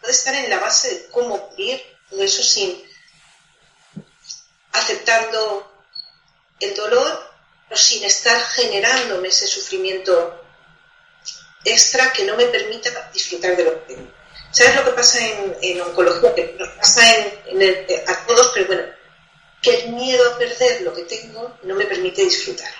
puede 0.00 0.12
estar 0.12 0.34
en 0.34 0.50
la 0.50 0.58
base 0.58 0.88
de 0.90 1.06
cómo 1.08 1.50
vivir 1.56 1.82
todo 2.08 2.22
eso 2.22 2.42
sin 2.42 2.82
aceptando 4.72 5.70
el 6.60 6.74
dolor, 6.74 7.30
pero 7.68 7.80
sin 7.80 8.04
estar 8.04 8.40
generándome 8.40 9.28
ese 9.28 9.46
sufrimiento 9.46 10.44
extra 11.64 12.12
que 12.12 12.24
no 12.24 12.36
me 12.36 12.46
permita 12.46 13.10
disfrutar 13.12 13.56
de 13.56 13.64
lo 13.64 13.74
que 13.74 13.94
tengo. 13.94 14.12
¿Sabes 14.50 14.76
lo 14.76 14.84
que 14.84 14.90
pasa 14.92 15.24
en, 15.24 15.56
en 15.62 15.80
oncología? 15.80 16.34
Que 16.34 16.56
nos 16.58 16.68
pasa 16.70 17.16
en, 17.16 17.40
en 17.46 17.62
el, 17.62 17.86
a 18.06 18.26
todos, 18.26 18.50
pero 18.52 18.66
bueno, 18.66 18.82
que 19.62 19.74
el 19.82 19.92
miedo 19.92 20.32
a 20.32 20.38
perder 20.38 20.82
lo 20.82 20.94
que 20.94 21.02
tengo 21.02 21.56
no 21.62 21.74
me 21.74 21.84
permite 21.84 22.22
disfrutar. 22.22 22.72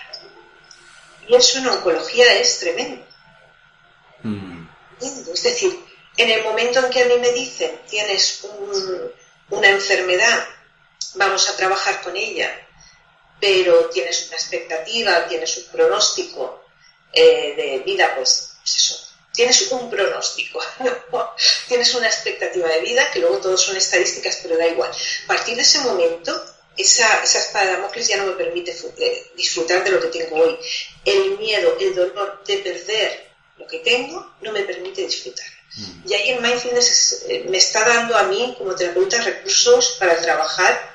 Y 1.28 1.34
eso 1.34 1.58
en 1.58 1.68
oncología 1.68 2.34
es 2.34 2.58
tremendo. 2.58 3.06
Mm. 4.22 4.66
Es 5.00 5.42
decir, 5.42 5.78
en 6.20 6.30
el 6.30 6.42
momento 6.44 6.80
en 6.80 6.90
que 6.90 7.02
a 7.02 7.06
mí 7.06 7.16
me 7.18 7.32
dicen, 7.32 7.80
tienes 7.88 8.44
un, 8.44 9.10
una 9.48 9.68
enfermedad, 9.68 10.46
vamos 11.14 11.48
a 11.48 11.56
trabajar 11.56 12.02
con 12.02 12.14
ella, 12.14 12.50
pero 13.40 13.86
tienes 13.86 14.26
una 14.26 14.36
expectativa, 14.36 15.26
tienes 15.28 15.56
un 15.56 15.64
pronóstico 15.72 16.62
eh, 17.10 17.54
de 17.56 17.78
vida, 17.86 18.14
pues, 18.16 18.52
pues, 18.58 18.76
eso, 18.76 19.08
tienes 19.32 19.72
un 19.72 19.88
pronóstico, 19.88 20.60
tienes 21.68 21.94
una 21.94 22.08
expectativa 22.08 22.68
de 22.68 22.80
vida, 22.80 23.10
que 23.10 23.20
luego 23.20 23.38
todos 23.38 23.62
son 23.62 23.78
estadísticas, 23.78 24.40
pero 24.42 24.58
da 24.58 24.66
igual. 24.66 24.90
A 25.24 25.26
partir 25.26 25.56
de 25.56 25.62
ese 25.62 25.78
momento, 25.80 26.44
esa, 26.76 27.22
esa 27.22 27.38
espada 27.38 27.64
de 27.64 27.72
Damocles 27.72 28.08
ya 28.08 28.18
no 28.18 28.26
me 28.26 28.32
permite 28.32 28.76
eh, 28.98 29.30
disfrutar 29.36 29.82
de 29.84 29.90
lo 29.90 30.00
que 30.00 30.18
tengo 30.18 30.36
hoy. 30.36 30.58
El 31.02 31.38
miedo, 31.38 31.78
el 31.80 31.94
dolor 31.94 32.44
de 32.44 32.58
perder 32.58 33.30
lo 33.56 33.66
que 33.66 33.78
tengo, 33.78 34.34
no 34.42 34.52
me 34.52 34.64
permite 34.64 35.00
disfrutar. 35.00 35.59
Mm. 35.76 36.08
Y 36.08 36.14
ahí 36.14 36.30
el 36.30 36.42
mindfulness 36.42 37.24
eh, 37.28 37.46
me 37.48 37.58
está 37.58 37.86
dando 37.86 38.16
a 38.16 38.24
mí 38.24 38.54
como 38.58 38.74
terapeuta 38.74 39.22
recursos 39.22 39.96
para 39.98 40.20
trabajar 40.20 40.90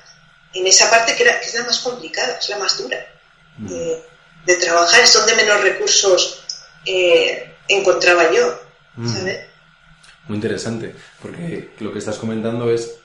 en 0.54 0.68
esa 0.68 0.90
parte 0.90 1.16
que, 1.16 1.24
era, 1.24 1.40
que 1.40 1.46
es 1.46 1.54
la 1.56 1.64
más 1.64 1.80
complicada, 1.80 2.38
es 2.38 2.50
la 2.50 2.58
más 2.58 2.78
dura 2.78 2.98
mm. 3.58 3.68
de, 3.68 4.04
de, 4.46 4.56
trabajar, 4.56 5.02
es 5.02 5.14
donde 5.14 5.36
menos 5.36 5.62
recursos 5.62 6.44
eh, 6.86 7.56
encontraba 7.68 8.32
yo. 8.32 8.60
Mm. 8.96 9.08
¿sabes? 9.08 9.40
Muy 10.28 10.36
interesante, 10.36 10.96
porque 11.22 11.72
lo 11.80 11.94
que 11.94 12.00
estás 12.00 12.18
comentando 12.18 12.72
es, 12.72 12.96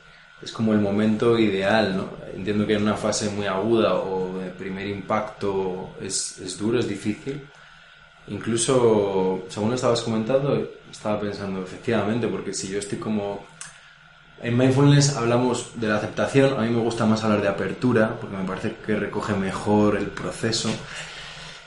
es 0.42 0.52
como 0.52 0.72
el 0.72 0.78
momento 0.78 1.38
ideal, 1.38 1.96
¿no? 1.96 2.10
Entiendo 2.34 2.66
que 2.66 2.74
en 2.74 2.82
una 2.82 2.96
fase 2.96 3.28
muy 3.28 3.46
aguda 3.46 3.94
o 3.94 4.38
de 4.38 4.50
primer 4.50 4.86
impacto 4.86 5.96
es, 6.00 6.38
es 6.38 6.56
duro, 6.56 6.78
es 6.78 6.88
difícil, 6.88 7.46
Incluso, 8.30 9.42
según 9.48 9.70
lo 9.70 9.74
estabas 9.74 10.02
comentando, 10.02 10.68
estaba 10.90 11.20
pensando, 11.20 11.62
efectivamente, 11.62 12.28
porque 12.28 12.54
si 12.54 12.68
yo 12.68 12.78
estoy 12.78 12.98
como... 12.98 13.44
En 14.42 14.56
mindfulness 14.56 15.16
hablamos 15.16 15.72
de 15.74 15.88
la 15.88 15.96
aceptación, 15.96 16.58
a 16.58 16.62
mí 16.62 16.70
me 16.70 16.80
gusta 16.80 17.04
más 17.04 17.22
hablar 17.22 17.42
de 17.42 17.48
apertura, 17.48 18.16
porque 18.18 18.36
me 18.36 18.44
parece 18.44 18.74
que 18.86 18.96
recoge 18.96 19.34
mejor 19.34 19.98
el 19.98 20.06
proceso, 20.06 20.70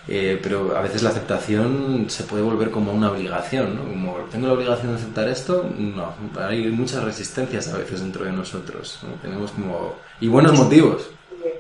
eh, 0.08 0.40
pero 0.42 0.76
a 0.76 0.82
veces 0.82 1.04
la 1.04 1.12
aceptación 1.12 2.08
se 2.10 2.24
puede 2.24 2.42
volver 2.42 2.72
como 2.72 2.92
una 2.92 3.12
obligación, 3.12 3.76
¿no? 3.76 3.84
Como, 3.84 4.16
¿tengo 4.32 4.48
la 4.48 4.54
obligación 4.54 4.88
de 4.88 4.98
aceptar 4.98 5.30
esto? 5.30 5.72
No, 5.78 6.16
hay 6.40 6.66
muchas 6.70 7.04
resistencias 7.04 7.68
a 7.68 7.78
veces 7.78 8.02
dentro 8.02 8.26
de 8.26 8.32
nosotros, 8.32 9.00
¿no? 9.04 9.14
Tenemos 9.22 9.52
como... 9.52 9.96
y 10.20 10.28
buenos 10.28 10.54
motivos. 10.58 11.12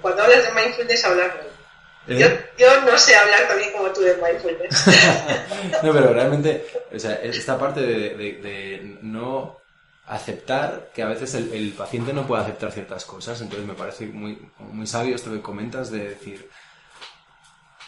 Cuando 0.02 0.24
hablas 0.24 0.44
de 0.44 0.52
mindfulness, 0.52 1.06
hablas 1.06 1.32
¿Eh? 2.08 2.20
Yo, 2.20 2.28
yo, 2.58 2.82
no 2.82 2.98
sé 2.98 3.16
hablar 3.16 3.48
también 3.48 3.72
como 3.72 3.90
tú 3.92 4.02
de 4.02 4.16
mindfulness. 4.18 4.88
no, 5.84 5.94
pero 5.94 6.14
realmente, 6.14 6.66
o 6.94 7.00
sea, 7.00 7.16
esta 7.16 7.58
parte 7.58 7.82
de, 7.82 8.10
de, 8.16 8.34
de 8.42 8.98
no 9.02 9.58
aceptar 10.06 10.92
que 10.94 11.02
a 11.02 11.08
veces 11.08 11.34
el, 11.36 11.54
el, 11.54 11.72
paciente 11.72 12.12
no 12.12 12.28
puede 12.28 12.44
aceptar 12.44 12.72
ciertas 12.72 13.06
cosas, 13.06 13.40
entonces 13.42 13.66
me 13.66 13.74
parece 13.74 14.08
muy, 14.08 14.50
muy 14.60 14.86
sabio 14.86 15.16
esto 15.16 15.32
que 15.32 15.42
comentas 15.42 15.92
de 15.92 16.10
decir, 16.10 16.50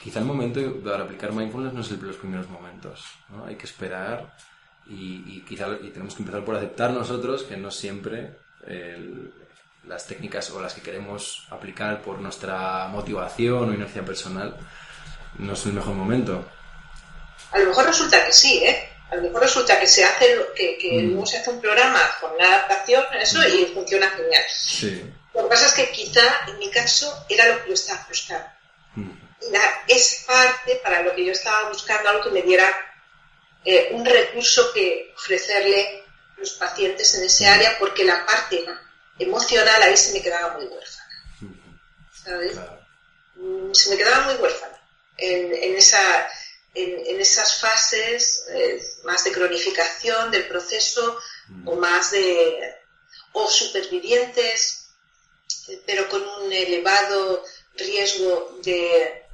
quizá 0.01 0.19
el 0.19 0.25
momento 0.25 0.61
para 0.81 1.03
aplicar 1.03 1.33
mindfulness 1.33 1.73
no 1.73 1.81
es 1.81 1.91
el, 1.91 1.99
los 1.99 2.15
primeros 2.15 2.49
momentos, 2.49 3.05
¿no? 3.29 3.45
Hay 3.45 3.55
que 3.55 3.65
esperar 3.65 4.33
y, 4.87 5.23
y 5.27 5.45
quizá 5.45 5.67
y 5.81 5.89
tenemos 5.89 6.15
que 6.15 6.21
empezar 6.21 6.45
por 6.45 6.55
aceptar 6.55 6.91
nosotros 6.91 7.43
que 7.43 7.57
no 7.57 7.69
siempre 7.69 8.37
el, 8.65 9.33
las 9.87 10.07
técnicas 10.07 10.49
o 10.51 10.61
las 10.61 10.73
que 10.73 10.81
queremos 10.81 11.45
aplicar 11.49 12.01
por 12.01 12.19
nuestra 12.19 12.87
motivación 12.87 13.69
o 13.69 13.73
inercia 13.73 14.03
personal, 14.03 14.57
no 15.37 15.53
es 15.53 15.65
el 15.65 15.73
mejor 15.73 15.93
momento. 15.93 16.45
A 17.51 17.59
lo 17.59 17.67
mejor 17.67 17.85
resulta 17.85 18.25
que 18.25 18.33
sí, 18.33 18.63
¿eh? 18.63 18.89
A 19.11 19.15
lo 19.15 19.23
mejor 19.23 19.41
resulta 19.41 19.79
que 19.79 19.87
se 19.87 20.03
hace 20.03 20.37
que, 20.55 20.77
que 20.77 21.03
mm. 21.03 21.25
se 21.25 21.37
hace 21.37 21.51
un 21.51 21.61
programa 21.61 22.01
con 22.19 22.31
una 22.33 22.47
adaptación, 22.47 23.05
eso, 23.19 23.39
mm. 23.39 23.59
y 23.59 23.65
funciona 23.67 24.09
genial. 24.09 24.43
Sí. 24.49 25.13
Lo 25.33 25.43
que 25.43 25.49
pasa 25.49 25.67
es 25.67 25.73
que 25.73 25.91
quizá 25.91 26.23
en 26.47 26.57
mi 26.57 26.69
caso 26.71 27.25
era 27.29 27.47
lo 27.47 27.61
que 27.61 27.69
yo 27.69 27.73
estaba 27.75 28.05
buscando. 28.07 28.47
Mm. 28.95 29.11
La, 29.51 29.83
esa 29.87 30.25
parte 30.25 30.75
para 30.83 31.01
lo 31.03 31.13
que 31.13 31.25
yo 31.25 31.31
estaba 31.31 31.69
buscando, 31.69 32.09
algo 32.09 32.23
que 32.23 32.31
me 32.31 32.41
diera 32.41 32.67
eh, 33.63 33.89
un 33.91 34.05
recurso 34.05 34.73
que 34.73 35.13
ofrecerle 35.15 36.03
a 36.35 36.39
los 36.39 36.51
pacientes 36.53 37.13
en 37.15 37.25
ese 37.25 37.47
área, 37.47 37.77
porque 37.77 38.03
la 38.03 38.25
parte 38.25 38.65
emocional 39.19 39.81
ahí 39.81 39.97
se 39.97 40.13
me 40.13 40.21
quedaba 40.21 40.57
muy 40.57 40.65
huérfana. 40.65 41.05
¿Sabes? 42.23 42.57
Mm, 43.35 43.73
se 43.73 43.89
me 43.89 43.97
quedaba 43.97 44.25
muy 44.25 44.35
huérfana 44.35 44.79
en, 45.17 45.53
en, 45.53 45.75
esa, 45.75 46.29
en, 46.73 47.05
en 47.05 47.21
esas 47.21 47.59
fases 47.59 48.45
eh, 48.49 48.81
más 49.03 49.23
de 49.23 49.31
cronificación 49.31 50.31
del 50.31 50.47
proceso 50.47 51.19
o 51.65 51.75
más 51.75 52.11
de 52.11 52.75
o 53.33 53.47
supervivientes 53.47 54.89
eh, 55.67 55.81
pero 55.85 56.09
con 56.09 56.21
un 56.21 56.51
elevado 56.51 57.43
riesgo 57.75 58.59
de, 58.63 59.25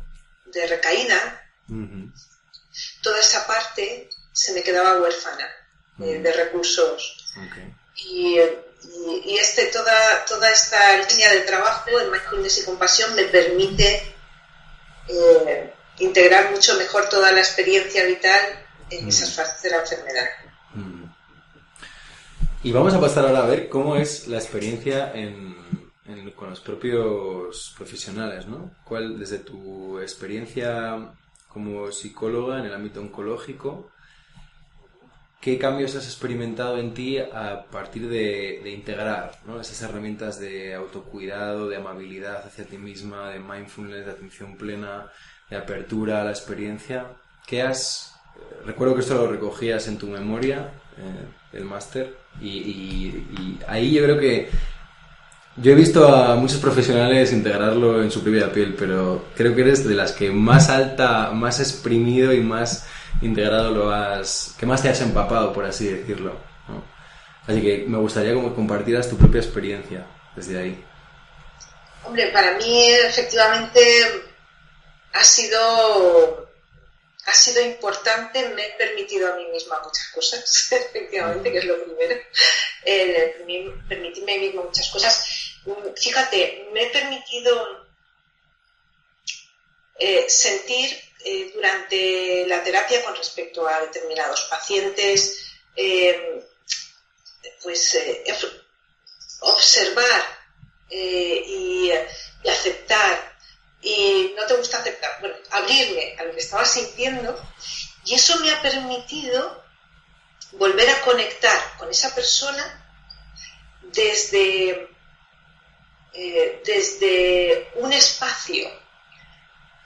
de 0.46 0.68
recaída 0.68 1.38
toda 3.02 3.20
esa 3.20 3.48
parte 3.48 4.10
se 4.34 4.54
me 4.54 4.64
quedaba 4.64 5.00
huérfana 5.00 5.50
de 5.98 6.32
recursos. 6.34 7.18
Y, 7.96 8.38
y, 9.26 9.38
este, 9.38 9.68
toda, 9.68 10.26
toda 10.28 10.50
esta 10.52 10.98
línea 11.10 11.32
de 11.34 11.42
trabajo 11.42 11.90
en 12.00 12.12
mindfulness 12.12 12.60
y 12.60 12.66
compasión 12.66 13.16
me 13.16 13.24
permite 13.24 14.16
eh, 15.08 15.74
integrar 16.00 16.52
mucho 16.52 16.76
mejor 16.78 17.08
toda 17.10 17.32
la 17.32 17.40
experiencia 17.40 18.06
vital 18.06 18.66
en 18.90 19.08
esas 19.08 19.34
fases 19.34 19.62
de 19.62 19.70
la 19.70 19.78
enfermedad. 19.78 20.28
Y 22.64 22.72
vamos 22.72 22.94
a 22.94 23.02
pasar 23.02 23.26
ahora 23.26 23.40
a 23.40 23.48
ver 23.48 23.70
cómo 23.70 23.96
es 23.96 24.28
la 24.28 24.38
experiencia 24.38 25.14
con 26.36 26.50
los 26.50 26.60
propios 26.60 27.74
profesionales, 27.76 28.46
¿no? 28.48 28.72
¿Cuál, 28.84 29.20
desde 29.20 29.40
tu 29.40 30.00
experiencia 30.00 31.14
como 31.48 31.92
psicóloga 31.92 32.60
en 32.60 32.66
el 32.66 32.74
ámbito 32.74 33.02
oncológico, 33.02 33.92
qué 35.42 35.58
cambios 35.58 35.96
has 35.96 36.06
experimentado 36.06 36.78
en 36.78 36.94
ti 36.94 37.18
a 37.18 37.66
partir 37.72 38.08
de, 38.08 38.62
integrar 38.72 39.32
esas 39.60 39.82
herramientas 39.82 40.40
de 40.40 40.76
autocuidado, 40.76 41.68
de 41.68 41.78
amabilidad 41.78 42.46
hacia 42.46 42.66
ti 42.66 42.78
misma, 42.78 43.30
de 43.30 43.40
mindfulness, 43.40 44.06
de 44.06 44.12
atención 44.12 44.56
plena, 44.56 45.08
de 45.50 45.58
apertura 45.58 46.22
a 46.22 46.26
la 46.26 46.30
experiencia? 46.30 47.08
¿Qué 47.48 47.64
has... 47.64 48.16
Recuerdo 48.66 48.94
que 48.94 49.02
esto 49.02 49.16
lo 49.16 49.32
recogías 49.32 49.88
en 49.88 49.98
tu 49.98 50.08
memoria, 50.08 50.72
eh, 50.98 51.58
el 51.58 51.66
máster, 51.66 52.16
y, 52.40 53.14
ahí 53.68 53.94
yo 53.94 54.04
creo 54.04 54.20
que 54.20 54.50
yo 55.58 55.72
he 55.72 55.76
visto 55.76 56.08
a 56.08 56.36
muchos 56.36 56.58
profesionales 56.60 57.34
integrarlo 57.34 58.02
en 58.02 58.10
su 58.10 58.24
propia 58.24 58.52
piel, 58.54 58.76
pero 58.78 59.26
creo 59.36 59.54
que 59.54 59.62
eres 59.62 59.88
de 59.88 59.96
las 59.96 60.14
que 60.14 60.32
más 60.32 60.70
alta, 60.70 61.32
más 61.32 61.60
exprimido 61.60 62.34
y 62.34 62.40
más 62.40 62.88
integrado 63.22 63.72
lo 63.72 63.92
has, 63.92 64.56
que 64.60 64.66
más 64.66 64.82
te 64.82 64.90
has 64.90 65.02
empapado, 65.02 65.54
por 65.54 65.66
así 65.66 65.88
decirlo. 65.88 66.36
Así 67.48 67.62
que 67.62 67.86
me 67.88 67.98
gustaría 67.98 68.34
que 68.34 68.54
compartieras 68.54 69.10
tu 69.10 69.18
propia 69.18 69.42
experiencia 69.42 70.06
desde 70.36 70.60
ahí. 70.60 70.86
Hombre, 72.04 72.28
para 72.28 72.58
mí 72.58 72.92
efectivamente 72.92 73.80
ha 75.14 75.24
sido 75.24 76.52
ha 77.26 77.34
sido 77.34 77.62
importante, 77.62 78.50
me 78.50 78.66
he 78.66 78.72
permitido 78.72 79.32
a 79.32 79.36
mí 79.36 79.46
misma 79.48 79.80
muchas 79.84 80.08
cosas, 80.14 80.72
efectivamente, 80.72 81.52
que 81.52 81.58
es 81.60 81.66
lo 81.66 81.84
primero, 81.84 82.16
permitirme 83.88 84.34
a 84.34 84.38
mí 84.38 84.48
misma 84.48 84.64
muchas 84.64 84.90
cosas. 84.90 85.60
Fíjate, 85.96 86.70
me 86.74 86.84
he 86.84 86.90
permitido 86.90 87.88
eh, 90.00 90.26
sentir 90.28 91.00
eh, 91.26 91.52
durante 91.54 92.46
la 92.48 92.64
terapia 92.64 93.04
con 93.04 93.16
respecto 93.16 93.68
a 93.68 93.82
determinados 93.82 94.42
pacientes, 94.50 95.46
eh, 95.76 96.46
pues 97.64 97.98
observar 99.40 100.24
y 100.90 101.92
aceptar. 102.48 103.32
Y 103.82 104.34
no 104.38 104.46
te 104.46 104.54
gusta 104.56 104.78
aceptar, 104.78 105.20
bueno, 105.22 105.36
abrirme 105.50 106.16
a 106.20 106.24
lo 106.24 106.34
que 106.34 106.40
estaba 106.40 106.66
sintiendo 106.66 107.36
y 108.06 108.16
eso 108.16 108.40
me 108.40 108.52
ha 108.52 108.62
permitido 108.62 109.64
volver 110.54 110.90
a 110.90 111.02
conectar 111.02 111.78
con 111.78 111.90
esa 111.90 112.14
persona 112.14 112.78
desde, 113.84 114.90
eh, 116.14 116.62
desde 116.66 117.72
un 117.76 117.94
espacio 117.94 118.70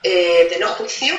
eh, 0.02 0.48
de 0.50 0.58
no 0.58 0.68
juicio 0.70 1.18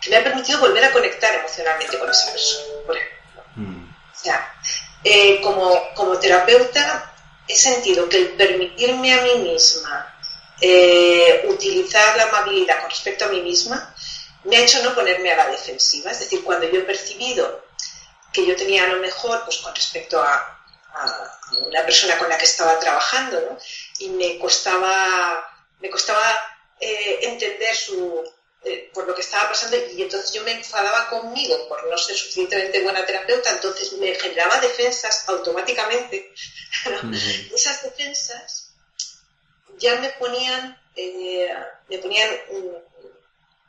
que 0.00 0.10
me 0.10 0.16
ha 0.16 0.24
permitido 0.24 0.60
volver 0.60 0.84
a 0.84 0.92
conectar 0.92 1.34
emocionalmente 1.34 1.98
con 1.98 2.10
esa 2.10 2.32
persona, 2.32 2.64
por 2.86 2.96
ejemplo. 2.96 3.42
Mm. 3.56 3.90
O 3.90 4.18
sea, 4.18 4.54
eh, 5.04 5.40
como, 5.42 5.94
como 5.94 6.18
terapeuta 6.18 7.12
he 7.46 7.56
sentido 7.56 8.08
que 8.08 8.18
el 8.18 8.28
permitirme 8.30 9.12
a 9.12 9.22
mí 9.22 9.34
misma 9.36 10.14
eh, 10.60 11.46
utilizar 11.48 12.16
la 12.16 12.24
amabilidad 12.24 12.80
con 12.80 12.90
respecto 12.90 13.24
a 13.24 13.28
mí 13.28 13.40
misma 13.40 13.94
me 14.44 14.56
ha 14.56 14.60
hecho 14.60 14.82
no 14.82 14.94
ponerme 14.94 15.32
a 15.32 15.36
la 15.36 15.48
defensiva. 15.48 16.10
Es 16.10 16.20
decir, 16.20 16.42
cuando 16.44 16.68
yo 16.68 16.80
he 16.80 16.84
percibido 16.84 17.64
que 18.32 18.46
yo 18.46 18.56
tenía 18.56 18.84
a 18.84 18.88
lo 18.88 19.00
mejor, 19.00 19.42
pues 19.44 19.58
con 19.58 19.74
respecto 19.74 20.22
a, 20.22 20.56
una 21.66 21.82
persona 21.84 22.18
con 22.18 22.28
la 22.28 22.36
que 22.36 22.44
estaba 22.44 22.78
trabajando, 22.78 23.40
¿no? 23.40 23.58
y 24.00 24.08
me 24.10 24.38
costaba, 24.38 25.48
me 25.78 25.88
costaba 25.88 26.20
eh, 26.80 27.18
entender 27.22 27.76
su, 27.76 28.24
eh, 28.64 28.90
por 28.92 29.06
lo 29.06 29.14
que 29.14 29.20
estaba 29.20 29.48
pasando 29.48 29.76
y 29.76 30.02
entonces 30.02 30.32
yo 30.32 30.42
me 30.42 30.52
enfadaba 30.52 31.08
conmigo 31.08 31.68
por 31.68 31.86
no 31.88 31.96
ser 31.96 32.16
suficientemente 32.16 32.82
buena 32.82 33.04
terapeuta, 33.04 33.50
entonces 33.50 33.92
me 33.94 34.14
generaba 34.14 34.60
defensas 34.60 35.28
automáticamente. 35.28 36.32
Esas 37.54 37.82
defensas 37.82 38.72
ya 39.78 39.96
me 40.00 40.10
ponían, 40.10 40.78
eh, 40.96 41.48
me 41.88 41.98
ponían 41.98 42.28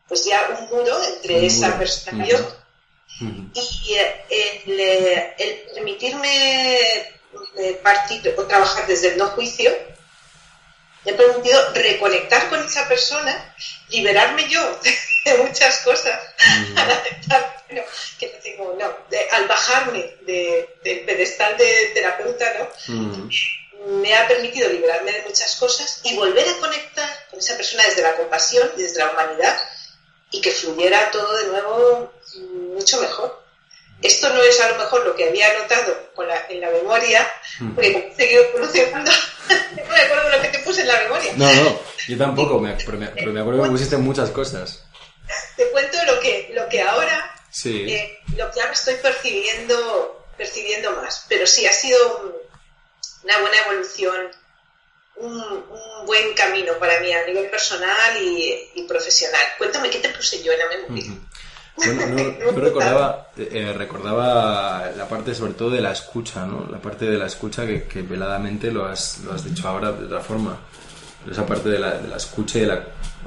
pues 0.07 0.25
ya 0.25 0.57
un 0.59 0.77
muro 0.77 1.01
entre 1.05 1.45
esa 1.45 1.77
persona 1.77 2.25
y 2.25 2.31
yo. 2.31 2.37
Y 3.53 3.93
eh, 3.93 5.33
el, 5.37 5.73
permitirme 5.73 6.99
eh, 7.57 7.79
partir 7.81 8.35
o 8.37 8.43
trabajar 8.45 8.87
desde 8.87 9.09
el 9.09 9.17
no 9.17 9.27
juicio 9.27 9.71
me 11.05 11.11
ha 11.11 11.17
permitido 11.17 11.73
reconectar 11.73 12.49
con 12.49 12.63
esa 12.63 12.87
persona, 12.87 13.55
liberarme 13.89 14.47
yo 14.49 14.79
de 15.25 15.37
muchas 15.37 15.79
cosas, 15.79 16.19
que 18.19 18.55
no 18.57 18.73
no, 18.73 18.97
al 19.31 19.47
bajarme 19.47 20.15
del 20.21 20.67
pedestal 20.81 21.57
de 21.57 21.91
terapeuta, 21.93 22.69
¿no? 22.87 23.29
me 23.87 24.15
ha 24.15 24.27
permitido 24.27 24.69
liberarme 24.69 25.11
de 25.11 25.23
muchas 25.23 25.55
cosas 25.55 26.01
y 26.03 26.15
volver 26.15 26.47
a 26.47 26.57
conectar 26.57 27.27
con 27.29 27.39
esa 27.39 27.57
persona 27.57 27.83
desde 27.85 28.03
la 28.03 28.15
compasión 28.15 28.69
desde 28.77 28.99
la 28.99 29.11
humanidad 29.11 29.57
y 30.29 30.39
que 30.39 30.51
fluyera 30.51 31.09
todo 31.11 31.35
de 31.37 31.47
nuevo 31.47 32.13
mucho 32.73 33.01
mejor. 33.01 33.41
Esto 34.01 34.29
no 34.29 34.41
es 34.41 34.59
a 34.61 34.69
lo 34.69 34.77
mejor 34.77 35.05
lo 35.05 35.15
que 35.15 35.29
había 35.29 35.53
notado 35.59 36.11
en 36.49 36.61
la 36.61 36.69
memoria, 36.69 37.31
mm. 37.59 37.71
porque 37.71 38.11
he 38.11 38.15
seguido 38.15 38.43
evolucionando. 38.43 39.11
no 39.49 39.89
me 39.89 40.01
acuerdo 40.01 40.29
de 40.29 40.37
lo 40.37 40.41
que 40.41 40.47
te 40.49 40.59
puse 40.59 40.81
en 40.81 40.87
la 40.87 40.99
memoria. 41.01 41.33
No, 41.35 41.53
no, 41.53 41.79
yo 42.07 42.17
tampoco, 42.17 42.61
pero, 42.85 42.97
me, 42.97 43.05
acuerdo 43.05 43.61
que 43.61 43.67
me 43.67 43.69
pusiste 43.69 43.97
muchas 43.97 44.29
cosas. 44.29 44.83
Te 45.55 45.69
cuento 45.69 45.97
lo 46.05 46.19
que, 46.19 46.51
lo 46.53 46.67
que 46.67 46.81
ahora, 46.81 47.35
eh, 47.65 48.19
lo 48.35 48.51
que 48.51 48.61
ahora 48.61 48.73
estoy 48.73 48.95
percibiendo, 48.95 50.25
percibiendo 50.37 50.91
más. 50.93 51.25
Pero 51.29 51.47
sí, 51.47 51.65
ha 51.65 51.73
sido 51.73 52.41
una 53.23 53.39
buena 53.39 53.57
evolución, 53.65 54.31
un, 55.17 55.65
buen 56.05 56.33
camino 56.33 56.73
para 56.79 56.99
mí 56.99 57.13
a 57.13 57.25
nivel 57.25 57.49
personal 57.49 58.17
y, 58.21 58.85
profesional. 58.87 59.41
Cuéntame, 59.57 59.89
¿qué 59.89 59.99
te 59.99 60.09
puse 60.09 60.41
yo 60.43 60.51
en 60.51 60.59
la 60.59 60.67
memoria? 60.67 61.13
Bueno, 61.75 62.05
no, 62.05 62.51
recordaba, 62.51 63.31
eh, 63.37 63.73
recordaba 63.75 64.91
la 64.95 65.07
parte 65.07 65.33
sobre 65.33 65.53
todo 65.53 65.69
de 65.71 65.81
la 65.81 65.91
escucha, 65.91 66.45
¿no? 66.45 66.67
La 66.69 66.79
parte 66.79 67.05
de 67.05 67.17
la 67.17 67.25
escucha 67.25 67.65
que, 67.65 68.01
veladamente 68.01 68.71
lo 68.71 68.85
has, 68.85 69.19
lo 69.19 69.33
has 69.33 69.43
dicho 69.43 69.67
ahora 69.67 69.91
de 69.91 70.05
otra 70.05 70.21
forma. 70.21 70.59
esa 71.29 71.45
parte 71.45 71.69
de 71.69 71.79
la, 71.79 71.97
de 71.97 72.07
la 72.07 72.17
escucha 72.17 72.57
y 72.57 72.61
de, 72.61 72.67
la, 72.67 72.83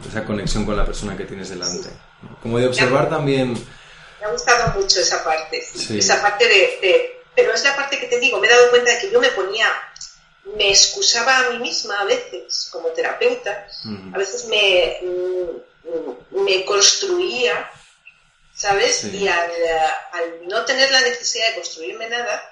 esa 0.08 0.24
conexión 0.24 0.64
con 0.64 0.76
la 0.76 0.84
persona 0.84 1.16
que 1.16 1.24
tienes 1.24 1.48
delante. 1.48 1.88
Como 2.42 2.58
de 2.58 2.68
observar 2.68 3.08
también... 3.08 3.52
Me 3.52 4.26
ha 4.26 4.30
gustado 4.30 4.80
mucho 4.80 5.00
esa 5.00 5.22
parte, 5.24 5.64
esa 5.74 6.22
parte 6.22 6.48
de 6.48 7.14
pero 7.34 7.52
es 7.52 7.64
la 7.64 7.74
parte 7.74 7.98
que 7.98 8.06
te 8.06 8.20
digo, 8.20 8.38
me 8.38 8.46
he 8.46 8.50
dado 8.50 8.70
cuenta 8.70 8.92
de 8.92 9.00
que 9.00 9.10
yo 9.10 9.20
me 9.20 9.30
ponía, 9.30 9.68
me 10.56 10.70
excusaba 10.70 11.38
a 11.38 11.50
mí 11.50 11.58
misma 11.58 12.00
a 12.00 12.04
veces 12.04 12.68
como 12.70 12.88
terapeuta, 12.88 13.66
a 14.12 14.18
veces 14.18 14.46
me, 14.46 14.98
mm, 15.02 16.44
me 16.44 16.64
construía, 16.64 17.70
¿sabes? 18.54 19.04
Y 19.04 19.28
al, 19.28 19.50
no 20.48 20.64
tener 20.64 20.90
la 20.90 21.00
necesidad 21.00 21.48
de 21.48 21.54
construirme 21.56 22.08
nada, 22.08 22.42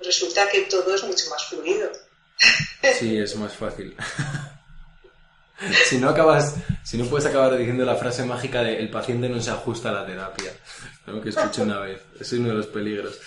resulta 0.00 0.48
que 0.48 0.62
todo 0.62 0.94
es 0.94 1.02
mucho 1.04 1.30
más 1.30 1.44
fluido. 1.46 1.90
Sí, 2.98 3.16
es 3.16 3.36
más 3.36 3.52
fácil. 3.52 3.96
si 5.84 5.98
no 5.98 6.08
acabas, 6.08 6.56
si 6.82 6.98
no 6.98 7.04
puedes 7.04 7.26
acabar 7.26 7.56
diciendo 7.56 7.84
la 7.84 7.94
frase 7.94 8.24
mágica 8.24 8.62
de 8.62 8.78
el 8.78 8.90
paciente 8.90 9.28
no 9.28 9.40
se 9.40 9.50
ajusta 9.50 9.90
a 9.90 9.92
la 9.92 10.06
terapia, 10.06 10.52
¿no? 11.06 11.20
que 11.20 11.28
escuché 11.28 11.62
una 11.62 11.78
vez, 11.78 12.00
es 12.18 12.32
uno 12.32 12.48
de 12.48 12.54
los 12.54 12.66
peligros. 12.66 13.18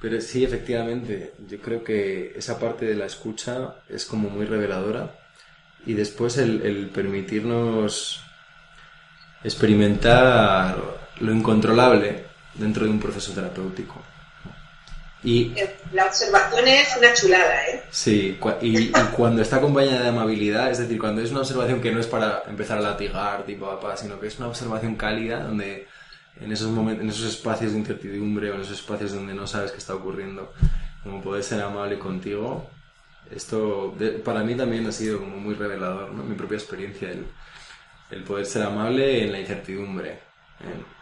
Pero 0.00 0.20
sí, 0.20 0.44
efectivamente, 0.44 1.34
yo 1.46 1.60
creo 1.60 1.84
que 1.84 2.32
esa 2.36 2.58
parte 2.58 2.86
de 2.86 2.96
la 2.96 3.06
escucha 3.06 3.76
es 3.88 4.04
como 4.04 4.28
muy 4.30 4.46
reveladora 4.46 5.14
y 5.86 5.94
después 5.94 6.38
el, 6.38 6.90
permitirnos 6.92 8.20
experimentar 9.44 11.01
lo 11.20 11.32
incontrolable 11.32 12.24
dentro 12.54 12.84
de 12.84 12.90
un 12.90 13.00
proceso 13.00 13.32
terapéutico. 13.32 14.02
Y, 15.24 15.54
la 15.92 16.06
observación 16.06 16.66
es 16.66 16.96
una 16.98 17.14
chulada, 17.14 17.66
¿eh? 17.68 17.82
Sí, 17.90 18.38
y, 18.60 18.88
cuando 19.14 19.40
está 19.40 19.56
acompañada 19.56 20.02
de 20.02 20.08
amabilidad, 20.08 20.70
es 20.70 20.78
decir, 20.78 20.98
cuando 20.98 21.22
es 21.22 21.30
una 21.30 21.40
observación 21.40 21.80
que 21.80 21.92
no 21.92 22.00
es 22.00 22.08
para 22.08 22.42
empezar 22.48 22.78
a 22.78 22.80
latigar, 22.80 23.44
tipo 23.44 23.66
papá, 23.66 23.96
sino 23.96 24.18
que 24.18 24.26
es 24.26 24.38
una 24.38 24.48
observación 24.48 24.96
cálida 24.96 25.44
donde 25.44 25.86
en 26.40 26.50
esos 26.50 26.70
momentos, 26.70 27.04
en 27.04 27.10
esos 27.10 27.26
espacios 27.26 27.72
de 27.72 27.78
incertidumbre 27.78 28.50
o 28.50 28.54
en 28.54 28.62
esos 28.62 28.80
espacios 28.80 29.12
donde 29.12 29.32
no 29.32 29.46
sabes 29.46 29.70
qué 29.70 29.78
está 29.78 29.94
ocurriendo, 29.94 30.52
como 31.04 31.22
poder 31.22 31.44
ser 31.44 31.60
amable 31.60 32.00
contigo, 32.00 32.68
esto 33.30 33.94
para 34.24 34.42
mí 34.42 34.56
también 34.56 34.86
ha 34.88 34.92
sido 34.92 35.20
como 35.20 35.36
muy 35.36 35.54
revelador, 35.54 36.10
¿no? 36.10 36.24
Mi 36.24 36.34
propia 36.34 36.56
experiencia, 36.56 37.10
el, 37.10 37.26
el 38.10 38.24
poder 38.24 38.44
ser 38.44 38.64
amable 38.64 39.24
en 39.24 39.32
la 39.32 39.38
incertidumbre. 39.38 40.10
¿eh? 40.10 41.01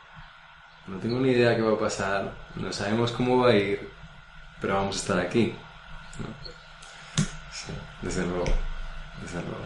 No 0.90 0.98
tengo 0.98 1.20
ni 1.20 1.30
idea 1.30 1.54
qué 1.54 1.62
va 1.62 1.74
a 1.74 1.78
pasar, 1.78 2.32
no 2.56 2.72
sabemos 2.72 3.12
cómo 3.12 3.38
va 3.38 3.50
a 3.50 3.54
ir, 3.54 3.88
pero 4.60 4.74
vamos 4.74 4.96
a 4.96 4.98
estar 4.98 5.20
aquí. 5.20 5.54
desde 8.02 8.26
luego, 8.26 8.44
desde 9.22 9.40
luego. 9.42 9.64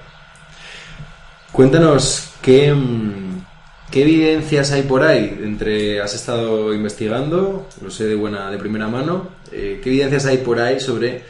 Cuéntanos 1.50 2.34
qué, 2.42 2.74
mm, 2.74 3.42
qué 3.90 4.02
evidencias 4.02 4.72
hay 4.72 4.82
por 4.82 5.02
ahí. 5.02 5.40
Entre 5.42 6.02
has 6.02 6.14
estado 6.14 6.74
investigando, 6.74 7.70
lo 7.80 7.90
sé 7.90 8.04
de 8.04 8.16
buena, 8.16 8.50
de 8.50 8.58
primera 8.58 8.88
mano. 8.88 9.30
Eh, 9.50 9.80
¿Qué 9.82 9.88
evidencias 9.88 10.26
hay 10.26 10.38
por 10.38 10.60
ahí 10.60 10.78
sobre 10.78 11.24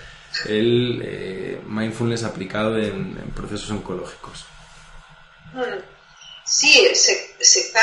el 0.46 1.02
eh, 1.04 1.60
mindfulness 1.68 2.24
aplicado 2.24 2.76
en, 2.78 3.14
procesos 3.36 3.70
oncológicos? 3.70 4.44
Sí, 6.44 6.88
se, 6.94 7.36
se, 7.38 7.60
está 7.60 7.80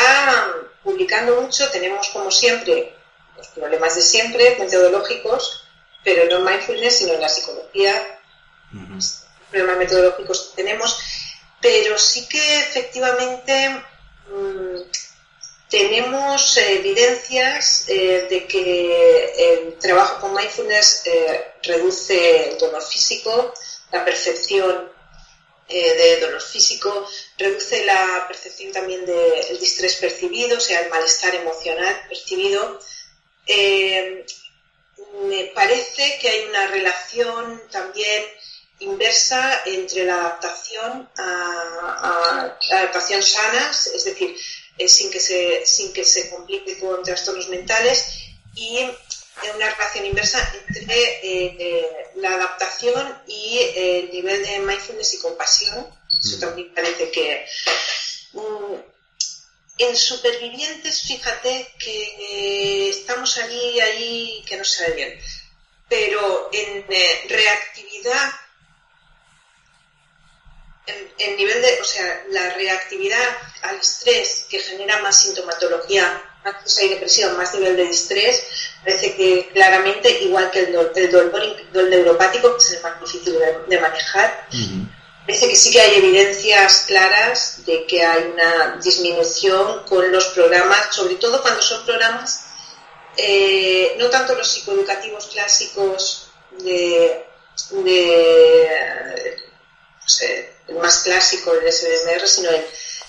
publicando 0.84 1.42
mucho. 1.42 1.70
Tenemos, 1.70 2.10
como 2.10 2.32
siempre, 2.32 2.96
los 3.38 3.48
problemas 3.48 3.96
de 3.96 4.02
siempre, 4.02 4.58
metodológicos, 4.60 5.64
pero 6.04 6.26
no 6.26 6.38
en 6.38 6.54
mindfulness, 6.54 6.98
sino 6.98 7.14
en 7.14 7.22
la 7.22 7.30
psicología. 7.30 8.20
Los 8.72 9.26
problemas 9.50 9.78
metodológicos 9.78 10.50
que 10.50 10.64
tenemos 10.64 10.98
pero 11.62 11.98
sí 11.98 12.28
que 12.28 12.60
efectivamente 12.60 13.70
mm, 14.28 14.82
tenemos 15.70 16.58
evidencias 16.58 17.86
eh, 17.88 18.28
de 18.30 18.48
que 18.48 19.34
el 19.38 19.78
trabajo 19.78 20.20
con 20.20 20.34
mindfulness 20.34 21.04
eh, 21.06 21.54
reduce 21.64 22.50
el 22.50 22.58
dolor 22.58 22.82
físico, 22.82 23.54
la 23.92 24.04
percepción 24.04 24.92
eh, 25.72 25.96
de 25.96 26.20
dolor 26.20 26.42
físico, 26.42 27.08
reduce 27.38 27.86
la 27.86 28.26
percepción 28.28 28.72
también 28.72 29.06
del 29.06 29.60
distrés 29.60 29.96
percibido, 29.96 30.58
o 30.58 30.62
sea, 30.62 30.82
el 30.82 30.90
malestar 30.90 31.36
emocional 31.36 32.02
percibido. 32.08 32.80
me 35.30 35.46
parece 35.56 36.18
que 36.20 36.30
hay 36.30 36.46
una 36.46 36.68
relación 36.68 37.62
también 37.72 38.24
inversa 38.82 39.62
entre 39.66 40.06
la 40.06 40.16
adaptación 40.16 41.10
a, 41.18 42.58
la 42.70 42.78
adaptación 42.80 43.22
sanas, 43.22 43.88
es 43.88 44.04
decir, 44.06 44.36
eh, 44.78 44.88
sin, 44.88 45.12
que 45.12 45.20
se, 45.20 45.66
sin 45.66 45.94
que 45.94 46.04
se 46.04 46.30
complique 46.30 46.80
con 46.80 47.04
trastornos 47.04 47.50
mentales, 47.50 48.18
y 48.56 48.90
una 49.56 49.70
relación 49.70 50.06
inversa 50.06 50.54
entre 50.68 50.84
eh, 50.94 51.56
eh, 51.60 52.08
la 52.16 52.34
adaptación 52.34 53.22
y 53.28 53.60
el 53.76 54.12
nivel 54.12 54.44
de 54.44 54.60
mindfulness 54.60 55.16
y 55.16 55.20
compasión. 55.20 55.88
Eso 56.24 56.38
mm. 56.38 56.40
también 56.40 56.74
parece 56.74 57.12
que... 57.12 57.46
Mm, 58.34 58.76
en 59.78 59.98
supervivientes, 59.98 61.02
fíjate 61.02 61.74
que 61.80 62.90
estamos 62.90 63.36
allí, 63.38 63.80
ahí, 63.80 64.44
que 64.46 64.58
no 64.58 64.64
se 64.64 64.88
ve 64.88 64.96
bien. 64.96 65.20
Pero 65.90 66.50
en 66.54 66.86
reactividad 67.28 68.32
el, 71.18 71.38
nivel 71.38 71.62
de, 71.62 71.82
o 71.82 71.84
sea, 71.84 72.24
la 72.30 72.54
reactividad 72.54 73.38
al 73.62 73.78
estrés 73.78 74.46
que 74.50 74.60
genera 74.60 75.00
más 75.00 75.22
sintomatología, 75.22 76.22
más 76.44 76.78
hay 76.80 76.90
depresión, 76.90 77.38
más 77.38 77.54
nivel 77.54 77.76
de 77.76 77.90
estrés, 77.90 78.44
parece 78.84 79.16
que 79.16 79.50
claramente, 79.54 80.10
igual 80.24 80.50
que 80.52 80.60
el, 80.60 81.12
dolor, 81.12 81.90
neuropático, 81.90 82.56
que 82.56 82.64
es 82.64 82.72
el 82.72 82.82
más 82.82 83.00
difícil 83.00 83.38
de, 83.68 83.80
manejar, 83.80 84.48
parece 85.26 85.48
que 85.48 85.56
sí 85.56 85.72
que 85.72 85.82
hay 85.82 85.96
evidencias 85.98 86.86
claras 86.88 87.66
de 87.66 87.86
que 87.86 88.04
hay 88.04 88.32
una 88.34 88.80
disminución 88.84 89.84
con 89.84 90.12
los 90.12 90.28
programas, 90.28 90.94
sobre 90.96 91.16
todo 91.16 91.42
cuando 91.42 91.62
son 91.62 91.86
programas, 91.86 92.46
eh, 93.18 93.96
no 94.00 94.10
tanto 94.10 94.36
los 94.36 94.48
psicoeducativos 94.48 95.28
clásicos 95.28 96.32
de, 96.60 97.26
de 97.72 99.38
no 100.02 100.10
sé, 100.10 100.54
el 100.68 100.76
más 100.76 101.04
clásico 101.04 101.54
del 101.54 101.72
SDMR, 101.72 102.28
sino, 102.28 102.50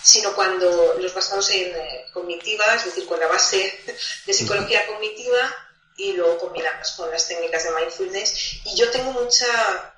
sino 0.03 0.35
cuando 0.35 0.95
los 0.99 1.15
basados 1.15 1.49
en 1.51 1.75
eh, 1.75 2.07
cognitiva, 2.13 2.65
es 2.75 2.85
decir, 2.87 3.07
con 3.07 3.21
la 3.21 3.29
base 3.29 3.79
de 4.27 4.35
psicología 4.35 4.87
cognitiva 4.87 5.55
y 5.97 6.13
luego 6.15 6.39
combinamos 6.39 6.93
con 6.93 7.11
las 7.11 7.29
técnicas 7.29 7.65
de 7.65 7.71
mindfulness. 7.71 8.61
Y 8.65 8.77
yo 8.77 8.91
tengo 8.91 9.13
mucha, 9.13 9.95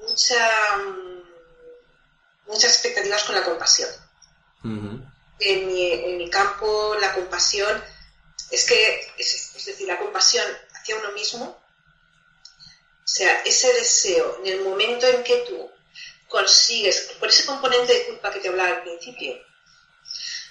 mucha, 0.00 0.76
mm, 0.76 1.22
muchas 2.46 2.72
expectativas 2.72 3.24
con 3.24 3.34
la 3.34 3.44
compasión. 3.44 3.90
en, 5.40 5.66
mi, 5.68 5.92
en 5.92 6.18
mi 6.18 6.28
campo, 6.28 6.96
la 7.00 7.14
compasión 7.14 7.82
es 8.50 8.64
que, 8.66 9.12
es, 9.18 9.54
es 9.54 9.64
decir, 9.64 9.86
la 9.86 9.98
compasión 9.98 10.44
hacia 10.74 10.96
uno 10.96 11.12
mismo, 11.12 11.44
o 11.44 13.10
sea, 13.10 13.40
ese 13.42 13.72
deseo, 13.72 14.38
en 14.40 14.52
el 14.52 14.60
momento 14.62 15.06
en 15.06 15.22
que 15.22 15.36
tú 15.48 15.70
consigues, 16.28 17.10
por 17.18 17.28
ese 17.28 17.46
componente 17.46 17.92
de 17.92 18.06
culpa 18.06 18.30
que 18.30 18.40
te 18.40 18.48
hablaba 18.48 18.68
al 18.68 18.82
principio. 18.82 19.36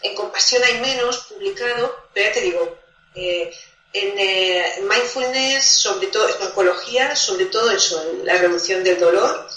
En 0.01 0.15
compasión 0.15 0.63
hay 0.63 0.79
menos 0.79 1.19
publicado, 1.29 1.95
pero 2.13 2.27
ya 2.27 2.33
te 2.33 2.41
digo, 2.41 2.77
eh, 3.15 3.51
eh, 3.93 4.73
en 4.77 4.87
mindfulness, 4.87 5.63
sobre 5.63 6.07
todo 6.07 6.27
en 6.29 6.47
oncología, 6.47 7.15
sobre 7.15 7.45
todo 7.45 7.71
eso, 7.71 8.03
la 8.23 8.37
reducción 8.37 8.83
del 8.83 8.99
dolor, 8.99 9.47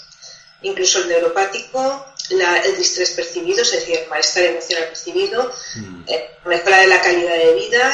incluso 0.61 0.99
el 0.99 1.09
neuropático, 1.09 2.05
el 2.29 2.77
distrés 2.77 3.11
percibido, 3.11 3.61
es 3.61 3.71
decir, 3.71 3.97
el 3.97 4.07
malestar 4.07 4.43
emocional 4.45 4.85
percibido, 4.85 5.51
mm. 5.75 6.03
eh, 6.07 6.37
mejora 6.45 6.77
de 6.77 6.87
la 6.87 7.01
calidad 7.01 7.35
de 7.35 7.53
vida, 7.55 7.93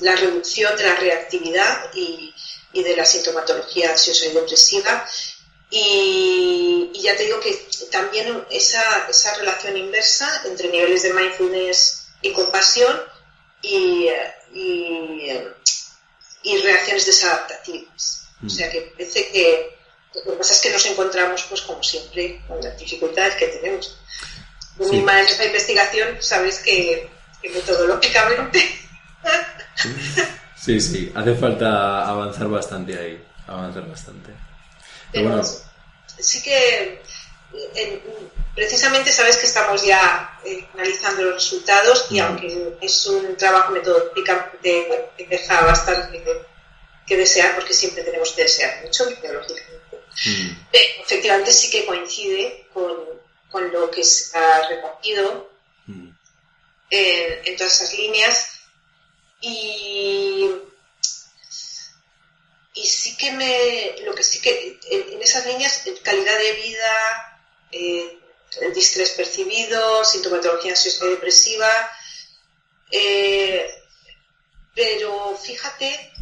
la, 0.00 0.16
reducción 0.16 0.76
de 0.76 0.84
la 0.84 0.96
reactividad 0.96 1.90
y, 1.94 2.34
y 2.72 2.82
de 2.82 2.96
la 2.96 3.04
sintomatología 3.04 3.90
ansiosa 3.90 4.26
y 4.26 4.32
depresiva 4.32 5.06
y, 5.70 6.90
ya 7.02 7.16
te 7.16 7.24
digo 7.24 7.40
que 7.40 7.52
también 7.90 8.44
esa, 8.50 9.08
esa, 9.08 9.34
relación 9.36 9.76
inversa 9.76 10.42
entre 10.44 10.68
niveles 10.68 11.02
de 11.02 11.12
mindfulness 11.12 12.08
y 12.22 12.32
compasión 12.32 12.96
y, 13.62 14.08
y, 14.52 15.42
reacciones 16.62 17.06
desadaptativas. 17.06 18.28
O 18.44 18.48
sea 18.48 18.70
que 18.70 18.92
parece 18.96 19.28
que 19.28 19.76
lo 20.24 20.32
que 20.32 20.38
pasa 20.38 20.54
es 20.54 20.60
que 20.60 20.70
nos 20.70 20.86
encontramos, 20.86 21.42
pues 21.48 21.62
como 21.62 21.82
siempre, 21.82 22.40
con 22.46 22.60
las 22.62 22.78
dificultades 22.78 23.34
que 23.34 23.48
tenemos. 23.48 23.98
Sí. 24.78 24.96
Misma 24.96 25.20
en 25.20 25.26
esta 25.26 25.44
investigación, 25.44 26.16
sabes 26.20 26.60
que, 26.60 27.10
metodológicamente. 27.42 28.80
Sí, 30.56 30.80
sí, 30.80 31.12
hace 31.14 31.34
falta 31.34 32.08
avanzar 32.08 32.48
bastante 32.48 32.98
ahí, 32.98 33.24
avanzar 33.46 33.88
bastante. 33.88 34.32
Pero, 35.12 35.42
sí 36.18 36.42
que 36.42 37.00
precisamente 38.54 39.12
sabes 39.12 39.36
que 39.36 39.46
estamos 39.46 39.84
ya 39.84 40.40
eh, 40.44 40.66
analizando 40.74 41.22
los 41.22 41.34
resultados 41.34 42.06
y 42.10 42.18
aunque 42.18 42.76
es 42.80 43.06
un 43.06 43.36
trabajo 43.36 43.72
metodológico 43.72 44.32
que 44.62 45.26
deja 45.28 45.60
bastante 45.62 46.22
que, 47.06 47.16
desear, 47.16 47.54
porque 47.54 47.74
siempre 47.74 48.02
tenemos 48.02 48.32
que 48.32 48.42
desear 48.42 48.82
mucho 48.82 49.08
metodológicamente, 49.08 50.00
efectivamente 50.72 51.52
sí 51.52 51.70
que 51.70 51.86
coincide 51.86 52.66
con, 52.72 53.16
lo 53.72 53.90
que 53.90 54.04
se 54.04 54.36
ha 54.36 54.68
recogido 54.68 55.50
en, 55.88 56.14
en 56.90 57.56
todas 57.56 57.80
esas 57.80 57.96
líneas 57.96 58.60
y 59.40 60.50
y 62.76 62.86
sí 62.86 63.16
que 63.16 63.32
me, 63.32 63.96
lo 64.04 64.14
que 64.14 64.22
sí 64.22 64.40
que, 64.40 64.78
en, 64.90 65.22
esas 65.22 65.46
líneas, 65.46 65.82
calidad 66.02 66.38
de 66.38 66.52
vida, 66.52 67.40
eh, 67.72 68.18
el 68.60 68.74
distrés 68.74 69.10
percibido, 69.12 70.04
sintomatología 70.04 70.72
ansiosa 70.72 71.06
depresiva, 71.06 71.68
eh, 72.90 73.66
pero 74.74 75.36
fíjate 75.38 76.12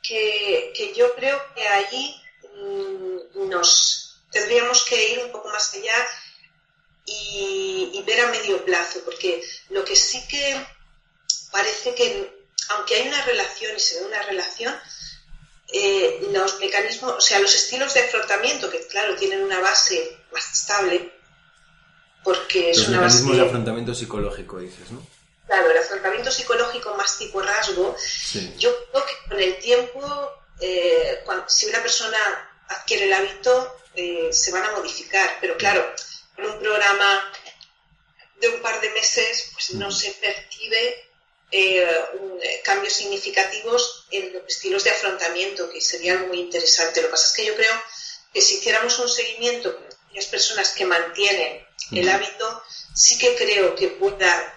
que, 0.00 0.92
yo 0.96 1.14
creo 1.16 1.42
que 1.54 1.66
allí 1.66 2.22
mm, 2.54 3.48
nos 3.48 4.22
tendríamos 4.30 4.84
que 4.84 5.12
ir 5.12 5.18
un 5.24 5.32
poco 5.32 5.48
más 5.48 5.74
allá 5.74 6.08
y 7.04 8.02
ver 8.06 8.20
a 8.20 8.30
medio 8.30 8.64
plazo, 8.64 9.00
porque 9.04 9.42
lo 9.70 9.84
que 9.84 9.96
sí 9.96 10.26
que 10.28 10.66
parece 11.50 11.94
que 11.94 12.37
aunque 12.70 12.96
hay 12.96 13.08
una 13.08 13.24
relación 13.24 13.76
y 13.76 13.80
se 13.80 14.00
ve 14.00 14.06
una 14.06 14.22
relación, 14.22 14.74
eh, 15.72 16.28
los 16.32 16.58
mecanismos, 16.60 17.14
o 17.16 17.20
sea, 17.20 17.38
los 17.40 17.54
estilos 17.54 17.94
de 17.94 18.00
afrontamiento, 18.00 18.70
que 18.70 18.86
claro, 18.86 19.16
tienen 19.16 19.42
una 19.42 19.60
base 19.60 20.18
más 20.32 20.50
estable, 20.52 21.12
porque 22.24 22.70
es 22.70 22.78
una 22.88 23.00
base... 23.00 23.16
mecanismos 23.16 23.36
de 23.36 23.42
afrontamiento 23.46 23.94
psicológico, 23.94 24.58
dices, 24.58 24.90
¿no? 24.90 25.06
Claro, 25.46 25.70
el 25.70 25.78
afrontamiento 25.78 26.30
psicológico 26.30 26.94
más 26.94 27.16
tipo 27.16 27.40
rasgo, 27.40 27.96
Sí. 27.98 28.54
yo 28.58 28.70
creo 28.90 29.06
que 29.06 29.14
con 29.28 29.40
el 29.40 29.58
tiempo, 29.58 30.32
eh, 30.60 31.24
si 31.46 31.66
una 31.66 31.80
persona 31.80 32.18
adquiere 32.68 33.06
el 33.06 33.12
hábito, 33.14 33.76
eh, 33.94 34.28
se 34.30 34.52
van 34.52 34.64
a 34.64 34.72
modificar. 34.72 35.38
Pero 35.40 35.56
claro, 35.56 35.90
con 36.36 36.44
un 36.46 36.58
programa 36.60 37.32
de 38.40 38.48
un 38.50 38.60
par 38.60 38.80
de 38.80 38.90
meses, 38.90 39.50
pues 39.54 39.74
no 39.74 39.90
se 39.90 40.10
percibe 40.12 41.07
eh, 41.50 41.86
un- 42.20 42.38
eh, 42.42 42.60
cambios 42.64 42.92
significativos 42.92 44.04
en 44.10 44.32
los 44.32 44.42
estilos 44.48 44.84
de 44.84 44.90
afrontamiento, 44.90 45.70
que 45.70 45.80
sería 45.80 46.12
algo 46.12 46.28
muy 46.28 46.40
interesante. 46.40 47.00
Lo 47.00 47.08
que 47.08 47.12
pasa 47.12 47.26
es 47.28 47.32
que 47.32 47.46
yo 47.46 47.54
creo 47.56 47.72
que 48.32 48.40
si 48.42 48.56
hiciéramos 48.56 48.98
un 48.98 49.08
seguimiento 49.08 49.74
con 49.74 49.84
aquellas 50.06 50.26
personas 50.26 50.70
que 50.72 50.84
mantienen 50.84 51.66
el 51.92 52.08
hábito, 52.08 52.62
sí 52.94 53.16
que 53.18 53.34
creo 53.34 53.74
que 53.74 53.88
pueda 53.88 54.54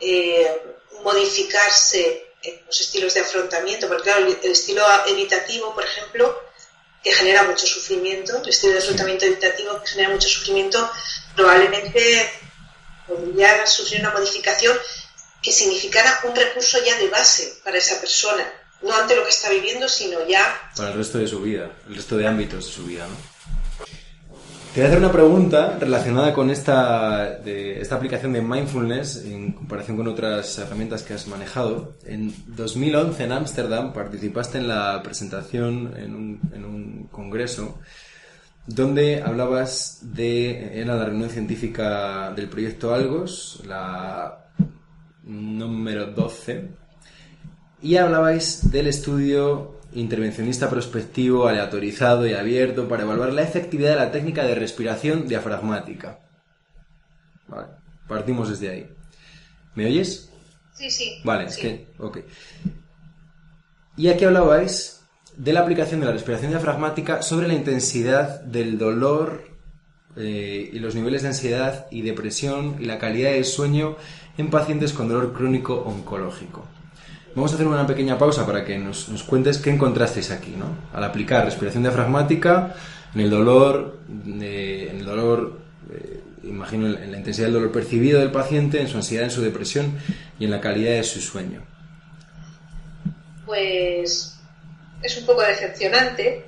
eh, 0.00 0.60
modificarse 1.02 2.26
en 2.42 2.64
los 2.66 2.80
estilos 2.80 3.14
de 3.14 3.20
afrontamiento, 3.20 3.86
porque 3.88 4.04
claro, 4.04 4.26
el, 4.26 4.38
el 4.42 4.52
estilo 4.52 4.84
evitativo, 5.06 5.74
por 5.74 5.84
ejemplo, 5.84 6.40
que 7.02 7.12
genera 7.12 7.42
mucho 7.44 7.66
sufrimiento, 7.66 8.40
el 8.42 8.48
estilo 8.48 8.72
de 8.74 8.78
afrontamiento 8.80 9.24
evitativo 9.26 9.80
que 9.80 9.88
genera 9.90 10.10
mucho 10.10 10.28
sufrimiento, 10.28 10.90
probablemente 11.36 12.30
podría 13.06 13.66
sufrir 13.66 14.00
una 14.00 14.10
modificación 14.10 14.78
que 15.42 15.52
significara 15.52 16.20
un 16.24 16.34
recurso 16.34 16.78
ya 16.84 16.96
de 16.98 17.08
base 17.08 17.54
para 17.64 17.78
esa 17.78 18.00
persona, 18.00 18.44
no 18.82 18.94
ante 18.94 19.16
lo 19.16 19.24
que 19.24 19.30
está 19.30 19.50
viviendo, 19.50 19.88
sino 19.88 20.26
ya 20.26 20.70
Para 20.76 20.90
el 20.90 20.96
resto 20.96 21.18
de 21.18 21.26
su 21.26 21.40
vida, 21.40 21.70
el 21.88 21.96
resto 21.96 22.16
de 22.16 22.26
ámbitos 22.26 22.66
de 22.66 22.72
su 22.72 22.84
vida, 22.84 23.06
¿no? 23.06 23.32
Te 24.72 24.80
voy 24.80 24.86
a 24.86 24.88
hacer 24.88 25.00
una 25.00 25.12
pregunta 25.12 25.76
relacionada 25.78 26.32
con 26.32 26.48
esta, 26.48 27.40
esta 27.44 27.94
aplicación 27.94 28.32
de 28.32 28.40
mindfulness 28.40 29.22
en 29.26 29.52
comparación 29.52 29.98
con 29.98 30.08
otras 30.08 30.56
herramientas 30.56 31.02
que 31.02 31.12
has 31.12 31.26
manejado. 31.26 31.98
En 32.06 32.34
2011 32.46 33.22
en 33.22 33.32
Ámsterdam 33.32 33.92
participaste 33.92 34.56
en 34.56 34.68
la 34.68 35.02
presentación 35.02 35.92
en 35.98 36.14
un, 36.14 36.40
en 36.54 36.64
un 36.64 37.08
congreso 37.08 37.80
donde 38.66 39.22
hablabas 39.22 39.98
de, 40.00 40.80
era 40.80 40.96
la 40.96 41.04
reunión 41.04 41.28
científica 41.28 42.32
del 42.34 42.48
proyecto 42.48 42.94
Algos, 42.94 43.60
la 43.66 44.51
número 45.24 46.06
12, 46.06 46.70
y 47.82 47.96
hablabais 47.96 48.70
del 48.70 48.86
estudio 48.86 49.80
intervencionista 49.94 50.70
prospectivo, 50.70 51.48
aleatorizado 51.48 52.26
y 52.26 52.34
abierto 52.34 52.88
para 52.88 53.02
evaluar 53.02 53.32
la 53.32 53.42
efectividad 53.42 53.90
de 53.90 53.96
la 53.96 54.10
técnica 54.10 54.44
de 54.44 54.54
respiración 54.54 55.26
diafragmática. 55.26 56.20
Vale, 57.48 57.68
partimos 58.08 58.48
desde 58.48 58.70
ahí. 58.70 58.90
¿Me 59.74 59.86
oyes? 59.86 60.30
Sí, 60.74 60.90
sí. 60.90 61.20
Vale, 61.24 61.44
es 61.44 61.54
sí. 61.54 61.62
que. 61.62 61.86
Ok. 61.98 62.18
Y 63.96 64.08
aquí 64.08 64.24
hablabais 64.24 65.02
de 65.36 65.52
la 65.52 65.60
aplicación 65.60 66.00
de 66.00 66.06
la 66.06 66.12
respiración 66.12 66.50
diafragmática 66.50 67.22
sobre 67.22 67.48
la 67.48 67.54
intensidad 67.54 68.40
del 68.40 68.78
dolor 68.78 69.44
eh, 70.16 70.70
y 70.72 70.78
los 70.78 70.94
niveles 70.94 71.22
de 71.22 71.28
ansiedad 71.28 71.86
y 71.90 72.02
depresión 72.02 72.76
y 72.80 72.84
la 72.84 72.98
calidad 72.98 73.32
del 73.32 73.44
sueño 73.44 73.96
en 74.38 74.50
pacientes 74.50 74.92
con 74.92 75.08
dolor 75.08 75.32
crónico 75.32 75.74
oncológico. 75.74 76.66
Vamos 77.34 77.52
a 77.52 77.54
hacer 77.54 77.66
una 77.66 77.86
pequeña 77.86 78.18
pausa 78.18 78.44
para 78.46 78.64
que 78.64 78.78
nos, 78.78 79.08
nos 79.08 79.22
cuentes 79.22 79.58
qué 79.58 79.70
encontrasteis 79.70 80.30
aquí, 80.30 80.54
¿no? 80.56 80.66
Al 80.92 81.04
aplicar 81.04 81.44
respiración 81.44 81.82
diafragmática 81.82 82.74
en 83.14 83.20
el 83.20 83.30
dolor, 83.30 83.98
eh, 84.40 84.88
en 84.90 85.00
el 85.00 85.04
dolor, 85.04 85.58
eh, 85.90 86.20
imagino 86.44 86.86
en 86.86 87.10
la 87.10 87.18
intensidad 87.18 87.46
del 87.46 87.54
dolor 87.54 87.72
percibido 87.72 88.20
del 88.20 88.30
paciente, 88.30 88.80
en 88.80 88.88
su 88.88 88.96
ansiedad, 88.96 89.24
en 89.24 89.30
su 89.30 89.40
depresión 89.40 89.98
y 90.38 90.44
en 90.44 90.50
la 90.50 90.60
calidad 90.60 90.92
de 90.92 91.04
su 91.04 91.20
sueño. 91.20 91.62
Pues 93.46 94.38
es 95.02 95.18
un 95.18 95.26
poco 95.26 95.42
decepcionante, 95.42 96.46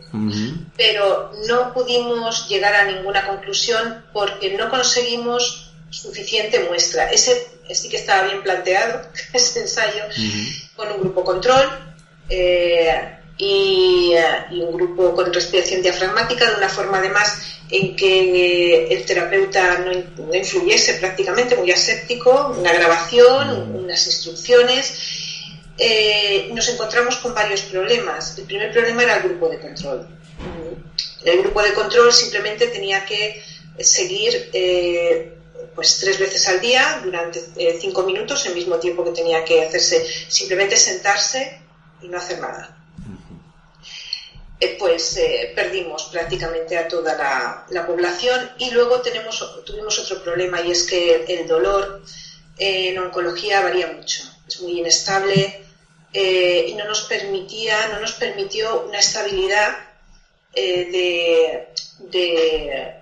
pero 0.77 1.33
no 1.49 1.75
pudimos 1.75 2.49
llegar 2.49 2.75
a 2.75 2.85
ninguna 2.85 3.27
conclusión 3.27 4.05
porque 4.13 4.57
no 4.57 4.71
conseguimos 4.71 5.74
suficiente 5.95 6.61
muestra. 6.61 7.11
Ese 7.11 7.47
sí 7.73 7.89
que 7.89 7.97
estaba 7.97 8.27
bien 8.29 8.43
planteado, 8.43 9.03
ese 9.33 9.61
ensayo, 9.61 10.03
con 10.77 10.91
un 10.93 11.01
grupo 11.01 11.25
control 11.25 11.67
eh, 12.29 13.17
y, 13.39 14.13
y 14.51 14.61
un 14.61 14.73
grupo 14.77 15.15
con 15.15 15.33
respiración 15.33 15.83
diafragmática, 15.83 16.51
de 16.51 16.57
una 16.57 16.69
forma 16.69 16.99
además 16.99 17.39
en 17.71 17.97
que 17.97 18.87
el 18.93 19.05
terapeuta 19.05 19.79
no, 19.79 19.93
in- 19.93 20.11
no 20.19 20.35
influyese 20.35 20.95
prácticamente, 20.95 21.57
muy 21.57 21.71
aséptico, 21.71 22.55
una 22.59 22.73
grabación, 22.73 23.75
unas 23.75 24.07
instrucciones. 24.07 24.95
Eh, 25.77 26.51
nos 26.53 26.69
encontramos 26.69 27.17
con 27.17 27.35
varios 27.35 27.63
problemas. 27.63 28.39
El 28.39 28.45
primer 28.45 28.71
problema 28.73 29.03
era 29.03 29.17
el 29.17 29.23
grupo 29.25 29.49
de 29.49 29.59
control. 29.59 30.07
El 31.25 31.39
grupo 31.41 31.63
de 31.63 31.73
control 31.73 32.13
simplemente 32.13 32.67
tenía 32.69 33.05
que 33.05 33.43
seguir 33.81 34.51
eh, 34.53 35.34
pues 35.75 35.99
tres 35.99 36.19
veces 36.19 36.47
al 36.49 36.61
día 36.61 37.01
durante 37.03 37.41
eh, 37.57 37.79
cinco 37.81 38.03
minutos, 38.03 38.45
el 38.47 38.55
mismo 38.55 38.77
tiempo 38.77 39.05
que 39.05 39.11
tenía 39.11 39.45
que 39.45 39.63
hacerse, 39.63 40.05
simplemente 40.29 40.77
sentarse 40.77 41.59
y 42.03 42.09
no 42.09 42.19
hacer 42.19 42.41
nada. 42.41 42.77
Eh, 44.61 44.77
pues 44.79 45.17
eh, 45.17 45.53
perdimos 45.55 46.05
prácticamente 46.05 46.77
a 46.79 46.87
toda 46.89 47.15
la, 47.17 47.67
la 47.71 47.87
población 47.87 48.51
y 48.59 48.71
luego 48.71 49.01
tenemos, 49.01 49.63
tuvimos 49.65 49.99
otro 49.99 50.23
problema 50.23 50.61
y 50.61 50.71
es 50.71 50.85
que 50.85 51.25
el 51.29 51.47
dolor 51.47 52.03
en 52.57 52.99
oncología 52.99 53.61
varía 53.63 53.89
mucho, 53.93 54.23
es 54.47 54.61
muy 54.61 54.79
inestable 54.79 55.61
y 56.13 56.73
no 56.75 56.85
nos 56.85 57.03
permitía, 57.03 57.89
no 57.89 57.99
nos 57.99 58.13
permitió 58.13 58.85
una 58.85 59.01
estabilidad 59.01 59.77
de, 60.55 61.69
de 61.99 62.95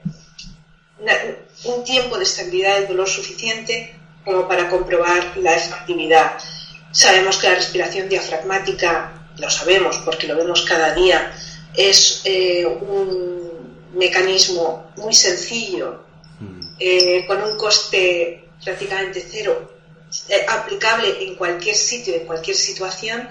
una- 0.99 1.37
un 1.65 1.85
tiempo 1.85 2.17
de 2.19 2.25
estabilidad 2.25 2.79
del 2.79 2.89
dolor 2.89 3.09
suficiente 3.09 3.95
como 4.25 4.47
para 4.49 4.69
comprobar 4.69 5.37
la 5.37 5.55
efectividad. 5.57 6.39
Sabemos 6.91 7.37
que 7.39 7.49
la 7.49 7.55
respiración 7.57 8.09
diafragmática, 8.09 9.13
lo 9.39 9.51
sabemos 9.51 9.99
porque 10.05 10.27
lo 10.27 10.37
vemos 10.37 10.63
cada 10.63 10.95
día, 10.95 11.33
es 11.75 12.21
eh, 12.25 12.67
un 12.67 13.89
mecanismo 13.95 14.91
muy 14.97 15.15
sencillo, 15.15 16.05
eh, 16.79 17.25
con 17.27 17.43
un 17.43 17.57
coste 17.57 18.45
prácticamente 18.65 19.25
cero, 19.31 19.73
eh, 20.29 20.45
aplicable 20.49 21.25
en 21.25 21.35
cualquier 21.37 21.75
sitio, 21.75 22.15
en 22.15 22.27
cualquier 22.27 22.57
situación, 22.57 23.29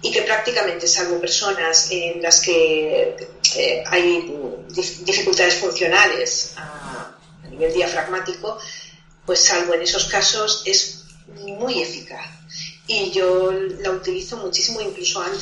y 0.00 0.10
que 0.10 0.22
prácticamente, 0.22 0.88
salvo 0.88 1.20
personas 1.20 1.88
en 1.90 2.20
las 2.22 2.40
que 2.40 3.16
eh, 3.56 3.84
hay 3.86 4.34
dif- 4.70 4.98
dificultades 5.04 5.54
funcionales 5.56 6.54
a 6.56 7.11
nivel 7.62 7.74
diafragmático, 7.74 8.58
pues 9.24 9.40
salvo 9.40 9.74
en 9.74 9.82
esos 9.82 10.04
casos 10.06 10.62
es 10.66 11.04
muy 11.40 11.80
eficaz. 11.80 12.26
Y 12.86 13.10
yo 13.12 13.52
la 13.52 13.90
utilizo 13.90 14.36
muchísimo 14.38 14.80
incluso 14.80 15.22
antes 15.22 15.30